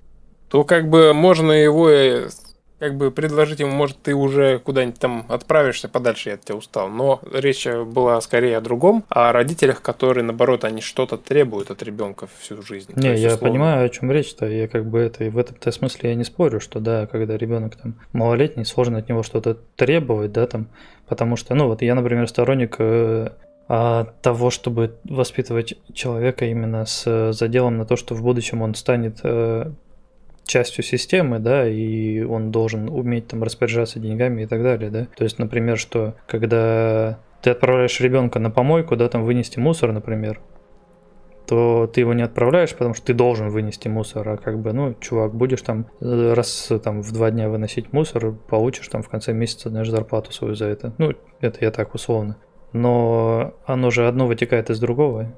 то 0.48 0.64
как 0.64 0.88
бы 0.88 1.14
можно 1.14 1.52
его 1.52 1.88
как 2.82 2.96
бы 2.96 3.12
предложить 3.12 3.60
ему, 3.60 3.70
может, 3.70 3.96
ты 4.02 4.12
уже 4.12 4.58
куда-нибудь 4.58 4.98
там 4.98 5.24
отправишься 5.28 5.88
подальше, 5.88 6.30
я 6.30 6.34
от 6.34 6.40
тебя 6.40 6.56
устал. 6.56 6.88
Но 6.88 7.20
речь 7.32 7.64
была 7.64 8.20
скорее 8.20 8.56
о 8.56 8.60
другом, 8.60 9.04
о 9.08 9.30
родителях, 9.30 9.82
которые, 9.82 10.24
наоборот, 10.24 10.64
они 10.64 10.80
что-то 10.80 11.16
требуют 11.16 11.70
от 11.70 11.80
ребенка 11.84 12.26
всю 12.40 12.60
жизнь. 12.60 12.92
Не, 12.96 13.10
есть, 13.10 13.22
я 13.22 13.34
условно... 13.34 13.48
понимаю, 13.48 13.86
о 13.86 13.88
чем 13.88 14.10
речь-то. 14.10 14.46
Я 14.46 14.66
как 14.66 14.84
бы 14.84 14.98
это, 14.98 15.22
и 15.22 15.28
в 15.28 15.38
этом-то 15.38 15.70
смысле 15.70 16.10
я 16.10 16.16
не 16.16 16.24
спорю, 16.24 16.58
что 16.58 16.80
да, 16.80 17.06
когда 17.06 17.36
ребенок 17.36 17.76
там 17.76 17.94
малолетний, 18.12 18.64
сложно 18.64 18.98
от 18.98 19.08
него 19.08 19.22
что-то 19.22 19.58
требовать, 19.76 20.32
да, 20.32 20.48
там, 20.48 20.66
потому 21.06 21.36
что, 21.36 21.54
ну, 21.54 21.68
вот 21.68 21.82
я, 21.82 21.94
например, 21.94 22.28
сторонник 22.28 22.74
э, 22.80 23.28
того, 23.68 24.50
чтобы 24.50 24.96
воспитывать 25.04 25.74
человека 25.94 26.46
именно 26.46 26.84
с 26.84 27.32
заделом 27.32 27.78
на 27.78 27.86
то, 27.86 27.94
что 27.94 28.16
в 28.16 28.22
будущем 28.22 28.60
он 28.60 28.74
станет 28.74 29.20
э, 29.22 29.70
частью 30.44 30.84
системы, 30.84 31.38
да, 31.38 31.68
и 31.68 32.22
он 32.22 32.50
должен 32.50 32.88
уметь 32.88 33.28
там 33.28 33.42
распоряжаться 33.42 34.00
деньгами 34.00 34.42
и 34.42 34.46
так 34.46 34.62
далее, 34.62 34.90
да. 34.90 35.06
То 35.16 35.24
есть, 35.24 35.38
например, 35.38 35.78
что 35.78 36.14
когда 36.26 37.18
ты 37.42 37.50
отправляешь 37.50 38.00
ребенка 38.00 38.38
на 38.38 38.50
помойку, 38.50 38.96
да, 38.96 39.08
там 39.08 39.24
вынести 39.24 39.58
мусор, 39.58 39.92
например, 39.92 40.40
то 41.46 41.90
ты 41.92 42.00
его 42.00 42.14
не 42.14 42.22
отправляешь, 42.22 42.72
потому 42.72 42.94
что 42.94 43.06
ты 43.06 43.14
должен 43.14 43.48
вынести 43.50 43.88
мусор, 43.88 44.28
а 44.28 44.36
как 44.36 44.60
бы, 44.60 44.72
ну, 44.72 44.94
чувак, 45.00 45.34
будешь 45.34 45.62
там 45.62 45.86
э, 46.00 46.32
раз 46.34 46.70
там 46.82 47.02
в 47.02 47.12
два 47.12 47.30
дня 47.30 47.48
выносить 47.48 47.92
мусор, 47.92 48.32
получишь 48.32 48.88
там 48.88 49.02
в 49.02 49.08
конце 49.08 49.32
месяца, 49.32 49.68
знаешь, 49.68 49.90
зарплату 49.90 50.32
свою 50.32 50.54
за 50.54 50.66
это. 50.66 50.94
Ну, 50.98 51.12
это 51.40 51.64
я 51.64 51.70
так 51.70 51.94
условно. 51.94 52.36
Но 52.72 53.54
оно 53.66 53.90
же 53.90 54.06
одно 54.06 54.26
вытекает 54.26 54.70
из 54.70 54.78
другого 54.80 55.34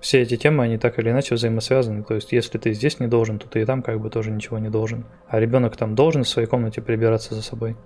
все 0.00 0.22
эти 0.22 0.36
темы, 0.36 0.64
они 0.64 0.78
так 0.78 0.98
или 0.98 1.10
иначе 1.10 1.34
взаимосвязаны. 1.34 2.02
То 2.02 2.14
есть, 2.14 2.32
если 2.32 2.58
ты 2.58 2.72
здесь 2.72 3.00
не 3.00 3.06
должен, 3.06 3.38
то 3.38 3.48
ты 3.48 3.60
и 3.60 3.64
там 3.64 3.82
как 3.82 4.00
бы 4.00 4.10
тоже 4.10 4.30
ничего 4.30 4.58
не 4.58 4.70
должен. 4.70 5.04
А 5.28 5.38
ребенок 5.38 5.76
там 5.76 5.94
должен 5.94 6.24
в 6.24 6.28
своей 6.28 6.48
комнате 6.48 6.80
прибираться 6.80 7.34
за 7.34 7.42
собой. 7.42 7.76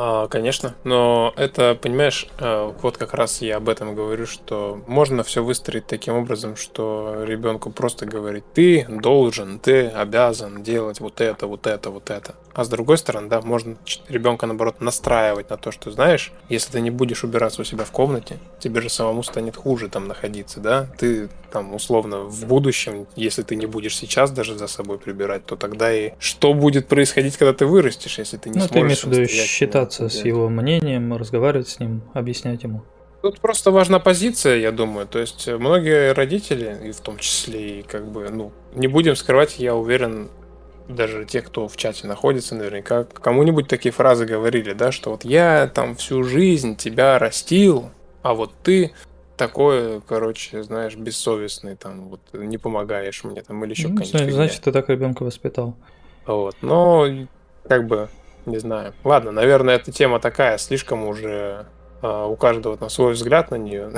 А, 0.00 0.28
конечно, 0.28 0.76
но 0.84 1.34
это, 1.36 1.74
понимаешь, 1.74 2.28
а, 2.38 2.72
вот 2.82 2.96
как 2.96 3.14
раз 3.14 3.42
я 3.42 3.56
об 3.56 3.68
этом 3.68 3.96
говорю, 3.96 4.26
что 4.26 4.80
можно 4.86 5.24
все 5.24 5.42
выстроить 5.42 5.88
таким 5.88 6.14
образом, 6.14 6.54
что 6.54 7.24
ребенку 7.24 7.70
просто 7.70 8.06
говорить, 8.06 8.44
ты 8.54 8.86
должен, 8.88 9.58
ты 9.58 9.88
обязан 9.88 10.62
делать 10.62 11.00
вот 11.00 11.20
это, 11.20 11.48
вот 11.48 11.66
это, 11.66 11.90
вот 11.90 12.10
это. 12.10 12.36
А 12.54 12.62
с 12.62 12.68
другой 12.68 12.96
стороны, 12.98 13.28
да, 13.28 13.40
можно 13.40 13.76
ребенка, 14.08 14.46
наоборот, 14.46 14.80
настраивать 14.80 15.50
на 15.50 15.56
то, 15.56 15.72
что, 15.72 15.90
знаешь, 15.90 16.32
если 16.48 16.72
ты 16.72 16.80
не 16.80 16.90
будешь 16.90 17.24
убираться 17.24 17.62
у 17.62 17.64
себя 17.64 17.84
в 17.84 17.90
комнате, 17.90 18.38
тебе 18.60 18.80
же 18.80 18.90
самому 18.90 19.24
станет 19.24 19.56
хуже 19.56 19.88
там 19.88 20.06
находиться, 20.06 20.60
да? 20.60 20.86
Ты 20.96 21.28
там, 21.50 21.74
условно, 21.74 22.24
в 22.24 22.46
будущем, 22.46 23.06
если 23.16 23.42
ты 23.42 23.56
не 23.56 23.66
будешь 23.66 23.96
сейчас 23.96 24.30
даже 24.30 24.56
за 24.56 24.66
собой 24.66 24.98
прибирать, 24.98 25.46
то 25.46 25.56
тогда 25.56 25.92
и 25.92 26.12
что 26.18 26.52
будет 26.52 26.88
происходить, 26.88 27.36
когда 27.36 27.52
ты 27.52 27.66
вырастешь, 27.66 28.18
если 28.18 28.36
ты 28.36 28.50
не 28.50 28.58
ну, 28.58 28.66
сможешь... 28.66 28.72
Ты 28.72 28.78
имеешь 28.78 29.00
в 29.00 29.06
виду 29.06 29.32
считаться 29.88 30.08
с 30.08 30.24
его 30.24 30.48
мнением, 30.48 31.14
разговаривать 31.16 31.68
с 31.68 31.80
ним, 31.80 32.02
объяснять 32.14 32.62
ему. 32.62 32.82
Тут 33.22 33.40
просто 33.40 33.70
важна 33.70 33.98
позиция, 33.98 34.58
я 34.58 34.70
думаю. 34.70 35.06
То 35.06 35.18
есть 35.18 35.48
многие 35.48 36.12
родители, 36.12 36.88
и 36.88 36.92
в 36.92 37.00
том 37.00 37.18
числе 37.18 37.80
и 37.80 37.82
как 37.82 38.06
бы, 38.10 38.28
ну, 38.30 38.52
не 38.74 38.86
будем 38.86 39.16
скрывать, 39.16 39.58
я 39.58 39.74
уверен, 39.74 40.30
даже 40.88 41.24
те, 41.24 41.42
кто 41.42 41.66
в 41.66 41.76
чате 41.76 42.06
находится, 42.06 42.54
наверняка 42.54 43.04
кому-нибудь 43.04 43.66
такие 43.66 43.92
фразы 43.92 44.24
говорили, 44.24 44.72
да, 44.72 44.92
что 44.92 45.10
вот 45.10 45.24
я 45.24 45.66
там 45.66 45.96
всю 45.96 46.22
жизнь 46.22 46.76
тебя 46.76 47.18
растил, 47.18 47.90
а 48.22 48.34
вот 48.34 48.52
ты 48.62 48.92
такой, 49.36 50.00
короче, 50.00 50.62
знаешь, 50.62 50.96
бессовестный, 50.96 51.76
там, 51.76 52.08
вот, 52.08 52.20
не 52.32 52.58
помогаешь 52.58 53.24
мне, 53.24 53.42
там, 53.42 53.64
или 53.64 53.72
еще 53.72 53.88
ну, 53.88 54.04
Значит, 54.04 54.62
ты 54.62 54.72
так 54.72 54.88
ребенка 54.88 55.24
воспитал. 55.24 55.76
Вот, 56.26 56.56
но, 56.60 57.06
как 57.68 57.86
бы, 57.86 58.08
не 58.48 58.58
знаю. 58.58 58.94
Ладно, 59.04 59.30
наверное, 59.30 59.76
эта 59.76 59.92
тема 59.92 60.18
такая, 60.20 60.58
слишком 60.58 61.04
уже 61.04 61.66
а, 62.00 62.26
у 62.26 62.36
каждого 62.36 62.76
там 62.76 62.90
свой 62.90 63.12
взгляд 63.12 63.50
на 63.50 63.56
нее. 63.56 63.90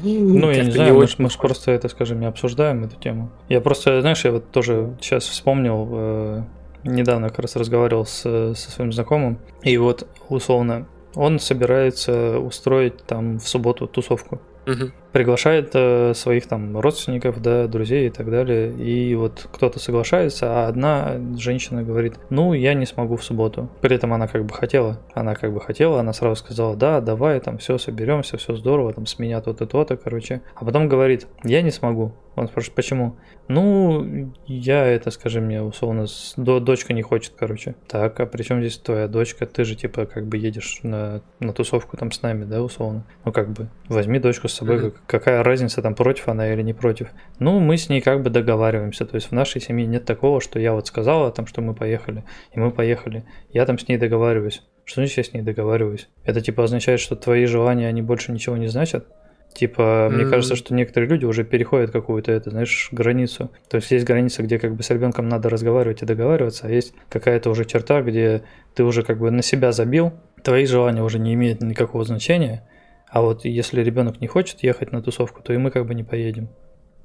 Ну, 0.00 0.50
я 0.50 0.64
не 0.64 0.70
знаю, 0.70 0.94
мы, 0.94 1.08
мы 1.18 1.28
же 1.28 1.38
просто 1.38 1.72
это, 1.72 1.88
скажем, 1.88 2.20
не 2.20 2.26
обсуждаем 2.26 2.84
эту 2.84 2.96
тему. 2.96 3.32
Я 3.48 3.60
просто, 3.60 4.00
знаешь, 4.00 4.24
я 4.24 4.30
вот 4.30 4.50
тоже 4.52 4.96
сейчас 5.00 5.24
вспомнил, 5.24 5.88
э, 5.90 6.42
недавно 6.84 7.30
как 7.30 7.40
раз 7.40 7.56
разговаривал 7.56 8.06
с, 8.06 8.22
со 8.22 8.70
своим 8.70 8.92
знакомым, 8.92 9.38
и 9.62 9.76
вот 9.76 10.06
условно 10.28 10.86
он 11.16 11.40
собирается 11.40 12.38
устроить 12.38 13.04
там 13.06 13.38
в 13.38 13.48
субботу 13.48 13.88
тусовку. 13.88 14.40
Угу. 14.68 14.92
Приглашает 15.12 15.70
э, 15.74 16.12
своих 16.14 16.46
там 16.46 16.78
родственников, 16.78 17.40
да, 17.40 17.66
друзей 17.66 18.08
и 18.08 18.10
так 18.10 18.30
далее. 18.30 18.72
И 18.72 19.14
вот 19.14 19.48
кто-то 19.52 19.78
соглашается, 19.78 20.46
а 20.48 20.68
одна 20.68 21.16
женщина 21.36 21.82
говорит, 21.82 22.14
ну, 22.30 22.52
я 22.52 22.74
не 22.74 22.86
смогу 22.86 23.16
в 23.16 23.24
субботу. 23.24 23.70
При 23.80 23.96
этом 23.96 24.12
она 24.12 24.28
как 24.28 24.44
бы 24.44 24.54
хотела. 24.54 25.00
Она 25.14 25.34
как 25.34 25.52
бы 25.52 25.60
хотела, 25.60 26.00
она 26.00 26.12
сразу 26.12 26.36
сказала, 26.36 26.76
да, 26.76 27.00
давай, 27.00 27.40
там 27.40 27.58
все, 27.58 27.78
соберемся, 27.78 28.36
все 28.36 28.54
здорово, 28.54 28.92
там 28.92 29.06
с 29.06 29.18
меня 29.18 29.40
то-то, 29.40 29.66
то-то, 29.66 29.96
короче. 29.96 30.42
А 30.54 30.64
потом 30.64 30.88
говорит, 30.88 31.26
я 31.44 31.62
не 31.62 31.70
смогу. 31.70 32.12
Он 32.38 32.46
спрашивает, 32.46 32.76
почему? 32.76 33.16
Ну, 33.48 34.32
я 34.46 34.86
это, 34.86 35.10
скажи 35.10 35.40
мне, 35.40 35.62
условно, 35.62 36.06
до, 36.36 36.60
дочка 36.60 36.92
не 36.92 37.02
хочет, 37.02 37.32
короче. 37.36 37.74
Так, 37.88 38.20
а 38.20 38.26
при 38.26 38.42
чем 38.42 38.60
здесь 38.60 38.78
твоя 38.78 39.08
дочка? 39.08 39.46
Ты 39.46 39.64
же, 39.64 39.74
типа, 39.74 40.06
как 40.06 40.26
бы 40.26 40.36
едешь 40.36 40.80
на, 40.82 41.22
на 41.40 41.52
тусовку 41.52 41.96
там 41.96 42.12
с 42.12 42.22
нами, 42.22 42.44
да, 42.44 42.62
условно? 42.62 43.04
Ну, 43.24 43.32
как 43.32 43.50
бы, 43.50 43.68
возьми 43.88 44.20
дочку 44.20 44.48
с 44.48 44.54
собой, 44.54 44.76
mm-hmm. 44.76 44.94
Какая 45.06 45.42
разница, 45.42 45.82
там, 45.82 45.94
против 45.94 46.28
она 46.28 46.52
или 46.52 46.62
не 46.62 46.72
против? 46.72 47.08
Ну, 47.38 47.60
мы 47.60 47.76
с 47.76 47.88
ней 47.88 48.00
как 48.00 48.22
бы 48.22 48.30
договариваемся, 48.30 49.06
то 49.06 49.14
есть 49.14 49.28
в 49.28 49.32
нашей 49.32 49.60
семье 49.60 49.86
нет 49.86 50.04
такого, 50.04 50.40
что 50.40 50.58
я 50.58 50.72
вот 50.72 50.86
сказала 50.86 51.30
там, 51.30 51.46
что 51.46 51.60
мы 51.60 51.74
поехали, 51.74 52.24
и 52.52 52.58
мы 52.58 52.70
поехали. 52.70 53.24
Я 53.52 53.66
там 53.66 53.78
с 53.78 53.88
ней 53.88 53.98
договариваюсь. 53.98 54.62
Что 54.84 55.02
значит 55.02 55.18
я 55.18 55.24
с 55.24 55.32
ней 55.32 55.42
договариваюсь? 55.42 56.08
Это, 56.24 56.40
типа, 56.40 56.64
означает, 56.64 57.00
что 57.00 57.14
твои 57.14 57.44
желания, 57.44 57.88
они 57.88 58.02
больше 58.02 58.32
ничего 58.32 58.56
не 58.56 58.68
значат? 58.68 59.06
Типа, 59.54 59.80
mm-hmm. 59.80 60.10
мне 60.10 60.26
кажется, 60.26 60.56
что 60.56 60.74
некоторые 60.74 61.10
люди 61.10 61.24
уже 61.24 61.42
переходят 61.44 61.90
какую-то, 61.90 62.30
это, 62.30 62.50
знаешь, 62.50 62.88
границу. 62.92 63.50
То 63.68 63.78
есть 63.78 63.90
есть 63.90 64.06
граница, 64.06 64.42
где 64.42 64.58
как 64.58 64.74
бы 64.74 64.82
с 64.82 64.90
ребенком 64.90 65.28
надо 65.28 65.48
разговаривать 65.48 66.02
и 66.02 66.06
договариваться, 66.06 66.66
а 66.66 66.70
есть 66.70 66.92
какая-то 67.08 67.50
уже 67.50 67.64
черта, 67.64 68.02
где 68.02 68.42
ты 68.74 68.84
уже 68.84 69.02
как 69.02 69.18
бы 69.18 69.30
на 69.30 69.42
себя 69.42 69.72
забил, 69.72 70.12
твои 70.44 70.64
желания 70.64 71.02
уже 71.02 71.18
не 71.18 71.34
имеют 71.34 71.60
никакого 71.60 72.04
значения, 72.04 72.62
а 73.10 73.22
вот 73.22 73.44
если 73.44 73.82
ребенок 73.82 74.20
не 74.20 74.26
хочет 74.26 74.62
ехать 74.62 74.92
на 74.92 75.02
тусовку, 75.02 75.42
то 75.42 75.52
и 75.52 75.56
мы 75.56 75.70
как 75.70 75.86
бы 75.86 75.94
не 75.94 76.04
поедем. 76.04 76.48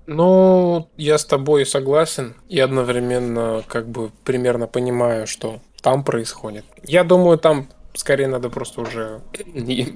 Ну, 0.06 0.90
я 0.98 1.18
с 1.18 1.26
тобой 1.26 1.66
согласен 1.66 2.36
и 2.50 2.60
одновременно 2.60 3.64
как 3.68 3.88
бы 3.88 4.12
примерно 4.26 4.68
понимаю, 4.68 5.28
что 5.28 5.60
там 5.82 6.04
происходит. 6.04 6.66
Я 6.84 7.04
думаю, 7.04 7.38
там 7.38 7.70
скорее 7.94 8.28
надо 8.28 8.50
просто 8.50 8.82
уже... 8.82 9.22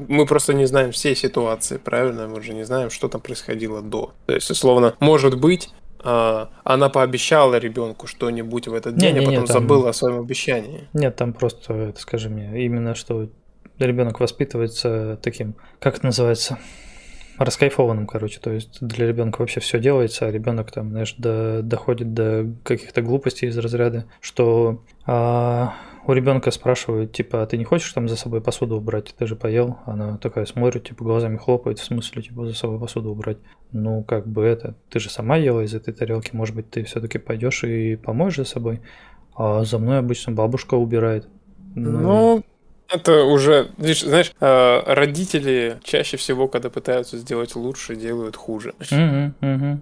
Мы 0.08 0.26
просто 0.26 0.53
не 0.53 0.66
знаем 0.66 0.91
всей 0.91 1.16
ситуации, 1.16 1.78
правильно? 1.78 2.28
Мы 2.28 2.41
же 2.41 2.53
не 2.53 2.64
знаем, 2.64 2.89
что 2.89 3.08
там 3.10 3.22
происходило 3.22 3.82
до. 3.82 4.14
То 4.28 4.36
есть, 4.36 4.49
условно, 4.49 4.95
может 4.99 5.39
быть, 5.39 5.70
а, 5.99 6.49
она 6.64 6.89
пообещала 6.89 7.55
ребенку 7.55 8.08
что-нибудь 8.08 8.68
в 8.68 8.74
этот 8.74 8.95
день, 8.95 9.16
не, 9.16 9.20
не, 9.20 9.26
а 9.26 9.30
потом 9.30 9.41
не, 9.41 9.47
там... 9.47 9.62
забыла 9.62 9.89
о 9.89 9.93
своем 9.93 10.20
обещании. 10.20 10.88
Нет, 10.93 11.16
там 11.16 11.34
просто, 11.34 11.93
скажи 11.97 12.30
мне, 12.30 12.64
именно 12.64 12.95
что 12.95 13.28
ребенок 13.86 14.20
воспитывается 14.20 15.20
таким, 15.22 15.56
как 15.80 15.98
это 15.98 16.08
называется, 16.08 16.58
раскайфованным, 17.38 18.08
короче. 18.08 18.40
То 18.40 18.52
есть 18.52 18.80
для 18.82 19.08
ребенка 19.08 19.42
вообще 19.42 19.60
все 19.60 19.80
делается, 19.80 20.26
а 20.26 20.32
ребенок 20.32 20.72
там, 20.72 20.90
знаешь, 20.90 21.16
до, 21.18 21.62
доходит 21.62 22.14
до 22.14 22.52
каких-то 22.64 23.02
глупостей 23.02 23.48
из 23.48 23.58
разряда, 23.58 24.06
что 24.22 24.84
а, 25.06 25.76
у 26.06 26.14
ребенка 26.14 26.52
спрашивают, 26.52 27.12
типа, 27.12 27.44
а 27.44 27.46
ты 27.46 27.58
не 27.58 27.64
хочешь 27.64 27.92
там 27.94 28.08
за 28.08 28.16
собой 28.16 28.42
посуду 28.42 28.78
убрать? 28.78 29.14
Ты 29.18 29.28
же 29.28 29.36
поел? 29.36 29.78
Она 29.86 30.18
такая 30.18 30.46
смотрит, 30.46 30.88
типа, 30.88 31.04
глазами 31.04 31.38
хлопает, 31.38 31.80
в 31.80 31.84
смысле, 31.84 32.22
типа, 32.22 32.48
за 32.48 32.56
собой 32.56 32.80
посуду 32.80 33.12
убрать. 33.12 33.38
Ну, 33.72 34.04
как 34.04 34.28
бы 34.28 34.44
это, 34.44 34.76
ты 34.90 35.00
же 35.00 35.10
сама 35.10 35.38
ела 35.38 35.62
из 35.62 35.74
этой 35.76 35.94
тарелки, 35.94 36.32
может 36.34 36.56
быть, 36.56 36.70
ты 36.70 36.84
все-таки 36.84 37.20
пойдешь 37.20 37.64
и 37.64 37.96
помоешь 37.98 38.38
за 38.38 38.46
собой? 38.46 38.82
А 39.36 39.64
за 39.64 39.78
мной 39.78 40.00
обычно 40.00 40.32
бабушка 40.32 40.76
убирает. 40.76 41.28
Ну, 41.76 41.92
ну 41.92 42.44
это 42.90 43.24
уже, 43.24 43.70
видишь, 43.78 44.02
знаешь, 44.02 44.34
э, 44.40 44.94
родители 44.94 45.78
чаще 45.84 46.18
всего, 46.18 46.48
когда 46.48 46.70
пытаются 46.70 47.18
сделать 47.18 47.56
лучше, 47.56 47.96
делают 47.96 48.36
хуже. 48.36 48.74
Угу, 48.92 49.34
угу. 49.42 49.82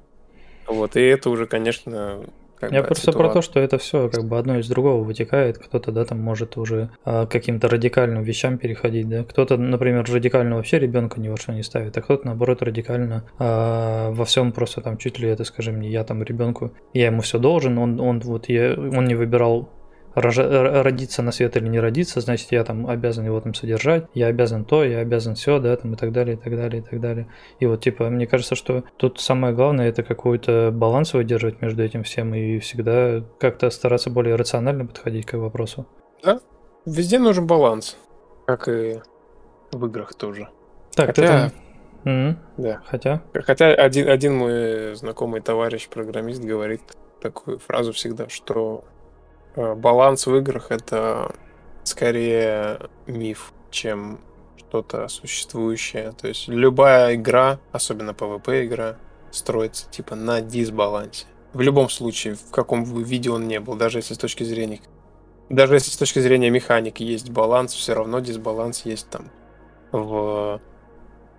Вот, 0.68 0.96
и 0.96 1.02
это 1.02 1.30
уже, 1.30 1.46
конечно, 1.46 2.22
как 2.60 2.72
Я 2.72 2.84
просто 2.84 3.12
ситуация. 3.12 3.20
про 3.20 3.34
то, 3.34 3.42
что 3.42 3.60
это 3.60 3.78
все 3.78 4.10
как 4.10 4.26
бы 4.26 4.38
одно 4.38 4.58
из 4.60 4.68
другого 4.68 5.04
вытекает. 5.04 5.58
Кто-то, 5.58 5.92
да, 5.92 6.06
там 6.06 6.20
может 6.20 6.58
уже 6.58 6.90
а, 7.04 7.26
каким-то 7.26 7.68
радикальным 7.68 8.24
вещам 8.24 8.58
переходить, 8.58 9.10
да. 9.10 9.24
Кто-то, 9.24 9.58
например, 9.58 10.06
радикально 10.10 10.56
вообще 10.56 10.80
ребенка 10.80 11.20
ни 11.20 11.28
во 11.28 11.38
что 11.38 11.54
не 11.54 11.64
ставит, 11.64 11.98
а 11.98 12.02
кто-то, 12.02 12.26
наоборот, 12.26 12.62
радикально 12.62 13.24
а, 13.40 14.12
во 14.12 14.26
всем 14.26 14.52
просто 14.52 14.82
там 14.82 14.98
чуть 14.98 15.20
ли 15.20 15.30
это, 15.30 15.44
скажи 15.44 15.72
мне, 15.72 15.90
я 15.90 16.04
там 16.04 16.24
ребенку, 16.24 16.72
я 16.94 17.08
ему 17.08 17.22
все 17.22 17.40
должен, 17.40 17.78
он, 17.78 18.00
он 18.00 18.20
вот 18.22 18.50
я, 18.50 18.74
он 18.74 19.06
не 19.06 19.16
выбирал 19.16 19.70
родиться 20.16 21.22
на 21.22 21.32
свет 21.32 21.58
или 21.58 21.68
не 21.68 21.80
родиться, 21.80 22.22
значит, 22.22 22.52
я 22.52 22.64
там 22.64 22.88
обязан 22.88 23.26
его 23.26 23.40
там 23.42 23.54
содержать, 23.54 24.06
я 24.14 24.28
обязан 24.28 24.66
то, 24.66 24.84
я 24.84 25.00
обязан 25.00 25.36
все, 25.36 25.60
да, 25.60 25.76
там 25.76 25.94
и 25.94 25.98
так 25.98 26.12
далее, 26.12 26.36
и 26.36 26.40
так 26.40 26.56
далее, 26.56 26.82
и 26.82 26.86
так 26.86 27.00
далее. 27.02 27.28
И 27.60 27.66
вот, 27.66 27.82
типа, 27.82 28.10
мне 28.10 28.26
кажется, 28.26 28.56
что 28.56 28.84
тут 28.98 29.20
самое 29.20 29.54
главное 29.54 29.90
это 29.90 30.04
какой-то 30.04 30.72
баланс 30.74 31.14
выдерживать 31.14 31.62
между 31.62 31.84
этим 31.84 32.04
всем 32.04 32.34
и 32.34 32.60
всегда 32.60 33.24
как-то 33.40 33.70
стараться 33.70 34.10
более 34.10 34.36
рационально 34.36 34.86
подходить 34.86 35.26
к 35.26 35.34
вопросу. 35.38 35.86
Да, 36.24 36.40
везде 36.86 37.20
нужен 37.20 37.46
баланс, 37.46 37.98
как 38.46 38.68
и 38.68 39.02
в 39.72 39.86
играх 39.86 40.14
тоже. 40.14 40.48
Так, 40.96 41.08
Хотя... 41.08 41.22
ты 41.22 41.28
там... 41.28 41.52
Mm-hmm. 42.06 42.36
Да. 42.58 42.82
Хотя? 42.86 43.22
Хотя 43.34 43.74
один, 43.74 44.08
один 44.08 44.36
мой 44.36 44.96
знакомый 44.96 45.42
товарищ, 45.42 45.90
программист, 45.90 46.42
говорит 46.42 46.82
такую 47.20 47.58
фразу 47.58 47.92
всегда, 47.94 48.30
что 48.30 48.84
баланс 49.56 50.28
в 50.28 50.36
играх 50.36 50.72
это 50.72 51.34
скорее 51.84 52.80
миф, 53.08 53.54
чем 53.72 54.20
что-то 54.58 55.08
существующее. 55.08 56.14
То 56.20 56.28
есть 56.28 56.48
любая 56.48 57.16
игра, 57.16 57.60
особенно 57.72 58.12
PvP 58.12 58.66
игра, 58.66 58.98
строится 59.32 59.90
типа 59.90 60.16
на 60.16 60.42
дисбалансе. 60.42 61.26
В 61.54 61.62
любом 61.62 61.90
случае, 61.90 62.36
в 62.36 62.52
каком 62.52 62.84
бы 62.84 63.04
виде 63.04 63.30
он 63.30 63.48
не 63.48 63.60
был, 63.60 63.76
даже 63.76 64.00
если 64.00 64.14
с 64.14 64.18
точки 64.18 64.44
зрения 64.44 64.82
даже 65.50 65.76
если 65.76 65.92
с 65.92 65.98
точки 65.98 66.20
зрения 66.20 66.50
механики 66.50 67.04
есть 67.04 67.30
баланс, 67.30 67.74
все 67.74 67.94
равно 67.94 68.20
дисбаланс 68.20 68.84
есть 68.86 69.10
там 69.10 69.30
в 69.92 70.60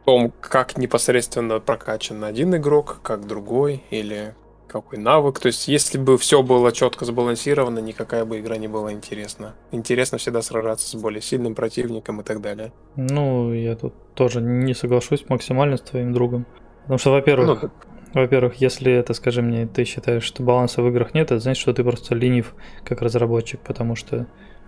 том, 0.05 0.33
как 0.41 0.79
непосредственно 0.79 1.59
прокачан 1.59 2.23
один 2.23 2.55
игрок, 2.55 3.01
как 3.03 3.27
другой, 3.27 3.83
или 3.91 4.35
какой 4.83 4.99
навык. 4.99 5.39
То 5.41 5.47
есть, 5.47 5.68
если 5.68 5.99
бы 5.99 6.18
все 6.18 6.43
было 6.43 6.72
четко 6.72 7.05
сбалансировано, 7.05 7.79
никакая 7.79 8.24
бы 8.24 8.41
игра 8.41 8.57
не 8.57 8.68
была 8.68 8.93
интересна. 8.93 9.55
Интересно 9.72 10.18
всегда 10.18 10.43
сражаться 10.43 10.89
с 10.89 10.95
более 10.95 11.22
сильным 11.22 11.55
противником 11.55 12.20
и 12.20 12.24
так 12.24 12.41
далее. 12.41 12.72
Ну, 12.97 13.53
я 13.53 13.77
тут 13.77 13.95
тоже 14.14 14.41
не 14.41 14.74
соглашусь 14.74 15.24
максимально 15.29 15.77
с 15.77 15.83
твоим 15.83 16.12
другом. 16.12 16.47
Потому 16.83 16.99
что, 16.99 17.11
во-первых, 17.11 17.62
ну, 17.62 17.70
во-первых, 18.14 18.55
если 18.55 18.93
это, 18.93 19.12
скажи 19.12 19.43
мне, 19.43 19.66
ты 19.66 19.85
считаешь, 19.85 20.22
что 20.22 20.43
баланса 20.43 20.83
в 20.83 20.89
играх 20.89 21.12
нет, 21.12 21.27
это 21.27 21.41
значит, 21.41 21.61
что 21.61 21.74
ты 21.74 21.85
просто 21.85 22.14
ленив 22.14 22.55
как 22.85 23.03
разработчик, 23.03 23.61
потому 23.61 23.95
что 23.95 24.27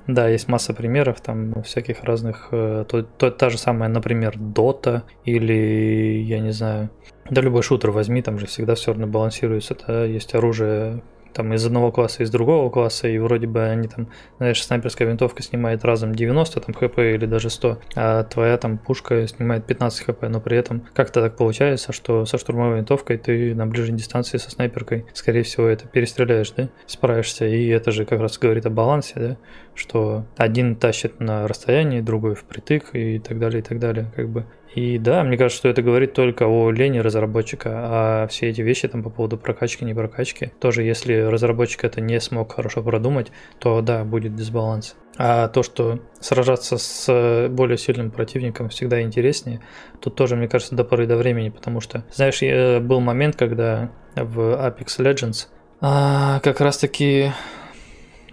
да, 0.09 0.27
есть 0.27 0.49
масса 0.49 0.73
примеров, 0.73 1.21
там 1.21 1.63
всяких 1.63 2.03
разных, 2.03 2.49
э, 2.51 2.87
то, 2.89 3.03
то, 3.03 3.31
та 3.31 3.51
же 3.51 3.59
самая, 3.59 3.91
например, 3.91 4.37
Dota 4.37 5.03
или, 5.25 6.23
я 6.23 6.41
не 6.41 6.51
знаю, 6.51 6.91
да 7.31 7.41
любой 7.41 7.63
шутер 7.63 7.91
возьми, 7.91 8.23
там 8.23 8.39
же 8.39 8.47
всегда 8.47 8.75
все 8.75 8.93
равно 8.93 9.07
балансируется, 9.07 9.77
да, 9.87 10.05
есть 10.05 10.35
оружие, 10.35 11.03
там 11.33 11.53
из 11.55 11.65
одного 11.65 11.93
класса, 11.93 12.25
из 12.25 12.31
другого 12.31 12.69
класса, 12.71 13.07
и 13.09 13.19
вроде 13.19 13.47
бы 13.47 13.63
они 13.63 13.87
там, 13.87 14.09
знаешь, 14.39 14.63
снайперская 14.63 15.07
винтовка 15.07 15.43
снимает 15.43 15.85
разом 15.85 16.15
90 16.15 16.61
там 16.61 16.75
хп 16.75 16.99
или 16.99 17.27
даже 17.27 17.51
100, 17.51 17.79
а 17.95 18.25
твоя 18.25 18.57
там 18.57 18.79
пушка 18.79 19.27
снимает 19.29 19.65
15 19.65 20.07
хп, 20.07 20.23
но 20.23 20.41
при 20.41 20.57
этом 20.57 20.87
как-то 20.95 21.23
так 21.23 21.37
получается, 21.37 21.93
что 21.93 22.25
со 22.25 22.39
штурмовой 22.39 22.79
винтовкой 22.79 23.19
ты 23.19 23.55
на 23.55 23.67
ближней 23.67 23.99
дистанции 23.99 24.39
со 24.39 24.51
снайперкой, 24.51 25.07
скорее 25.15 25.43
всего, 25.45 25.67
это 25.67 25.87
перестреляешь, 25.87 26.51
да, 26.51 26.71
справишься, 26.87 27.47
и 27.47 27.69
это 27.69 27.93
же 27.93 28.05
как 28.05 28.21
раз 28.21 28.37
говорит 28.39 28.67
о 28.67 28.71
балансе, 28.71 29.15
да, 29.17 29.37
что 29.75 30.27
один 30.37 30.75
тащит 30.75 31.21
на 31.21 31.47
расстоянии, 31.47 32.01
другой 32.01 32.35
впритык 32.35 32.95
и 32.95 33.21
так 33.21 33.39
далее, 33.39 33.61
и 33.61 33.63
так 33.63 33.79
далее, 33.79 34.13
как 34.17 34.29
бы. 34.29 34.45
И 34.75 34.99
да, 34.99 35.25
мне 35.25 35.37
кажется, 35.37 35.59
что 35.59 35.69
это 35.69 35.83
говорит 35.83 36.13
только 36.13 36.47
о 36.47 36.71
лени 36.71 36.99
разработчика, 36.99 37.71
а 37.75 38.27
все 38.29 38.49
эти 38.49 38.61
вещи 38.61 38.87
там 38.89 39.03
по 39.03 39.11
поводу 39.11 39.39
прокачки, 39.39 39.85
не 39.85 39.95
прокачки, 39.95 40.53
тоже 40.61 40.83
если 40.83 41.15
разработчик 41.15 41.85
это 41.85 42.01
не 42.01 42.21
смог 42.21 42.55
хорошо 42.55 42.83
продумать, 42.83 43.33
то 43.59 43.81
да, 43.81 44.05
будет 44.05 44.35
дисбаланс. 44.35 44.97
А 45.17 45.49
то, 45.49 45.63
что 45.63 45.99
сражаться 46.21 46.79
с 46.79 47.49
более 47.51 47.77
сильным 47.77 48.11
противником 48.11 48.69
всегда 48.69 49.03
интереснее, 49.03 49.61
тут 50.01 50.15
тоже, 50.15 50.37
мне 50.37 50.49
кажется, 50.49 50.77
до 50.77 50.85
поры 50.85 51.07
до 51.07 51.17
времени, 51.17 51.49
потому 51.49 51.81
что, 51.81 52.05
знаешь, 52.13 52.41
был 52.83 53.01
момент, 53.01 53.35
когда 53.37 53.91
в 54.15 54.39
Apex 54.39 54.99
Legends 54.99 55.49
а, 55.81 56.41
как 56.41 56.61
раз-таки 56.61 57.33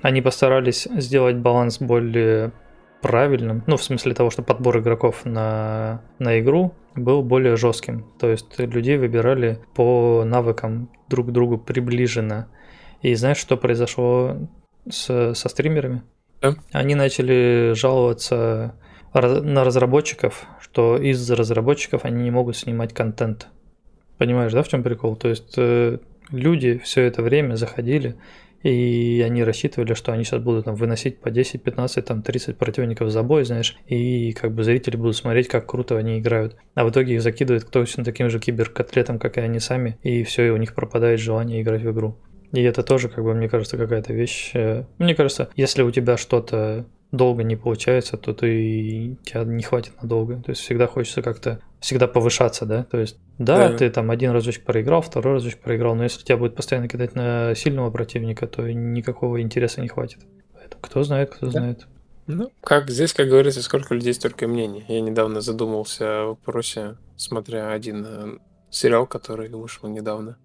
они 0.01 0.21
постарались 0.21 0.87
сделать 0.97 1.37
баланс 1.37 1.79
более 1.79 2.51
правильным, 3.05 3.61
ну, 3.67 3.77
в 3.77 3.83
смысле 3.83 4.15
того, 4.15 4.31
что 4.31 4.41
подбор 4.41 4.79
игроков 4.79 5.25
на, 5.25 6.01
на 6.17 6.39
игру 6.39 6.73
был 6.95 7.21
более 7.21 7.55
жестким. 7.55 8.03
То 8.19 8.31
есть 8.31 8.57
людей 8.57 8.97
выбирали 8.97 9.59
по 9.75 10.23
навыкам 10.25 10.89
друг 11.07 11.27
к 11.27 11.31
другу 11.31 11.59
приближенно. 11.59 12.47
И 13.03 13.13
знаешь, 13.13 13.37
что 13.37 13.57
произошло 13.57 14.49
с, 14.89 15.35
со 15.35 15.49
стримерами? 15.49 16.01
Да. 16.41 16.55
Они 16.71 16.95
начали 16.95 17.73
жаловаться 17.75 18.73
на 19.13 19.63
разработчиков, 19.63 20.47
что 20.59 20.97
из-за 20.97 21.35
разработчиков 21.35 22.05
они 22.05 22.23
не 22.23 22.31
могут 22.31 22.57
снимать 22.57 22.91
контент. 22.91 23.49
Понимаешь, 24.17 24.51
да, 24.51 24.63
в 24.63 24.67
чем 24.67 24.81
прикол? 24.81 25.15
То 25.15 25.27
есть 25.27 25.53
э, 25.57 25.99
люди 26.31 26.79
все 26.83 27.03
это 27.03 27.21
время 27.21 27.53
заходили 27.53 28.15
и 28.65 29.21
они 29.21 29.43
рассчитывали, 29.43 29.93
что 29.93 30.11
они 30.11 30.23
сейчас 30.23 30.41
будут 30.41 30.65
там 30.65 30.73
выносить 30.73 31.19
по 31.19 31.29
10, 31.29 31.61
15, 31.61 32.03
там 32.03 32.23
30 32.23 32.57
противников 32.57 33.11
за 33.11 33.21
бой, 33.21 33.45
знаешь, 33.45 33.77
и 33.85 34.33
как 34.33 34.53
бы 34.55 34.63
зрители 34.63 34.95
будут 34.97 35.15
смотреть, 35.15 35.47
как 35.47 35.67
круто 35.67 35.97
они 35.97 36.19
играют. 36.19 36.55
А 36.73 36.83
в 36.83 36.89
итоге 36.89 37.13
их 37.13 37.21
закидывает 37.21 37.69
точно 37.69 38.03
таким 38.03 38.31
же 38.31 38.39
киберкотлетом, 38.39 39.19
как 39.19 39.37
и 39.37 39.41
они 39.41 39.59
сами, 39.59 39.99
и 40.01 40.23
все, 40.23 40.47
и 40.47 40.49
у 40.49 40.57
них 40.57 40.73
пропадает 40.73 41.19
желание 41.19 41.61
играть 41.61 41.83
в 41.83 41.91
игру. 41.91 42.17
И 42.53 42.63
это 42.63 42.81
тоже, 42.81 43.07
как 43.07 43.23
бы, 43.23 43.35
мне 43.35 43.49
кажется, 43.49 43.77
какая-то 43.77 44.13
вещь. 44.13 44.51
Э, 44.55 44.85
мне 44.97 45.13
кажется, 45.13 45.49
если 45.55 45.83
у 45.83 45.91
тебя 45.91 46.17
что-то 46.17 46.87
долго 47.15 47.43
не 47.43 47.55
получается, 47.55 48.17
то 48.17 48.33
ты 48.33 49.17
тебя 49.23 49.43
не 49.43 49.63
хватит 49.63 49.93
надолго. 50.01 50.41
То 50.41 50.51
есть 50.51 50.61
всегда 50.61 50.87
хочется 50.87 51.21
как-то 51.21 51.59
всегда 51.79 52.07
повышаться, 52.07 52.65
да. 52.65 52.83
То 52.83 52.97
есть, 52.97 53.17
да, 53.37 53.69
да, 53.69 53.77
ты 53.77 53.89
там 53.89 54.11
один 54.11 54.31
разочек 54.31 54.63
проиграл, 54.63 55.01
второй 55.01 55.35
разочек 55.35 55.59
проиграл, 55.59 55.95
но 55.95 56.03
если 56.03 56.23
тебя 56.23 56.37
будет 56.37 56.55
постоянно 56.55 56.87
кидать 56.87 57.15
на 57.15 57.53
сильного 57.55 57.91
противника, 57.91 58.47
то 58.47 58.71
никакого 58.71 59.41
интереса 59.41 59.81
не 59.81 59.87
хватит. 59.87 60.19
Поэтому 60.53 60.81
кто 60.81 61.03
знает, 61.03 61.29
кто 61.29 61.47
да. 61.47 61.51
знает. 61.51 61.87
Ну, 62.27 62.51
как 62.61 62.89
здесь, 62.89 63.13
как 63.13 63.27
говорится, 63.27 63.61
сколько 63.61 63.93
людей, 63.93 64.13
столько 64.13 64.47
мнений. 64.47 64.83
Я 64.87 64.99
недавно 65.01 65.41
задумался 65.41 66.21
о 66.21 66.25
вопросе, 66.29 66.95
смотря 67.17 67.71
один 67.71 68.03
э, 68.07 68.37
сериал, 68.71 69.05
который 69.05 69.49
вышел 69.49 69.87
недавно, 69.87 70.37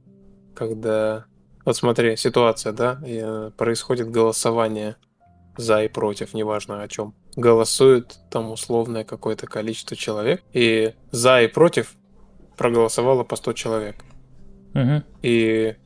когда... 0.54 1.24
Вот 1.64 1.76
смотри, 1.76 2.16
ситуация, 2.16 2.72
да, 2.72 3.00
и 3.06 3.50
происходит 3.56 4.10
голосование 4.10 4.96
за 5.56 5.84
и 5.84 5.88
против, 5.88 6.34
неважно 6.34 6.82
о 6.82 6.88
чем, 6.88 7.14
голосует 7.36 8.18
там 8.30 8.50
условное 8.50 9.04
какое-то 9.04 9.46
количество 9.46 9.96
человек, 9.96 10.42
и 10.52 10.94
за 11.10 11.42
и 11.42 11.48
против 11.48 11.94
проголосовало 12.56 13.24
по 13.24 13.36
100 13.36 13.52
человек. 13.54 13.96
Угу. 14.74 15.02
И 15.22 15.76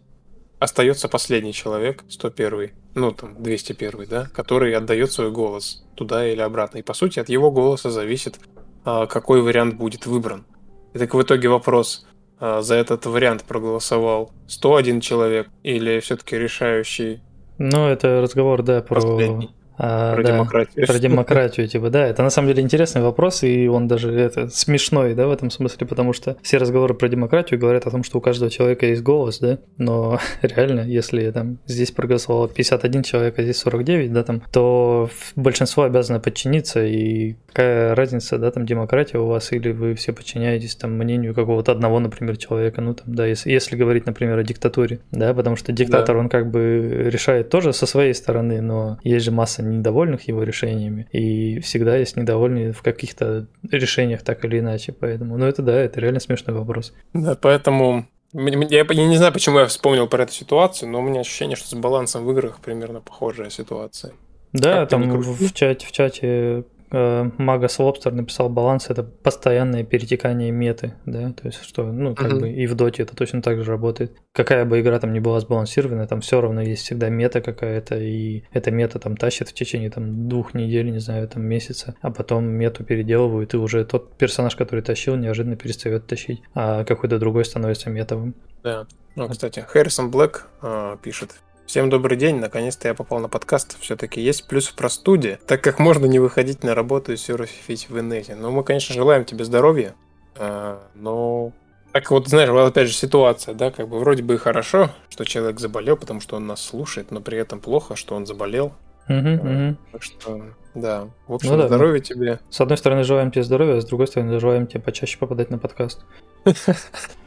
остается 0.59 1.09
последний 1.09 1.53
человек, 1.53 2.05
101, 2.09 2.73
ну 2.95 3.13
там 3.13 3.43
201, 3.43 4.07
да, 4.09 4.27
который 4.35 4.75
отдает 4.75 5.13
свой 5.13 5.31
голос 5.31 5.85
туда 5.95 6.27
или 6.27 6.41
обратно. 6.41 6.79
И 6.79 6.83
по 6.83 6.95
сути 6.95 7.21
от 7.21 7.29
его 7.29 7.51
голоса 7.51 7.91
зависит, 7.91 8.39
а, 8.85 9.07
какой 9.07 9.41
вариант 9.43 9.75
будет 9.77 10.07
выбран. 10.07 10.47
И 10.95 10.99
так 10.99 11.15
в 11.15 11.23
итоге 11.23 11.49
вопрос, 11.49 12.07
а, 12.39 12.63
за 12.63 12.75
этот 12.75 13.07
вариант 13.07 13.45
проголосовал 13.45 14.33
101 14.47 15.01
человек 15.01 15.49
или 15.63 16.01
все-таки 16.01 16.37
решающий? 16.37 17.21
Ну, 17.59 17.89
это 17.89 18.21
разговор, 18.21 18.63
да, 18.63 18.83
про... 18.83 19.01
Последний. 19.01 19.51
А, 19.77 20.15
Про 20.15 20.23
да, 20.23 20.33
демократию. 20.33 20.87
Про 20.87 20.99
демократию, 20.99 21.69
типа, 21.69 21.91
да. 21.91 22.07
Это 22.07 22.23
на 22.23 22.31
самом 22.31 22.49
деле 22.49 22.63
интересный 22.63 23.03
вопрос, 23.03 23.43
и 23.43 23.67
он 23.69 23.89
даже 23.89 24.13
это 24.13 24.49
смешной, 24.49 25.15
да, 25.15 25.27
в 25.27 25.33
этом 25.33 25.51
смысле, 25.51 25.87
потому 25.87 26.13
что 26.13 26.37
все 26.43 26.59
разговоры 26.59 26.95
про 26.95 27.09
демократию 27.09 27.59
говорят 27.59 27.87
о 27.87 27.91
том, 27.91 28.05
что 28.05 28.19
у 28.19 28.21
каждого 28.21 28.51
человека 28.51 28.87
есть 28.87 29.03
голос, 29.03 29.39
да, 29.41 29.59
но 29.79 30.21
реально, 30.43 30.81
если 30.81 31.31
там 31.31 31.59
здесь 31.67 31.91
проголосовало 31.91 32.49
51 32.49 33.03
человек, 33.03 33.39
а 33.39 33.43
здесь 33.43 33.59
49, 33.59 34.13
да, 34.13 34.23
там, 34.23 34.43
то 34.53 35.11
большинство 35.37 35.85
обязано 35.85 36.21
подчиниться, 36.21 36.85
и 36.85 37.35
какая 37.49 37.95
разница, 37.95 38.39
да, 38.39 38.51
там, 38.51 38.67
демократия 38.67 39.19
у 39.19 39.27
вас, 39.27 39.53
или 39.53 39.73
вы 39.73 39.95
все 39.95 40.13
подчиняетесь 40.13 40.77
там 40.77 40.93
мнению 40.93 41.35
какого-то 41.35 41.73
одного, 41.73 41.99
например, 42.01 42.37
человека, 42.37 42.81
ну, 42.81 42.95
там, 42.95 43.15
да, 43.15 43.27
если, 43.27 43.51
если 43.51 43.77
говорить, 43.77 44.07
например, 44.07 44.39
о 44.39 44.43
диктатуре, 44.43 45.01
да, 45.11 45.35
потому 45.35 45.57
что 45.57 45.73
диктатор, 45.73 46.15
Да. 46.17 46.21
он 46.21 46.29
как 46.29 46.51
бы 46.51 47.09
решает 47.11 47.49
тоже 47.51 47.73
со 47.73 47.87
своей 47.87 48.15
стороны, 48.15 48.61
но 48.61 48.99
есть 49.03 49.25
же 49.25 49.31
масса 49.31 49.64
недовольных 49.71 50.29
его 50.29 50.43
решениями, 50.43 51.07
и 51.13 51.61
всегда 51.61 51.97
есть 51.97 52.17
недовольные 52.17 52.73
в 52.73 52.83
каких-то 52.83 53.47
решениях 53.71 54.23
так 54.23 54.45
или 54.45 54.59
иначе, 54.59 54.93
поэтому, 54.93 55.37
ну, 55.37 55.47
это 55.47 55.63
да, 55.63 55.75
это 55.79 56.01
реально 56.01 56.21
смешной 56.21 56.57
вопрос. 56.57 56.93
Да, 57.13 57.37
поэтому 57.41 58.07
я, 58.33 58.85
я 58.89 59.07
не 59.07 59.17
знаю, 59.17 59.33
почему 59.33 59.61
я 59.61 59.67
вспомнил 59.67 60.09
про 60.09 60.25
эту 60.25 60.33
ситуацию, 60.33 60.91
но 60.91 60.99
у 60.99 61.03
меня 61.03 61.21
ощущение, 61.21 61.57
что 61.57 61.69
с 61.69 61.75
балансом 61.75 62.25
в 62.25 62.31
играх 62.33 62.59
примерно 62.61 63.01
похожая 63.01 63.51
ситуация. 63.51 64.13
Да, 64.53 64.81
Как 64.81 64.91
там 64.91 65.11
крути. 65.11 65.49
в 65.49 65.53
чате, 65.53 65.87
в 65.87 65.93
чате 65.93 66.65
Магас 66.91 67.79
Лобстер 67.79 68.13
написал 68.13 68.49
баланс 68.49 68.87
это 68.89 69.03
постоянное 69.03 69.85
перетекание 69.85 70.51
меты, 70.51 70.95
да, 71.07 71.33
то 71.33 71.47
есть 71.47 71.63
что, 71.63 71.85
ну, 71.85 72.15
как 72.15 72.33
Мгм. 72.33 72.41
бы 72.41 72.51
и 72.51 72.67
в 72.67 72.75
доте 72.75 73.03
это 73.03 73.17
точно 73.17 73.43
так 73.43 73.63
же 73.63 73.71
работает. 73.71 74.13
Какая 74.33 74.65
бы 74.65 74.81
игра 74.81 74.99
там 75.01 75.13
ни 75.13 75.19
была 75.19 75.41
сбалансированная, 75.41 76.07
там 76.07 76.21
все 76.21 76.41
равно 76.41 76.61
есть 76.61 76.83
всегда 76.83 77.09
мета 77.09 77.41
какая-то, 77.41 77.99
и 77.99 78.45
эта 78.53 78.71
мета 78.71 78.99
там 78.99 79.17
тащит 79.17 79.49
в 79.49 79.55
течение 79.55 79.91
там 79.91 80.29
двух 80.29 80.55
недель, 80.55 80.91
не 80.91 81.01
знаю, 81.01 81.29
там 81.29 81.45
месяца, 81.45 81.95
а 82.01 82.11
потом 82.11 82.45
мету 82.45 82.85
переделывают, 82.85 83.55
и 83.55 83.57
уже 83.57 83.85
тот 83.85 84.17
персонаж, 84.17 84.57
который 84.57 84.81
тащил, 84.83 85.17
неожиданно 85.17 85.57
перестает 85.57 86.07
тащить, 86.07 86.43
а 86.55 86.85
какой-то 86.85 87.19
другой 87.19 87.45
становится 87.45 87.91
метовым. 87.91 88.35
Да. 88.63 88.87
Ну, 89.17 89.29
кстати, 89.29 89.61
Харрисон 89.61 90.11
Блэк 90.11 90.47
а, 90.63 90.97
пишет. 90.97 91.31
Всем 91.67 91.89
добрый 91.89 92.19
день, 92.19 92.37
наконец-то 92.37 92.89
я 92.89 92.95
попал 92.95 93.21
на 93.21 93.29
подкаст. 93.29 93.79
Все-таки 93.81 94.21
есть 94.21 94.47
плюс 94.47 94.69
в 94.69 94.75
простуде, 94.75 95.41
так 95.47 95.63
как 95.63 95.79
можно 95.79 96.05
не 96.05 96.19
выходить 96.19 96.63
на 96.63 96.75
работу 96.75 97.13
и 97.13 97.17
серфить 97.17 97.89
в 97.89 97.99
инете. 97.99 98.35
Ну, 98.35 98.51
мы, 98.51 98.63
конечно, 98.63 98.95
желаем 98.95 99.25
тебе 99.25 99.45
здоровья, 99.45 99.95
а, 100.37 100.83
но... 100.95 101.53
Так 101.93 102.11
вот, 102.11 102.29
знаешь, 102.29 102.51
опять 102.51 102.89
же 102.89 102.93
ситуация, 102.93 103.55
да, 103.55 103.71
как 103.71 103.89
бы 103.89 103.99
вроде 103.99 104.23
бы 104.23 104.35
и 104.35 104.37
хорошо, 104.37 104.91
что 105.09 105.25
человек 105.25 105.59
заболел, 105.59 105.97
потому 105.97 106.21
что 106.21 106.37
он 106.37 106.47
нас 106.47 106.61
слушает, 106.61 107.11
но 107.11 107.21
при 107.21 107.39
этом 107.39 107.61
плохо, 107.61 107.97
что 107.97 108.15
он 108.15 108.27
заболел. 108.27 108.75
Мгм, 109.09 109.35
мгм. 109.35 109.79
Так 109.91 110.03
что, 110.03 110.43
да, 110.75 111.09
в 111.29 111.35
общем, 111.35 111.51
Ну 111.51 111.59
да. 111.59 111.69
здоровья 111.69 112.01
тебе. 112.01 112.41
С 112.51 112.61
одной 112.61 112.77
стороны, 112.77 113.05
желаем 113.05 113.31
тебе 113.31 113.45
здоровья, 113.45 113.77
а 113.77 113.81
с 113.81 113.85
другой 113.85 114.07
стороны, 114.07 114.39
желаем 114.41 114.67
тебе 114.67 114.81
почаще 114.81 115.19
попадать 115.19 115.51
на 115.51 115.59
подкаст. 115.59 116.05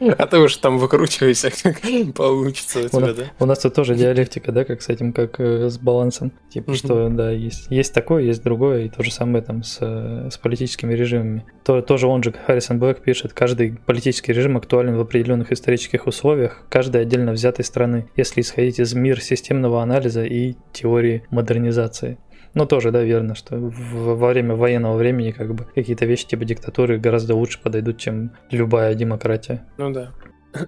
А 0.00 0.26
ты 0.26 0.38
уж 0.38 0.56
там 0.58 0.78
выкручивайся, 0.78 1.50
как 1.62 1.80
получится 2.14 2.80
у 2.80 2.88
тебя, 2.88 3.12
да? 3.12 3.24
у 3.40 3.46
нас 3.46 3.58
тут 3.58 3.74
тоже 3.74 3.96
диалектика, 3.96 4.52
да, 4.52 4.64
как 4.64 4.80
с 4.80 4.88
этим, 4.88 5.12
как 5.12 5.40
э, 5.40 5.68
с 5.68 5.76
балансом. 5.76 6.32
Типа, 6.50 6.74
что, 6.74 7.08
да, 7.08 7.32
есть, 7.32 7.66
есть 7.68 7.92
такое, 7.92 8.22
есть 8.22 8.44
другое, 8.44 8.84
и 8.84 8.88
то 8.88 9.02
же 9.02 9.10
самое 9.10 9.42
там 9.42 9.64
с, 9.64 9.78
э, 9.80 10.28
политическими 10.40 10.94
режимами. 10.94 11.44
То, 11.64 11.82
тоже 11.82 12.06
он 12.06 12.22
же, 12.22 12.32
Харрисон 12.32 12.78
Блэк 12.78 13.02
пишет, 13.02 13.32
каждый 13.32 13.76
политический 13.86 14.32
режим 14.32 14.56
актуален 14.56 14.96
в 14.96 15.00
определенных 15.00 15.50
исторических 15.50 16.06
условиях 16.06 16.62
каждой 16.68 17.02
отдельно 17.02 17.32
взятой 17.32 17.64
страны, 17.64 18.08
если 18.16 18.40
исходить 18.40 18.78
из 18.78 18.94
мира 18.94 19.20
системного 19.20 19.82
анализа 19.82 20.24
и 20.24 20.54
теории 20.72 21.24
модернизации. 21.30 22.18
Ну, 22.54 22.66
тоже, 22.66 22.90
да, 22.90 23.02
верно, 23.02 23.34
что 23.34 23.56
в- 23.56 24.16
во 24.16 24.28
время 24.28 24.54
военного 24.54 24.96
времени 24.96 25.30
как 25.30 25.54
бы 25.54 25.64
какие-то 25.74 26.06
вещи 26.06 26.26
типа 26.26 26.44
диктатуры 26.44 26.98
гораздо 26.98 27.34
лучше 27.34 27.60
подойдут, 27.62 27.98
чем 27.98 28.32
любая 28.50 28.94
демократия. 28.94 29.64
Ну 29.76 29.90
да. 29.92 30.10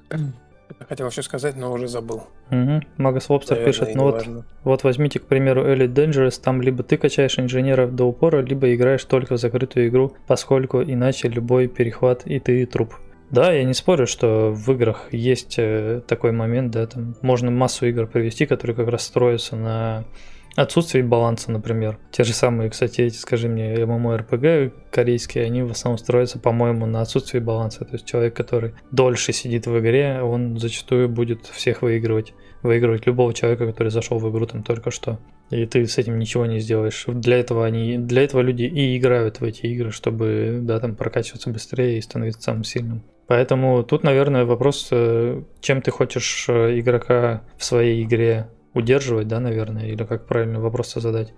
Хотел 0.89 1.09
еще 1.09 1.23
сказать, 1.23 1.57
но 1.57 1.73
уже 1.73 1.89
забыл. 1.89 2.25
Угу. 2.51 2.81
Магас 2.97 3.29
Лобстер 3.29 3.57
Наверное, 3.57 3.73
пишет, 3.73 3.89
и 3.91 3.95
ну 3.99 4.05
вот. 4.05 4.27
Вот 4.65 4.85
возьмите, 4.85 5.19
к 5.19 5.27
примеру, 5.27 5.65
Elite 5.65 5.93
Dangerous, 5.93 6.41
там 6.43 6.63
либо 6.63 6.83
ты 6.83 6.97
качаешь 6.97 7.39
инженеров 7.39 7.95
до 7.95 8.05
упора, 8.05 8.41
либо 8.43 8.73
играешь 8.75 9.05
только 9.05 9.37
в 9.37 9.39
закрытую 9.39 9.89
игру, 9.89 10.17
поскольку 10.27 10.83
иначе 10.83 11.29
любой 11.29 11.69
перехват 11.69 12.27
и 12.27 12.39
ты 12.39 12.65
труп. 12.67 12.95
Да, 13.31 13.53
я 13.53 13.63
не 13.65 13.75
спорю, 13.75 14.07
что 14.07 14.51
в 14.53 14.73
играх 14.73 15.09
есть 15.13 15.55
э, 15.59 16.03
такой 16.07 16.33
момент, 16.33 16.73
да, 16.73 16.87
там 16.87 17.15
можно 17.23 17.51
массу 17.53 17.87
игр 17.87 18.07
привести, 18.09 18.47
которые 18.47 18.75
как 18.75 18.89
раз 18.89 19.03
строятся 19.03 19.55
на 19.55 20.05
отсутствии 20.63 21.03
баланса, 21.03 21.51
например. 21.51 21.99
Те 22.11 22.25
же 22.25 22.33
самые, 22.33 22.71
кстати, 22.71 23.01
эти, 23.03 23.17
скажи 23.17 23.49
мне, 23.49 23.75
MMORPG 23.75 24.73
корейские, 24.91 25.45
они 25.45 25.63
в 25.63 25.71
основном 25.71 25.99
строятся, 25.99 26.39
по-моему, 26.39 26.87
на 26.87 27.01
отсутствии 27.01 27.39
баланса. 27.39 27.85
То 27.85 27.95
есть 27.95 28.07
человек, 28.07 28.35
который 28.35 28.75
дольше 28.91 29.33
сидит 29.33 29.67
в 29.67 29.79
игре, 29.79 30.21
он 30.23 30.59
зачастую 30.59 31.09
будет 31.09 31.47
всех 31.47 31.83
выигрывать. 31.83 32.35
Выигрывать 32.63 33.07
любого 33.07 33.33
человека, 33.33 33.67
который 33.67 33.89
зашел 33.89 34.19
в 34.19 34.31
игру 34.31 34.45
там 34.45 34.63
только 34.63 34.91
что. 34.91 35.19
И 35.49 35.65
ты 35.65 35.87
с 35.87 35.97
этим 35.97 36.19
ничего 36.19 36.45
не 36.45 36.61
сделаешь. 36.61 37.05
Для 37.07 37.39
этого 37.39 37.65
они, 37.65 37.97
для 37.97 38.23
этого 38.23 38.43
люди 38.43 38.65
и 38.65 38.99
играют 38.99 39.41
в 39.41 39.45
эти 39.45 39.67
игры, 39.67 39.91
чтобы, 39.91 40.59
да, 40.61 40.79
там 40.79 40.95
прокачиваться 40.95 41.51
быстрее 41.51 41.97
и 41.97 42.03
становиться 42.03 42.43
самым 42.43 42.65
сильным. 42.65 43.03
Поэтому 43.27 43.83
тут, 43.85 44.03
наверное, 44.03 44.45
вопрос, 44.45 44.89
э, 44.91 45.43
чем 45.61 45.83
ты 45.83 45.91
хочешь 45.91 46.47
э, 46.49 46.79
игрока 46.81 47.45
в 47.57 47.65
своей 47.65 48.03
игре 48.03 48.49
удерживать, 48.75 49.29
да, 49.29 49.41
наверное, 49.41 49.87
или 49.87 50.05
как 50.05 50.27
правильно 50.27 50.61
вопрос 50.61 50.95
задать. 50.95 51.33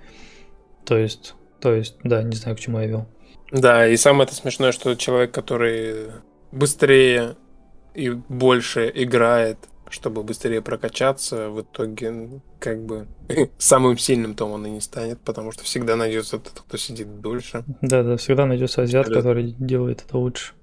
То 0.85 0.97
есть, 0.97 1.35
то 1.61 1.73
есть, 1.75 1.97
да, 2.03 2.23
не 2.23 2.37
знаю, 2.37 2.57
к 2.57 2.61
чему 2.61 2.81
я 2.81 2.87
вел. 2.87 3.07
Да, 3.51 3.87
и 3.87 3.97
самое 3.97 4.25
это 4.25 4.35
смешное, 4.35 4.73
что 4.73 4.95
человек, 4.95 5.33
который 5.33 6.11
быстрее 6.51 7.37
и 7.95 8.11
больше 8.11 8.91
играет, 8.95 9.59
чтобы 9.91 10.23
быстрее 10.23 10.63
прокачаться, 10.63 11.51
в 11.51 11.61
итоге 11.61 12.41
как 12.59 12.83
бы 12.85 13.07
самым 13.59 13.99
сильным 13.99 14.35
том 14.35 14.53
он 14.53 14.67
и 14.67 14.71
не 14.71 14.81
станет, 14.81 15.21
потому 15.21 15.53
что 15.53 15.65
всегда 15.65 15.97
найдется 15.97 16.39
тот, 16.39 16.65
кто 16.67 16.77
сидит 16.77 17.21
дольше. 17.21 17.65
Да, 17.83 18.03
да, 18.03 18.17
всегда 18.17 18.47
найдется 18.47 18.83
азиат, 18.83 19.07
Абсолютно. 19.07 19.31
который 19.31 19.55
делает 19.59 20.03
это 20.07 20.17
лучше. 20.17 20.55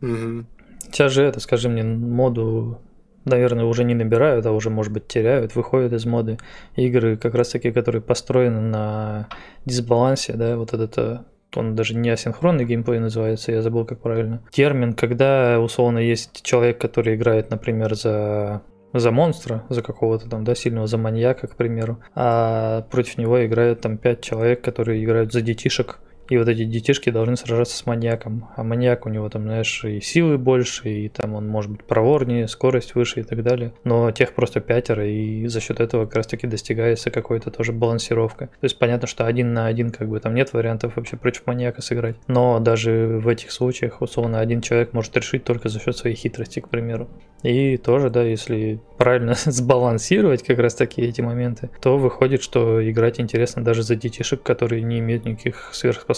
Мгм. 0.00 0.46
Сейчас 0.90 1.12
же 1.12 1.22
это, 1.22 1.40
скажи 1.40 1.68
мне, 1.68 1.82
моду, 1.82 2.80
наверное, 3.28 3.64
уже 3.64 3.84
не 3.84 3.94
набирают, 3.94 4.46
а 4.46 4.52
уже, 4.52 4.70
может 4.70 4.92
быть, 4.92 5.06
теряют, 5.06 5.54
выходят 5.54 5.92
из 5.92 6.06
моды 6.06 6.38
игры, 6.76 7.16
как 7.16 7.34
раз 7.34 7.50
таки, 7.50 7.70
которые 7.70 8.02
построены 8.02 8.60
на 8.60 9.28
дисбалансе, 9.64 10.34
да, 10.34 10.56
вот 10.56 10.72
этот, 10.74 10.98
э, 10.98 11.18
он 11.54 11.74
даже 11.74 11.94
не 11.94 12.10
асинхронный 12.10 12.64
геймплей 12.64 12.98
называется, 12.98 13.52
я 13.52 13.62
забыл, 13.62 13.84
как 13.84 14.00
правильно. 14.00 14.42
Термин, 14.50 14.92
когда, 14.94 15.60
условно, 15.60 15.98
есть 15.98 16.42
человек, 16.42 16.78
который 16.78 17.14
играет, 17.14 17.50
например, 17.50 17.94
за 17.94 18.62
за 18.94 19.10
монстра, 19.10 19.64
за 19.68 19.82
какого-то 19.82 20.30
там, 20.30 20.44
да, 20.44 20.54
сильного, 20.54 20.86
за 20.86 20.96
маньяка, 20.96 21.46
к 21.46 21.56
примеру, 21.56 21.98
а 22.14 22.86
против 22.90 23.18
него 23.18 23.44
играют 23.44 23.82
там 23.82 23.98
пять 23.98 24.22
человек, 24.22 24.62
которые 24.62 25.04
играют 25.04 25.32
за 25.32 25.42
детишек, 25.42 25.98
и 26.28 26.36
вот 26.36 26.48
эти 26.48 26.64
детишки 26.64 27.10
должны 27.10 27.36
сражаться 27.36 27.76
с 27.76 27.86
маньяком. 27.86 28.48
А 28.56 28.62
маньяк 28.62 29.06
у 29.06 29.08
него 29.08 29.28
там, 29.28 29.44
знаешь, 29.44 29.84
и 29.84 30.00
силы 30.00 30.38
больше, 30.38 30.88
и 30.88 31.08
там 31.08 31.34
он 31.34 31.48
может 31.48 31.70
быть 31.70 31.84
проворнее, 31.84 32.48
скорость 32.48 32.94
выше 32.94 33.20
и 33.20 33.22
так 33.22 33.42
далее. 33.42 33.72
Но 33.84 34.10
тех 34.10 34.34
просто 34.34 34.60
пятеро, 34.60 35.06
и 35.06 35.46
за 35.46 35.60
счет 35.60 35.80
этого 35.80 36.06
как 36.06 36.16
раз 36.16 36.26
таки 36.26 36.46
достигается 36.46 37.10
какой-то 37.10 37.50
тоже 37.50 37.72
балансировка. 37.72 38.46
То 38.46 38.64
есть 38.64 38.78
понятно, 38.78 39.06
что 39.06 39.26
один 39.26 39.52
на 39.54 39.66
один 39.66 39.90
как 39.90 40.08
бы 40.08 40.20
там 40.20 40.34
нет 40.34 40.52
вариантов 40.52 40.96
вообще 40.96 41.16
против 41.16 41.46
маньяка 41.46 41.82
сыграть. 41.82 42.16
Но 42.26 42.58
даже 42.60 43.18
в 43.22 43.28
этих 43.28 43.50
случаях, 43.50 44.02
условно, 44.02 44.40
один 44.40 44.60
человек 44.60 44.92
может 44.92 45.16
решить 45.16 45.44
только 45.44 45.68
за 45.68 45.80
счет 45.80 45.96
своей 45.96 46.16
хитрости, 46.16 46.60
к 46.60 46.68
примеру. 46.68 47.08
И 47.42 47.76
тоже, 47.76 48.10
да, 48.10 48.22
если 48.22 48.80
правильно 48.96 49.34
сбалансировать 49.44 50.42
как 50.42 50.58
раз 50.58 50.74
таки 50.74 51.02
эти 51.02 51.20
моменты, 51.20 51.70
то 51.80 51.96
выходит, 51.96 52.42
что 52.42 52.88
играть 52.88 53.20
интересно 53.20 53.62
даже 53.62 53.82
за 53.82 53.94
детишек, 53.94 54.42
которые 54.42 54.82
не 54.82 54.98
имеют 54.98 55.24
никаких 55.24 55.70
сверхспособностей. 55.72 56.17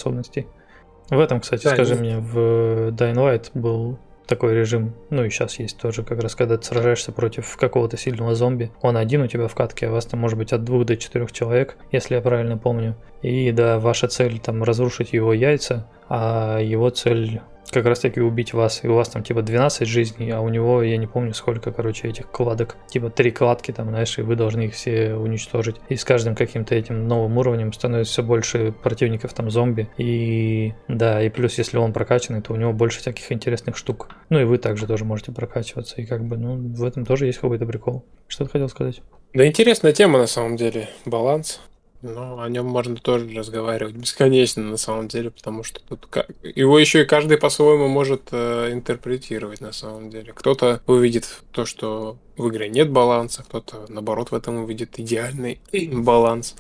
В 1.10 1.18
этом, 1.18 1.40
кстати, 1.40 1.64
Да, 1.64 1.70
скажи 1.70 1.94
не- 1.96 2.00
мне, 2.00 2.18
в 2.18 2.90
Dying 2.90 3.14
Light 3.16 3.50
был 3.54 3.98
такой 4.26 4.54
режим, 4.54 4.94
ну 5.10 5.24
и 5.24 5.28
сейчас 5.30 5.58
есть 5.58 5.76
тоже, 5.78 6.04
как 6.04 6.22
раз 6.22 6.36
когда 6.36 6.56
ты 6.56 6.62
сражаешься 6.64 7.10
против 7.10 7.56
какого-то 7.56 7.96
сильного 7.96 8.36
зомби, 8.36 8.70
он 8.80 8.96
один 8.96 9.22
у 9.22 9.26
тебя 9.26 9.48
в 9.48 9.54
катке, 9.56 9.88
а 9.88 9.90
вас 9.90 10.06
там 10.06 10.20
может 10.20 10.38
быть 10.38 10.52
от 10.52 10.62
двух 10.62 10.86
до 10.86 10.96
четырех 10.96 11.32
человек, 11.32 11.76
если 11.90 12.14
я 12.14 12.20
правильно 12.20 12.56
помню. 12.56 12.94
И 13.22 13.50
да, 13.50 13.80
ваша 13.80 14.06
цель 14.06 14.38
там 14.38 14.62
разрушить 14.62 15.12
его 15.12 15.32
яйца, 15.34 15.88
а 16.08 16.60
его 16.60 16.90
цель 16.90 17.40
как 17.72 17.86
раз 17.86 18.00
таки 18.00 18.20
убить 18.20 18.52
вас, 18.52 18.84
и 18.84 18.88
у 18.88 18.94
вас 18.94 19.08
там 19.08 19.22
типа 19.22 19.42
12 19.42 19.86
жизней, 19.86 20.30
а 20.30 20.40
у 20.40 20.48
него, 20.48 20.82
я 20.82 20.96
не 20.96 21.06
помню 21.06 21.34
сколько, 21.34 21.72
короче, 21.72 22.08
этих 22.08 22.30
кладок, 22.30 22.76
типа 22.88 23.10
три 23.10 23.30
кладки 23.30 23.72
там, 23.72 23.88
знаешь, 23.88 24.18
и 24.18 24.22
вы 24.22 24.36
должны 24.36 24.62
их 24.62 24.74
все 24.74 25.14
уничтожить. 25.14 25.76
И 25.88 25.96
с 25.96 26.04
каждым 26.04 26.34
каким-то 26.34 26.74
этим 26.74 27.06
новым 27.06 27.38
уровнем 27.38 27.72
становится 27.72 28.12
все 28.12 28.22
больше 28.22 28.72
противников 28.72 29.32
там 29.32 29.50
зомби, 29.50 29.88
и 29.98 30.72
да, 30.88 31.22
и 31.22 31.28
плюс 31.28 31.58
если 31.58 31.78
он 31.78 31.92
прокачанный, 31.92 32.42
то 32.42 32.52
у 32.52 32.56
него 32.56 32.72
больше 32.72 33.00
всяких 33.00 33.30
интересных 33.32 33.76
штук. 33.76 34.08
Ну 34.28 34.40
и 34.40 34.44
вы 34.44 34.58
также 34.58 34.86
тоже 34.86 35.04
можете 35.04 35.32
прокачиваться, 35.32 36.00
и 36.00 36.06
как 36.06 36.24
бы, 36.24 36.36
ну, 36.36 36.56
в 36.56 36.84
этом 36.84 37.04
тоже 37.04 37.26
есть 37.26 37.38
какой-то 37.38 37.66
прикол. 37.66 38.04
Что 38.26 38.44
ты 38.44 38.50
хотел 38.50 38.68
сказать? 38.68 39.02
Да 39.32 39.46
интересная 39.46 39.92
тема 39.92 40.18
на 40.18 40.26
самом 40.26 40.56
деле, 40.56 40.88
баланс. 41.04 41.60
Ну, 42.02 42.40
о 42.40 42.48
нем 42.48 42.66
можно 42.66 42.96
тоже 42.96 43.28
разговаривать 43.36 43.94
бесконечно, 43.94 44.62
на 44.62 44.78
самом 44.78 45.08
деле, 45.08 45.30
потому 45.30 45.62
что 45.62 45.80
тут 45.86 46.08
его 46.42 46.78
еще 46.78 47.02
и 47.02 47.06
каждый 47.06 47.36
по-своему 47.36 47.88
может 47.88 48.28
э, 48.32 48.72
интерпретировать, 48.72 49.60
на 49.60 49.72
самом 49.72 50.08
деле. 50.08 50.32
Кто-то 50.32 50.80
увидит 50.86 51.42
то, 51.52 51.66
что 51.66 52.16
в 52.38 52.48
игре 52.48 52.70
нет 52.70 52.90
баланса, 52.90 53.42
кто-то, 53.42 53.84
наоборот, 53.88 54.30
в 54.30 54.34
этом 54.34 54.64
увидит 54.64 54.98
идеальный 54.98 55.60
баланс. 55.92 56.56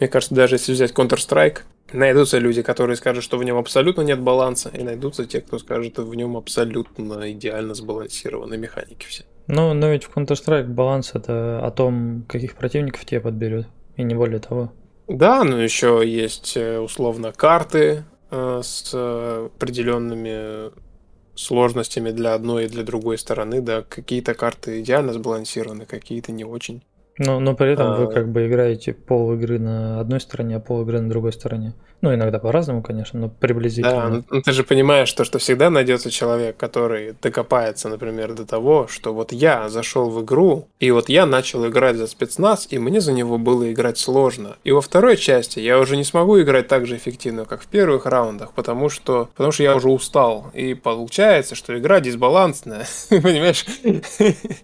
Мне 0.00 0.08
кажется, 0.08 0.34
даже 0.34 0.56
если 0.56 0.72
взять 0.72 0.92
Counter-Strike, 0.92 1.60
найдутся 1.92 2.38
люди, 2.38 2.62
которые 2.62 2.96
скажут, 2.96 3.22
что 3.22 3.38
в 3.38 3.44
нем 3.44 3.58
абсолютно 3.58 4.02
нет 4.02 4.20
баланса, 4.20 4.68
и 4.70 4.82
найдутся 4.82 5.26
те, 5.26 5.40
кто 5.40 5.58
скажет, 5.58 5.92
что 5.92 6.02
в 6.04 6.14
нем 6.14 6.36
абсолютно 6.36 7.30
идеально 7.30 7.74
сбалансированы 7.74 8.56
механики 8.56 9.06
все. 9.06 9.24
Ну, 9.46 9.74
но 9.74 9.90
ведь 9.90 10.04
в 10.04 10.16
Counter-Strike 10.16 10.66
баланс 10.66 11.12
это 11.14 11.64
о 11.64 11.70
том, 11.70 12.24
каких 12.28 12.56
противников 12.56 13.04
тебе 13.04 13.20
подберет. 13.20 13.68
И 13.96 14.02
не 14.02 14.14
более 14.14 14.40
того. 14.40 14.72
Да, 15.08 15.44
но 15.44 15.60
еще 15.60 16.02
есть 16.04 16.56
э, 16.56 16.78
условно 16.78 17.32
карты 17.32 18.04
э, 18.30 18.60
с 18.62 18.94
определенными 18.94 20.70
сложностями 21.34 22.10
для 22.10 22.34
одной 22.34 22.66
и 22.66 22.68
для 22.68 22.82
другой 22.82 23.18
стороны, 23.18 23.60
да, 23.60 23.82
какие-то 23.82 24.34
карты 24.34 24.80
идеально 24.80 25.12
сбалансированы, 25.12 25.86
какие-то 25.86 26.32
не 26.32 26.44
очень. 26.44 26.82
Но, 27.18 27.40
но 27.40 27.54
при 27.54 27.72
этом 27.72 27.92
а... 27.92 27.96
вы 27.96 28.12
как 28.12 28.30
бы 28.30 28.46
играете 28.46 28.92
пол 28.94 29.34
игры 29.34 29.58
на 29.58 30.00
одной 30.00 30.20
стороне, 30.20 30.56
а 30.56 30.60
пол 30.60 30.82
игры 30.82 31.00
на 31.00 31.08
другой 31.08 31.32
стороне. 31.32 31.74
Ну, 32.02 32.12
иногда 32.12 32.40
по-разному, 32.40 32.82
конечно, 32.82 33.20
но 33.20 33.28
приблизительно. 33.28 33.94
Да, 33.94 34.08
ну, 34.08 34.24
ну 34.28 34.42
ты 34.42 34.50
же 34.50 34.64
понимаешь, 34.64 35.12
то, 35.12 35.22
что 35.22 35.38
всегда 35.38 35.70
найдется 35.70 36.10
человек, 36.10 36.56
который 36.56 37.14
докопается, 37.22 37.88
например, 37.88 38.34
до 38.34 38.44
того, 38.44 38.88
что 38.88 39.14
вот 39.14 39.32
я 39.32 39.68
зашел 39.68 40.10
в 40.10 40.24
игру, 40.24 40.66
и 40.80 40.90
вот 40.90 41.08
я 41.08 41.26
начал 41.26 41.64
играть 41.68 41.96
за 41.96 42.08
спецназ, 42.08 42.66
и 42.70 42.78
мне 42.80 43.00
за 43.00 43.12
него 43.12 43.38
было 43.38 43.72
играть 43.72 43.98
сложно. 43.98 44.56
И 44.64 44.72
во 44.72 44.80
второй 44.80 45.16
части 45.16 45.60
я 45.60 45.78
уже 45.78 45.96
не 45.96 46.02
смогу 46.02 46.40
играть 46.40 46.66
так 46.66 46.86
же 46.86 46.96
эффективно, 46.96 47.44
как 47.44 47.62
в 47.62 47.68
первых 47.68 48.04
раундах, 48.06 48.50
потому 48.52 48.88
что, 48.88 49.28
потому 49.36 49.52
что 49.52 49.62
я 49.62 49.76
уже 49.76 49.88
устал. 49.88 50.50
И 50.54 50.74
получается, 50.74 51.54
что 51.54 51.78
игра 51.78 52.00
дисбалансная. 52.00 52.84
Понимаешь? 53.10 53.64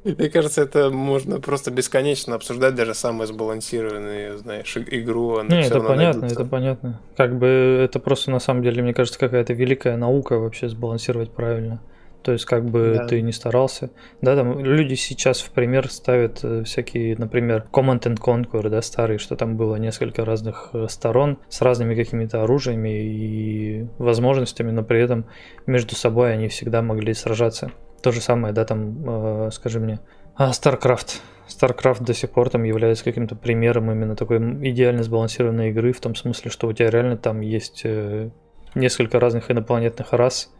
Мне 0.02 0.28
кажется, 0.28 0.62
это 0.62 0.90
можно 0.90 1.38
просто 1.38 1.70
бесконечно 1.70 2.34
обсуждать 2.34 2.74
даже 2.74 2.94
самую 2.94 3.28
сбалансированную, 3.28 4.38
знаешь, 4.38 4.76
игру. 4.76 5.40
Не, 5.42 5.66
это 5.66 5.80
понятно, 5.80 6.26
это 6.26 6.44
понятно. 6.44 7.00
Как 7.28 7.38
бы 7.38 7.80
это 7.84 8.00
просто 8.00 8.30
на 8.30 8.38
самом 8.38 8.62
деле, 8.62 8.82
мне 8.82 8.94
кажется, 8.94 9.18
какая-то 9.18 9.52
великая 9.52 9.98
наука 9.98 10.38
вообще 10.38 10.66
сбалансировать 10.66 11.30
правильно. 11.30 11.82
То 12.22 12.32
есть, 12.32 12.46
как 12.46 12.64
бы 12.64 12.94
да. 12.96 13.06
ты 13.06 13.20
не 13.20 13.32
старался. 13.32 13.90
Да, 14.22 14.34
там 14.34 14.64
люди 14.64 14.94
сейчас 14.94 15.40
в 15.42 15.50
пример 15.50 15.90
ставят 15.90 16.40
э, 16.42 16.64
всякие, 16.64 17.16
например, 17.18 17.66
Command 17.70 18.00
and 18.00 18.18
Conquer, 18.18 18.70
да, 18.70 18.80
старые, 18.80 19.18
что 19.18 19.36
там 19.36 19.58
было 19.58 19.76
несколько 19.76 20.24
разных 20.24 20.70
э, 20.72 20.86
сторон 20.88 21.36
с 21.50 21.60
разными 21.60 21.94
какими-то 21.94 22.42
оружиями 22.44 22.88
и 22.88 23.86
возможностями, 23.98 24.70
но 24.70 24.82
при 24.82 25.00
этом 25.02 25.26
между 25.66 25.94
собой 25.94 26.32
они 26.32 26.48
всегда 26.48 26.80
могли 26.80 27.12
сражаться. 27.12 27.72
То 28.02 28.10
же 28.10 28.22
самое, 28.22 28.54
да, 28.54 28.64
там, 28.64 29.46
э, 29.46 29.50
скажи 29.52 29.80
мне, 29.80 30.00
а, 30.38 30.50
StarCraft. 30.50 31.20
StarCraft 31.48 32.04
до 32.04 32.14
сих 32.14 32.30
пор 32.30 32.48
там 32.48 32.62
является 32.62 33.02
каким-то 33.02 33.34
примером 33.34 33.90
именно 33.90 34.14
такой 34.14 34.38
идеально 34.70 35.02
сбалансированной 35.02 35.70
игры, 35.70 35.92
в 35.92 36.00
том 36.00 36.14
смысле, 36.14 36.50
что 36.50 36.68
у 36.68 36.72
тебя 36.72 36.90
реально 36.90 37.16
там 37.16 37.40
есть 37.40 37.82
э, 37.84 38.30
несколько 38.76 39.18
разных 39.18 39.50
инопланетных 39.50 40.12
рас, 40.12 40.54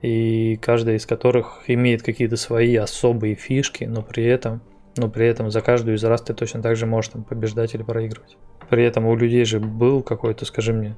и 0.00 0.56
каждая 0.56 0.96
из 0.96 1.04
которых 1.04 1.64
имеет 1.66 2.02
какие-то 2.02 2.36
свои 2.36 2.74
особые 2.76 3.34
фишки, 3.34 3.84
но 3.84 4.02
при 4.02 4.24
этом, 4.24 4.62
но 4.96 5.10
при 5.10 5.26
этом 5.26 5.50
за 5.50 5.60
каждую 5.60 5.96
из 5.96 6.04
рас 6.04 6.22
ты 6.22 6.32
точно 6.32 6.62
так 6.62 6.76
же 6.76 6.86
можешь 6.86 7.10
там 7.10 7.22
побеждать 7.22 7.74
или 7.74 7.82
проигрывать. 7.82 8.38
При 8.70 8.84
этом 8.84 9.06
у 9.06 9.14
людей 9.14 9.44
же 9.44 9.60
был 9.60 10.02
какой-то, 10.02 10.46
скажи 10.46 10.72
мне, 10.72 10.96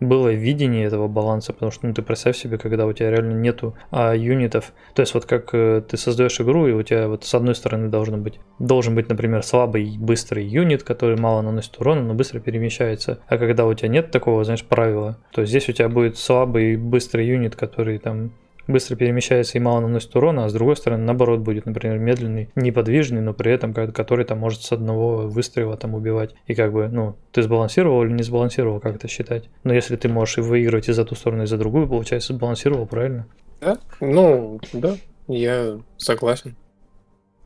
было 0.00 0.32
видение 0.32 0.84
этого 0.84 1.08
баланса, 1.08 1.52
потому 1.52 1.70
что 1.70 1.86
ну, 1.86 1.94
ты 1.94 2.02
представь 2.02 2.36
себе, 2.36 2.58
когда 2.58 2.86
у 2.86 2.92
тебя 2.92 3.10
реально 3.10 3.34
нету 3.34 3.74
а, 3.90 4.14
юнитов, 4.14 4.72
то 4.94 5.02
есть 5.02 5.14
вот 5.14 5.26
как 5.26 5.50
э, 5.52 5.82
ты 5.86 5.96
создаешь 5.96 6.40
игру, 6.40 6.66
и 6.66 6.72
у 6.72 6.82
тебя 6.82 7.08
вот 7.08 7.24
с 7.24 7.34
одной 7.34 7.54
стороны 7.54 7.88
должен 7.88 8.22
быть, 8.22 8.40
должен 8.58 8.94
быть, 8.94 9.08
например, 9.08 9.42
слабый 9.42 9.96
быстрый 9.98 10.44
юнит, 10.44 10.82
который 10.82 11.16
мало 11.16 11.42
наносит 11.42 11.78
урона, 11.78 12.02
но 12.02 12.14
быстро 12.14 12.40
перемещается, 12.40 13.20
а 13.28 13.38
когда 13.38 13.66
у 13.66 13.74
тебя 13.74 13.88
нет 13.88 14.10
такого, 14.10 14.42
знаешь, 14.44 14.64
правила, 14.64 15.18
то 15.32 15.44
здесь 15.44 15.68
у 15.68 15.72
тебя 15.72 15.88
будет 15.88 16.16
слабый 16.16 16.76
быстрый 16.76 17.26
юнит, 17.26 17.56
который 17.56 17.98
там 17.98 18.32
быстро 18.70 18.96
перемещается 18.96 19.58
и 19.58 19.60
мало 19.60 19.80
наносит 19.80 20.14
урона, 20.16 20.44
а 20.44 20.48
с 20.48 20.52
другой 20.52 20.76
стороны, 20.76 21.04
наоборот, 21.04 21.40
будет, 21.40 21.66
например, 21.66 21.98
медленный, 21.98 22.50
неподвижный, 22.54 23.20
но 23.20 23.34
при 23.34 23.52
этом 23.52 23.74
который 23.74 24.24
там 24.24 24.38
может 24.38 24.62
с 24.62 24.72
одного 24.72 25.28
выстрела 25.28 25.76
там 25.76 25.94
убивать. 25.94 26.34
И 26.46 26.54
как 26.54 26.72
бы, 26.72 26.88
ну, 26.88 27.16
ты 27.32 27.42
сбалансировал 27.42 28.02
или 28.02 28.12
не 28.12 28.22
сбалансировал, 28.22 28.80
как 28.80 28.96
это 28.96 29.08
считать? 29.08 29.48
Но 29.64 29.72
если 29.72 29.96
ты 29.96 30.08
можешь 30.08 30.38
и 30.38 30.40
выигрывать 30.40 30.88
и 30.88 30.92
за 30.92 31.04
ту 31.04 31.14
сторону, 31.14 31.44
и 31.44 31.46
за 31.46 31.56
другую, 31.56 31.88
получается, 31.88 32.34
сбалансировал, 32.34 32.86
правильно? 32.86 33.26
Да, 33.60 33.78
ну, 34.00 34.60
да, 34.72 34.96
я 35.28 35.78
согласен. 35.98 36.56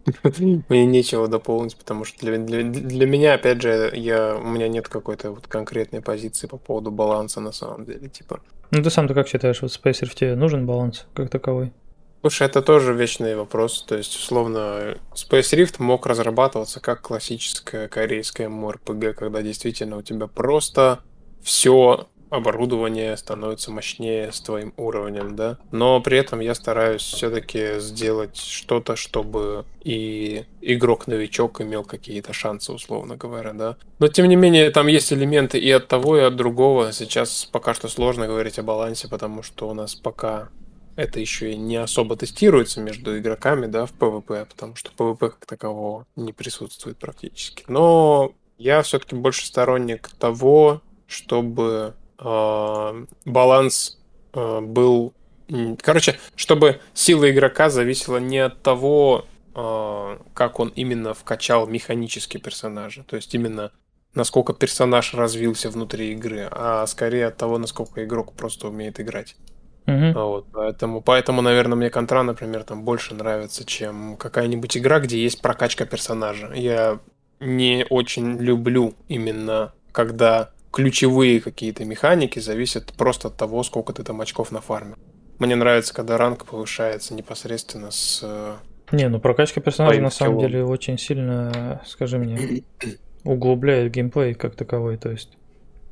Мне 0.68 0.86
нечего 0.86 1.28
дополнить, 1.28 1.76
потому 1.76 2.04
что 2.04 2.18
для, 2.20 2.38
для, 2.38 2.62
для 2.62 3.06
меня, 3.06 3.34
опять 3.34 3.62
же, 3.62 3.90
я, 3.94 4.36
у 4.36 4.46
меня 4.46 4.68
нет 4.68 4.88
какой-то 4.88 5.30
вот 5.30 5.46
конкретной 5.46 6.00
позиции 6.00 6.46
по 6.46 6.56
поводу 6.56 6.90
баланса 6.90 7.40
на 7.40 7.52
самом 7.52 7.84
деле. 7.84 8.08
Типа, 8.08 8.40
ну 8.70 8.82
ты 8.82 8.90
сам-то 8.90 9.14
как 9.14 9.28
считаешь, 9.28 9.62
вот 9.62 9.70
Space 9.70 10.02
Rift 10.02 10.14
тебе 10.14 10.34
нужен 10.34 10.66
баланс 10.66 11.06
как 11.14 11.30
таковой? 11.30 11.72
Слушай, 12.20 12.46
это 12.46 12.62
тоже 12.62 12.94
вечный 12.94 13.36
вопрос. 13.36 13.84
То 13.86 13.96
есть, 13.96 14.16
условно, 14.16 14.96
Space 15.14 15.52
Rift 15.52 15.74
мог 15.78 16.06
разрабатываться 16.06 16.80
как 16.80 17.02
классическая 17.02 17.86
корейская 17.86 18.48
MMORPG, 18.48 19.12
когда 19.12 19.42
действительно 19.42 19.98
у 19.98 20.02
тебя 20.02 20.26
просто 20.26 21.00
все 21.42 22.08
оборудование 22.30 23.16
становится 23.16 23.70
мощнее 23.70 24.32
с 24.32 24.40
твоим 24.40 24.72
уровнем, 24.76 25.36
да. 25.36 25.58
Но 25.70 26.00
при 26.00 26.18
этом 26.18 26.40
я 26.40 26.54
стараюсь 26.54 27.02
все-таки 27.02 27.78
сделать 27.78 28.36
что-то, 28.36 28.96
чтобы 28.96 29.64
и 29.82 30.44
игрок-новичок 30.60 31.60
имел 31.60 31.84
какие-то 31.84 32.32
шансы, 32.32 32.72
условно 32.72 33.16
говоря, 33.16 33.52
да. 33.52 33.76
Но 33.98 34.08
тем 34.08 34.26
не 34.26 34.36
менее, 34.36 34.70
там 34.70 34.86
есть 34.86 35.12
элементы 35.12 35.58
и 35.58 35.70
от 35.70 35.88
того, 35.88 36.18
и 36.18 36.22
от 36.22 36.36
другого. 36.36 36.92
Сейчас 36.92 37.48
пока 37.50 37.74
что 37.74 37.88
сложно 37.88 38.26
говорить 38.26 38.58
о 38.58 38.62
балансе, 38.62 39.08
потому 39.08 39.42
что 39.42 39.68
у 39.68 39.74
нас 39.74 39.94
пока 39.94 40.48
это 40.96 41.20
еще 41.20 41.52
и 41.52 41.56
не 41.56 41.76
особо 41.76 42.16
тестируется 42.16 42.80
между 42.80 43.18
игроками, 43.18 43.66
да, 43.66 43.86
в 43.86 43.92
PvP, 43.92 44.46
потому 44.46 44.76
что 44.76 44.90
PvP 44.96 45.30
как 45.30 45.46
такового 45.46 46.06
не 46.16 46.32
присутствует 46.32 46.98
практически. 46.98 47.64
Но 47.68 48.32
я 48.58 48.82
все-таки 48.82 49.16
больше 49.16 49.46
сторонник 49.46 50.08
того, 50.18 50.80
чтобы 51.06 51.94
э, 52.18 53.04
баланс 53.24 53.98
э, 54.32 54.60
был... 54.60 55.14
Короче, 55.80 56.18
чтобы 56.36 56.80
сила 56.94 57.30
игрока 57.30 57.68
зависела 57.70 58.16
не 58.18 58.38
от 58.38 58.62
того, 58.62 59.26
э, 59.54 60.18
как 60.34 60.60
он 60.60 60.68
именно 60.68 61.14
вкачал 61.14 61.66
механически 61.66 62.38
персонажа, 62.38 63.04
то 63.04 63.16
есть 63.16 63.34
именно 63.34 63.72
насколько 64.14 64.52
персонаж 64.52 65.14
развился 65.14 65.70
внутри 65.70 66.12
игры, 66.12 66.48
а 66.50 66.86
скорее 66.86 67.26
от 67.26 67.36
того, 67.36 67.58
насколько 67.58 68.04
игрок 68.04 68.32
просто 68.34 68.68
умеет 68.68 69.00
играть. 69.00 69.36
Uh-huh. 69.86 70.14
Вот, 70.14 70.46
поэтому, 70.52 71.02
поэтому, 71.02 71.42
наверное, 71.42 71.76
мне 71.76 71.90
Контра, 71.90 72.22
например, 72.22 72.62
там 72.62 72.84
больше 72.84 73.14
нравится, 73.14 73.66
чем 73.66 74.16
какая-нибудь 74.16 74.76
игра, 74.78 74.98
где 75.00 75.22
есть 75.22 75.42
прокачка 75.42 75.84
персонажа. 75.84 76.52
Я 76.54 77.00
не 77.40 77.86
очень 77.90 78.38
люблю 78.38 78.94
именно, 79.08 79.74
когда 79.92 80.50
ключевые 80.74 81.40
какие-то 81.40 81.84
механики 81.84 82.40
зависят 82.40 82.92
просто 82.94 83.28
от 83.28 83.36
того, 83.36 83.62
сколько 83.62 83.92
ты 83.92 84.02
там 84.02 84.20
очков 84.20 84.50
на 84.50 84.60
фарме. 84.60 84.96
Мне 85.38 85.54
нравится, 85.54 85.94
когда 85.94 86.18
ранг 86.18 86.46
повышается 86.46 87.14
непосредственно 87.14 87.92
с... 87.92 88.20
Э, 88.24 88.56
не, 88.90 89.08
ну 89.08 89.20
прокачка 89.20 89.60
персонажа 89.60 90.00
на 90.00 90.10
самом 90.10 90.40
деле 90.40 90.64
очень 90.64 90.98
сильно, 90.98 91.80
скажи 91.86 92.18
мне, 92.18 92.64
углубляет 93.22 93.92
геймплей 93.92 94.34
как 94.34 94.56
таковой, 94.56 94.96
то 94.96 95.10
есть... 95.10 95.38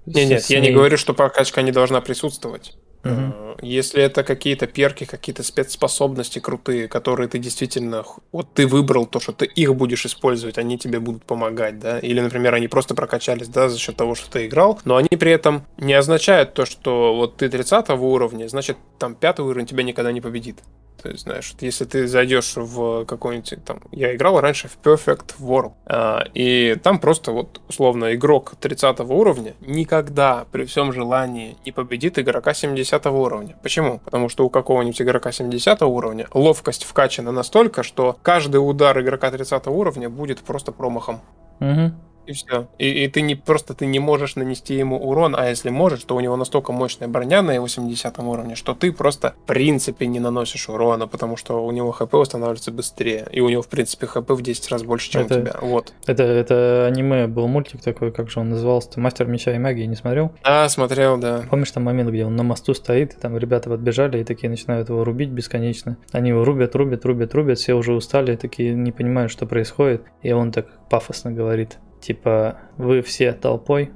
Не, 0.07 0.26
нет, 0.26 0.45
я 0.47 0.59
не 0.59 0.72
говорю, 0.72 0.97
что 0.97 1.14
прокачка 1.14 1.62
не 1.62 1.70
должна 1.70 2.01
присутствовать. 2.01 2.76
Угу. 3.05 3.59
Если 3.62 4.03
это 4.03 4.22
какие-то 4.22 4.66
перки, 4.66 5.05
какие-то 5.05 5.42
спецспособности 5.42 6.38
крутые, 6.38 6.88
которые 6.88 7.28
ты 7.28 7.38
действительно... 7.38 8.05
Вот 8.30 8.53
ты 8.55 8.66
выбрал 8.66 9.07
то, 9.07 9.20
что 9.20 9.32
ты 9.32 9.44
их 9.44 9.74
будешь 9.74 10.07
использовать, 10.07 10.59
они 10.59 10.78
тебе 10.78 11.00
будут 11.00 11.24
помогать, 11.24 11.78
да? 11.78 11.98
Или, 11.98 12.20
например, 12.20 12.55
они 12.55 12.68
просто 12.68 12.94
прокачались, 12.94 13.48
да, 13.48 13.68
за 13.68 13.78
счет 13.78 13.96
того, 13.96 14.14
что 14.14 14.30
ты 14.30 14.46
играл, 14.46 14.80
но 14.84 14.96
они 14.96 15.09
при 15.09 15.32
этом 15.32 15.64
не 15.78 15.94
означают 15.94 16.55
то, 16.55 16.64
что 16.64 17.14
вот 17.14 17.36
ты 17.36 17.48
30 17.48 17.90
уровня, 17.90 18.48
значит, 18.48 18.76
там 18.98 19.14
пятый 19.14 19.44
уровень 19.44 19.66
тебя 19.66 19.82
никогда 19.82 20.12
не 20.12 20.20
победит. 20.20 20.59
То 21.01 21.09
есть, 21.09 21.24
знаешь, 21.24 21.55
если 21.61 21.84
ты 21.84 22.07
зайдешь 22.07 22.53
в 22.57 23.05
какой-нибудь 23.07 23.64
там... 23.64 23.80
Я 23.90 24.14
играл 24.14 24.40
раньше 24.40 24.68
в 24.68 24.78
Perfect 24.82 25.34
World, 25.40 25.72
а, 25.86 26.24
и 26.32 26.76
там 26.82 27.01
просто 27.01 27.32
вот, 27.32 27.61
условно, 27.68 28.14
игрок 28.14 28.55
30 28.61 29.01
уровня 29.01 29.55
никогда 29.61 30.47
при 30.53 30.64
всем 30.64 30.93
желании 30.93 31.57
не 31.64 31.72
победит 31.72 32.18
игрока 32.18 32.55
70 32.55 33.05
уровня. 33.07 33.57
Почему? 33.62 33.99
Потому 34.05 34.28
что 34.28 34.45
у 34.45 34.51
какого-нибудь 34.51 35.03
игрока 35.03 35.32
70 35.32 35.82
уровня 35.82 36.28
ловкость 36.32 36.84
вкачана 36.84 37.32
настолько, 37.32 37.82
что 37.82 38.16
каждый 38.22 38.59
удар 38.59 39.01
игрока 39.01 39.30
30 39.30 39.66
уровня 39.66 40.09
будет 40.09 40.40
просто 40.40 40.70
промахом. 40.70 41.20
Угу. 41.61 41.93
И 42.27 42.33
все. 42.33 42.68
И, 42.79 43.05
и 43.05 43.09
ты 43.09 43.23
не 43.23 43.35
просто 43.35 43.75
ты 43.75 43.87
не 43.87 43.99
можешь 43.99 44.37
нанести 44.37 44.75
ему 44.75 44.97
урон, 44.97 45.35
а 45.37 45.49
если 45.49 45.70
можешь, 45.70 46.05
то 46.05 46.14
у 46.14 46.20
него 46.20 46.37
настолько 46.37 46.73
мощная 46.73 47.09
броня 47.09 47.43
на 47.43 47.61
80 47.61 48.18
уровне, 48.20 48.55
что 48.55 48.75
ты 48.75 48.93
просто 48.93 49.35
в 49.45 49.47
принципе 49.47 50.07
не 50.07 50.20
наносишь 50.20 50.68
урона, 50.68 51.07
потому 51.07 51.37
что 51.37 51.64
у 51.64 51.70
него 51.70 51.93
хп 51.93 52.12
восстанавливается 52.12 52.73
быстрее. 52.73 53.27
И 53.33 53.41
у 53.41 53.49
него, 53.49 53.62
в 53.62 53.68
принципе, 53.68 54.07
хп 54.07 54.31
в 54.31 54.43
10 54.43 54.70
раз 54.70 54.83
больше, 54.83 55.11
чем 55.11 55.23
это, 55.23 55.35
у 55.35 55.41
тебя. 55.41 55.55
Вот. 55.61 55.93
Это, 56.07 56.23
это 56.23 56.87
аниме 56.87 57.27
был 57.27 57.49
мультик 57.49 57.81
такой, 57.81 58.12
как 58.12 58.31
же 58.31 58.41
он 58.41 58.51
назывался? 58.51 59.01
Мастер 59.01 59.27
меча 59.27 59.55
и 59.55 59.59
магии, 59.59 59.85
не 59.85 59.97
смотрел? 59.97 60.33
А, 60.43 60.68
смотрел, 60.68 61.18
да. 61.18 61.45
Помнишь 61.51 61.70
там 61.70 61.85
момент, 61.85 62.11
где 62.11 62.25
он 62.25 62.37
на 62.37 62.43
мосту 62.43 62.75
стоит, 62.75 63.14
и 63.14 63.20
там 63.20 63.37
ребята 63.37 63.68
подбежали 63.70 64.20
и 64.20 64.25
такие 64.25 64.49
начинают 64.49 64.89
его 64.89 65.05
рубить 65.05 65.31
бесконечно. 65.31 65.97
Они 66.12 66.31
его 66.31 66.45
рубят, 66.45 66.75
рубят, 66.77 67.05
рубят, 67.05 67.35
рубят, 67.35 67.59
все 67.59 67.75
уже 67.75 67.93
устали, 67.93 68.37
такие 68.37 68.75
не 68.75 68.93
понимают, 68.93 69.33
что 69.33 69.47
происходит. 69.47 70.03
И 70.23 70.33
он 70.33 70.53
так 70.53 70.66
пафосно 70.89 71.33
говорит 71.33 71.79
типа, 72.03 72.59
вы 72.76 73.00
все 73.03 73.32
толпой, 73.32 73.90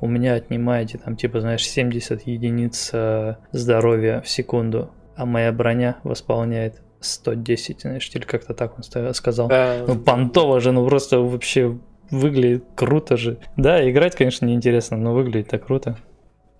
у 0.00 0.06
меня 0.06 0.34
отнимаете 0.34 0.98
там, 0.98 1.16
типа, 1.16 1.40
знаешь, 1.40 1.66
70 1.66 2.26
единиц 2.26 2.90
э, 2.92 3.36
здоровья 3.52 4.20
в 4.20 4.28
секунду, 4.28 4.90
а 5.16 5.24
моя 5.24 5.52
броня 5.52 5.96
восполняет 6.04 6.82
110, 7.00 7.80
знаешь, 7.80 8.10
или 8.12 8.24
как-то 8.24 8.52
так 8.52 8.74
он 8.76 9.14
сказал. 9.14 9.48
Да. 9.48 9.84
Ну, 9.86 9.96
понтово 9.96 10.60
же, 10.60 10.72
ну 10.72 10.86
просто 10.86 11.20
вообще 11.20 11.78
выглядит 12.10 12.64
круто 12.74 13.16
же. 13.16 13.38
Да, 13.56 13.88
играть, 13.88 14.14
конечно, 14.16 14.44
неинтересно, 14.44 14.96
но 14.96 15.14
выглядит 15.14 15.48
так 15.48 15.66
круто. 15.66 15.96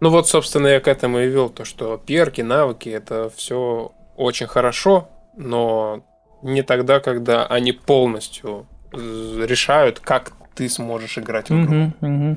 Ну 0.01 0.11
вот, 0.11 0.28
собственно, 0.28 0.66
я 0.68 0.80
к 0.80 0.89
этому 0.89 1.20
и 1.20 1.28
вел, 1.28 1.49
то, 1.49 1.64
что 1.64 1.97
перки, 2.05 2.43
навыки, 2.43 2.89
это 2.89 3.30
все 3.34 3.93
очень 4.16 4.47
хорошо, 4.47 5.09
но 5.37 6.05
не 6.43 6.62
тогда, 6.62 7.01
когда 7.01 7.47
они 7.47 7.72
полностью 7.72 8.66
решают, 8.93 10.01
как 10.01 10.32
ты 10.57 10.69
сможешь 10.69 11.19
играть 11.19 11.51
в 11.51 11.65
игру. 11.65 11.93
Угу, 12.01 12.07
угу. 12.09 12.37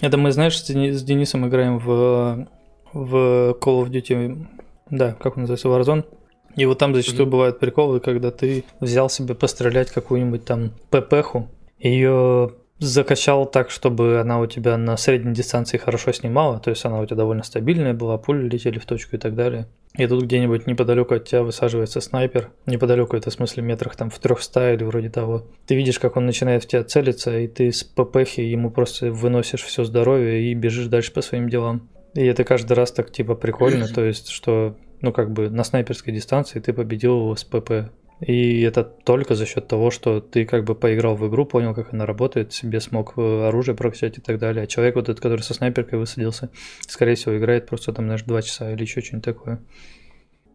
Это 0.00 0.16
мы, 0.16 0.30
знаешь, 0.32 0.58
с, 0.58 0.70
Дени- 0.70 0.92
с 0.92 1.02
Денисом 1.02 1.46
играем 1.46 1.78
в, 1.78 2.46
в 2.92 3.56
Call 3.60 3.82
of 3.82 3.88
Duty, 3.88 4.46
да, 4.90 5.14
как 5.20 5.36
он 5.36 5.42
называется, 5.42 5.68
Warzone. 5.68 6.04
И 6.54 6.64
вот 6.64 6.78
там 6.78 6.94
зачастую 6.94 7.26
mm-hmm. 7.26 7.30
бывают 7.30 7.58
приколы, 7.58 8.00
когда 8.00 8.30
ты 8.30 8.64
взял 8.80 9.10
себе 9.10 9.34
пострелять 9.34 9.90
какую-нибудь 9.90 10.44
там 10.44 10.70
ППху, 10.90 11.48
ее 11.78 12.52
закачал 12.78 13.46
так, 13.46 13.70
чтобы 13.70 14.20
она 14.20 14.38
у 14.40 14.46
тебя 14.46 14.76
на 14.76 14.96
средней 14.96 15.32
дистанции 15.32 15.78
хорошо 15.78 16.12
снимала, 16.12 16.58
то 16.58 16.70
есть 16.70 16.84
она 16.84 17.00
у 17.00 17.06
тебя 17.06 17.16
довольно 17.16 17.42
стабильная 17.42 17.94
была, 17.94 18.18
пули 18.18 18.48
летели 18.48 18.78
в 18.78 18.86
точку 18.86 19.16
и 19.16 19.18
так 19.18 19.34
далее. 19.34 19.66
И 19.96 20.06
тут 20.06 20.24
где-нибудь 20.24 20.66
неподалеку 20.66 21.14
от 21.14 21.24
тебя 21.24 21.42
высаживается 21.42 22.02
снайпер, 22.02 22.50
неподалеку 22.66 23.16
это 23.16 23.30
в 23.30 23.32
смысле 23.32 23.62
метрах 23.62 23.96
там 23.96 24.10
в 24.10 24.18
300 24.18 24.74
или 24.74 24.84
вроде 24.84 25.08
того. 25.08 25.46
Ты 25.66 25.74
видишь, 25.74 25.98
как 25.98 26.16
он 26.16 26.26
начинает 26.26 26.64
в 26.64 26.68
тебя 26.68 26.84
целиться, 26.84 27.38
и 27.38 27.48
ты 27.48 27.72
с 27.72 27.82
ППХи 27.82 28.42
ему 28.42 28.70
просто 28.70 29.10
выносишь 29.10 29.62
все 29.62 29.84
здоровье 29.84 30.42
и 30.42 30.54
бежишь 30.54 30.88
дальше 30.88 31.12
по 31.12 31.22
своим 31.22 31.48
делам. 31.48 31.88
И 32.14 32.24
это 32.24 32.44
каждый 32.44 32.74
раз 32.74 32.92
так 32.92 33.10
типа 33.10 33.34
прикольно, 33.34 33.88
то 33.94 34.04
есть 34.04 34.28
что 34.28 34.76
ну 35.00 35.12
как 35.12 35.30
бы 35.32 35.48
на 35.48 35.64
снайперской 35.64 36.12
дистанции 36.12 36.60
ты 36.60 36.74
победил 36.74 37.18
его 37.18 37.36
с 37.36 37.44
ПП. 37.44 37.90
И 38.20 38.62
это 38.62 38.82
только 38.82 39.34
за 39.34 39.44
счет 39.44 39.68
того, 39.68 39.90
что 39.90 40.20
ты 40.20 40.46
как 40.46 40.64
бы 40.64 40.74
поиграл 40.74 41.16
в 41.16 41.28
игру, 41.28 41.44
понял, 41.44 41.74
как 41.74 41.92
она 41.92 42.06
работает, 42.06 42.52
себе 42.52 42.80
смог 42.80 43.12
э, 43.16 43.48
оружие 43.48 43.74
прокачать 43.74 44.16
и 44.16 44.22
так 44.22 44.38
далее. 44.38 44.64
А 44.64 44.66
человек 44.66 44.94
вот 44.94 45.10
этот, 45.10 45.20
который 45.20 45.42
со 45.42 45.52
снайперкой 45.52 45.98
высадился, 45.98 46.50
скорее 46.80 47.16
всего, 47.16 47.36
играет 47.36 47.66
просто 47.66 47.92
там, 47.92 48.06
знаешь, 48.06 48.22
два 48.22 48.40
часа 48.40 48.72
или 48.72 48.82
еще 48.82 49.02
что-нибудь 49.02 49.24
такое. 49.24 49.60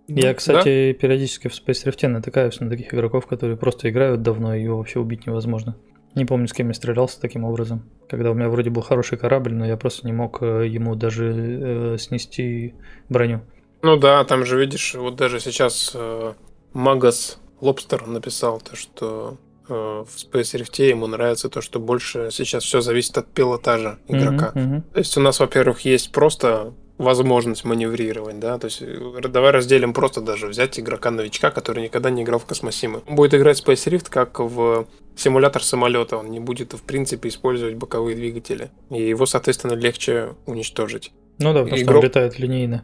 Ну, 0.08 0.18
Я, 0.18 0.34
кстати, 0.34 0.92
да? 0.92 1.00
периодически 1.00 1.50
в 1.50 1.52
Space 1.52 1.86
Rift 1.86 2.08
натыкаюсь 2.08 2.60
на 2.60 2.70
таких 2.70 2.94
игроков, 2.94 3.28
которые 3.28 3.58
просто 3.58 3.90
играют 3.90 4.24
давно, 4.24 4.56
и 4.56 4.64
его 4.64 4.78
вообще 4.78 5.00
убить 5.00 5.28
невозможно. 5.28 5.78
Не 6.16 6.26
помню, 6.26 6.48
с 6.48 6.54
кем 6.54 6.68
я 6.68 6.74
стрелялся 6.74 7.22
таким 7.22 7.46
образом. 7.46 7.84
Когда 8.10 8.32
у 8.32 8.34
меня 8.34 8.50
вроде 8.50 8.72
был 8.72 8.82
хороший 8.82 9.18
корабль, 9.18 9.54
но 9.54 9.66
я 9.66 9.78
просто 9.78 10.06
не 10.06 10.14
мог 10.14 10.42
э, 10.42 10.68
ему 10.68 10.96
даже 10.96 11.32
э, 11.32 11.98
снести 12.00 12.74
броню. 13.08 13.42
Ну 13.84 13.98
да, 13.98 14.24
там 14.26 14.46
же 14.46 14.60
видишь, 14.60 14.96
вот 14.96 15.16
даже 15.16 15.40
сейчас 15.40 15.92
э, 15.96 16.34
Магас 16.74 17.40
Лобстер 17.62 18.08
написал 18.08 18.60
то, 18.60 18.76
что 18.76 19.38
э, 19.70 19.74
в 19.74 20.16
Space 20.16 20.60
Rift 20.60 20.84
ему 20.84 21.08
нравится 21.08 21.50
то, 21.50 21.62
что 21.62 21.80
больше 21.80 22.30
сейчас 22.32 22.64
все 22.64 22.82
зависит 22.82 23.18
от 23.18 23.28
пилотажа 23.28 24.00
игрока. 24.08 24.52
Mm-hmm, 24.54 24.68
mm-hmm. 24.68 24.82
То 24.94 25.00
есть 25.00 25.18
у 25.18 25.22
нас, 25.22 25.40
во-первых, 25.40 25.82
есть 25.82 26.12
просто 26.12 26.74
возможность 27.02 27.64
маневрировать, 27.64 28.40
да, 28.40 28.58
то 28.58 28.66
есть 28.66 28.82
э, 28.82 29.22
давай 29.30 29.52
разделим 29.52 29.94
просто 29.94 30.22
даже 30.22 30.48
взять 30.48 30.80
игрока-новичка, 30.80 31.52
который 31.52 31.84
никогда 31.84 32.10
не 32.10 32.24
играл 32.24 32.40
в 32.40 32.46
космосимы. 32.46 33.02
Он 33.08 33.16
будет 33.16 33.34
играть 33.34 33.60
в 33.60 33.68
Space 33.68 33.92
Rift 33.92 34.10
как 34.10 34.40
в 34.40 34.88
симулятор 35.16 35.64
самолета, 35.64 36.18
он 36.18 36.30
не 36.30 36.40
будет, 36.40 36.74
в 36.74 36.84
принципе, 36.84 37.30
использовать 37.30 37.76
боковые 37.76 38.16
двигатели, 38.16 38.72
и 38.90 39.02
его, 39.02 39.26
соответственно, 39.26 39.74
легче 39.74 40.36
уничтожить. 40.46 41.12
Ну 41.42 41.54
да, 41.54 41.64
потому 41.64 41.82
игрок... 41.82 41.98
он 41.98 42.04
летает 42.04 42.40
линейно. 42.40 42.84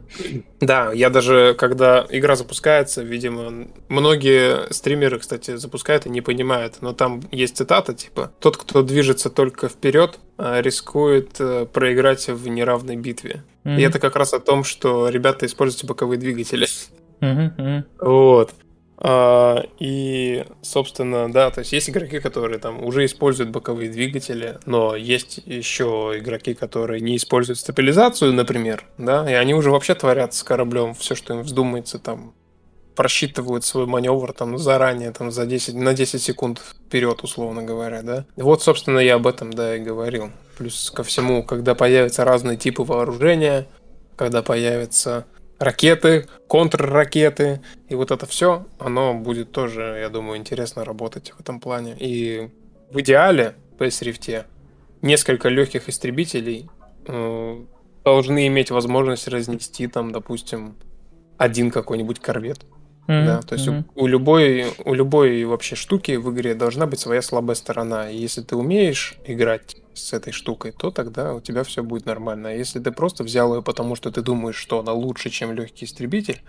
Да, 0.60 0.92
я 0.92 1.10
даже, 1.10 1.54
когда 1.58 2.06
игра 2.10 2.36
запускается, 2.36 3.02
видимо, 3.02 3.68
многие 3.88 4.72
стримеры, 4.72 5.18
кстати, 5.18 5.56
запускают 5.56 6.06
и 6.06 6.10
не 6.10 6.20
понимают, 6.20 6.76
но 6.80 6.92
там 6.92 7.22
есть 7.30 7.56
цитата, 7.56 7.94
типа, 7.94 8.32
тот, 8.40 8.56
кто 8.56 8.82
движется 8.82 9.30
только 9.30 9.68
вперед, 9.68 10.18
а, 10.36 10.60
рискует 10.60 11.40
э, 11.40 11.66
проиграть 11.66 12.28
в 12.28 12.48
неравной 12.48 12.96
битве. 12.96 13.42
Mm-hmm. 13.64 13.78
И 13.78 13.82
это 13.82 13.98
как 13.98 14.16
раз 14.16 14.34
о 14.34 14.40
том, 14.40 14.64
что 14.64 15.08
ребята 15.08 15.46
используют 15.46 15.84
боковые 15.84 16.18
двигатели. 16.18 16.66
Mm-hmm. 17.20 17.84
Вот. 18.00 18.52
А, 19.00 19.64
и, 19.78 20.44
собственно, 20.60 21.32
да, 21.32 21.50
то 21.50 21.60
есть 21.60 21.72
есть 21.72 21.88
игроки, 21.88 22.18
которые 22.18 22.58
там 22.58 22.84
уже 22.84 23.04
используют 23.04 23.50
боковые 23.50 23.90
двигатели, 23.90 24.58
но 24.66 24.96
есть 24.96 25.40
еще 25.46 26.14
игроки, 26.16 26.54
которые 26.54 27.00
не 27.00 27.16
используют 27.16 27.60
стабилизацию, 27.60 28.32
например, 28.32 28.86
да, 28.98 29.30
и 29.30 29.34
они 29.34 29.54
уже 29.54 29.70
вообще 29.70 29.94
творят 29.94 30.34
с 30.34 30.42
кораблем 30.42 30.94
все, 30.94 31.14
что 31.14 31.34
им 31.34 31.42
вздумается, 31.42 32.00
там, 32.00 32.34
просчитывают 32.96 33.64
свой 33.64 33.86
маневр 33.86 34.32
там 34.32 34.58
заранее, 34.58 35.12
там, 35.12 35.30
за 35.30 35.46
10, 35.46 35.74
на 35.74 35.94
10 35.94 36.20
секунд 36.20 36.58
вперед, 36.58 37.22
условно 37.22 37.62
говоря, 37.62 38.02
да. 38.02 38.24
Вот, 38.34 38.64
собственно, 38.64 38.98
я 38.98 39.14
об 39.14 39.28
этом, 39.28 39.52
да, 39.52 39.76
и 39.76 39.78
говорил. 39.78 40.32
Плюс 40.56 40.90
ко 40.90 41.04
всему, 41.04 41.44
когда 41.44 41.76
появятся 41.76 42.24
разные 42.24 42.56
типы 42.56 42.82
вооружения, 42.82 43.68
когда 44.16 44.42
появятся 44.42 45.26
ракеты, 45.58 46.28
контрракеты, 46.48 47.60
и 47.88 47.94
вот 47.94 48.10
это 48.10 48.26
все, 48.26 48.66
оно 48.78 49.14
будет 49.14 49.52
тоже, 49.52 49.98
я 50.00 50.08
думаю, 50.08 50.38
интересно 50.38 50.84
работать 50.84 51.32
в 51.36 51.40
этом 51.40 51.60
плане. 51.60 51.96
И 51.98 52.50
в 52.90 53.00
идеале 53.00 53.54
в 53.76 53.82
PS 53.82 54.46
несколько 55.02 55.48
легких 55.48 55.88
истребителей 55.88 56.68
э, 57.06 57.64
должны 58.04 58.46
иметь 58.46 58.70
возможность 58.70 59.28
разнести 59.28 59.86
там, 59.86 60.12
допустим, 60.12 60.76
один 61.36 61.70
какой-нибудь 61.70 62.20
корвет. 62.20 62.60
Mm-hmm. 63.08 63.24
Да, 63.24 63.40
то 63.40 63.54
есть 63.54 63.66
mm-hmm. 63.66 63.84
у, 63.94 64.02
у 64.02 64.06
любой 64.06 64.66
у 64.84 64.92
любой 64.92 65.42
вообще 65.44 65.76
штуки 65.76 66.12
в 66.16 66.30
игре 66.30 66.54
должна 66.54 66.86
быть 66.86 67.00
своя 67.00 67.22
слабая 67.22 67.56
сторона. 67.56 68.10
И 68.10 68.18
если 68.18 68.42
ты 68.42 68.54
умеешь 68.54 69.16
играть 69.24 69.76
с 69.94 70.12
этой 70.12 70.32
штукой, 70.32 70.72
то 70.72 70.90
тогда 70.90 71.34
у 71.34 71.40
тебя 71.40 71.64
все 71.64 71.82
будет 71.82 72.04
нормально. 72.04 72.50
А 72.50 72.52
если 72.52 72.80
ты 72.80 72.92
просто 72.92 73.24
взял 73.24 73.54
ее, 73.54 73.62
потому 73.62 73.96
что 73.96 74.10
ты 74.12 74.20
думаешь, 74.20 74.56
что 74.56 74.80
она 74.80 74.92
лучше, 74.92 75.30
чем 75.30 75.52
легкий 75.52 75.86
истребитель, 75.86 76.42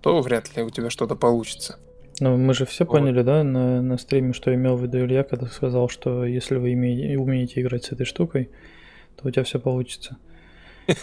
то 0.00 0.20
вряд 0.20 0.56
ли 0.56 0.62
у 0.62 0.70
тебя 0.70 0.90
что-то 0.90 1.16
получится. 1.16 1.76
Ну, 2.20 2.36
мы 2.36 2.54
же 2.54 2.66
все 2.66 2.84
вот. 2.84 2.92
поняли, 2.92 3.22
да, 3.22 3.42
на, 3.42 3.82
на 3.82 3.98
стриме, 3.98 4.32
что 4.32 4.54
имел 4.54 4.76
в 4.76 4.82
виду 4.82 4.98
Илья, 4.98 5.24
когда 5.24 5.46
сказал, 5.46 5.88
что 5.88 6.24
если 6.24 6.56
вы 6.56 6.74
имеете, 6.74 7.18
умеете 7.18 7.62
играть 7.62 7.84
с 7.84 7.92
этой 7.92 8.06
штукой, 8.06 8.50
то 9.16 9.26
у 9.26 9.30
тебя 9.30 9.42
все 9.42 9.58
получится. 9.58 10.18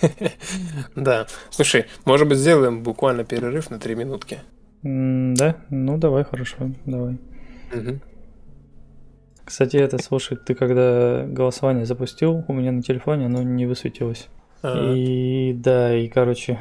Да. 0.95 1.27
Слушай, 1.49 1.85
может 2.05 2.27
быть, 2.27 2.37
сделаем 2.37 2.83
буквально 2.83 3.23
перерыв 3.23 3.69
на 3.69 3.79
три 3.79 3.95
минутки? 3.95 4.39
Да? 5.35 5.55
Ну, 5.69 5.97
давай, 5.97 6.23
хорошо, 6.23 6.71
давай. 6.85 7.17
Кстати, 9.43 9.77
это, 9.77 9.97
слушай, 10.01 10.37
ты 10.37 10.55
когда 10.55 11.25
голосование 11.25 11.85
запустил, 11.85 12.43
у 12.47 12.53
меня 12.53 12.71
на 12.71 12.81
телефоне 12.81 13.25
оно 13.27 13.43
не 13.43 13.65
высветилось. 13.65 14.27
И 14.63 15.53
да, 15.55 15.95
и 15.95 16.07
короче, 16.07 16.59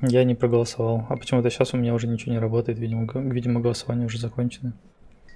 Я 0.00 0.24
не 0.24 0.34
проголосовал. 0.34 1.06
А 1.08 1.16
почему-то 1.16 1.50
сейчас 1.50 1.72
у 1.72 1.76
меня 1.78 1.94
уже 1.94 2.06
ничего 2.06 2.32
не 2.32 2.38
работает. 2.38 2.78
Видимо, 2.78 3.08
видимо 3.14 3.60
голосование 3.60 4.06
уже 4.06 4.18
закончено. 4.18 4.74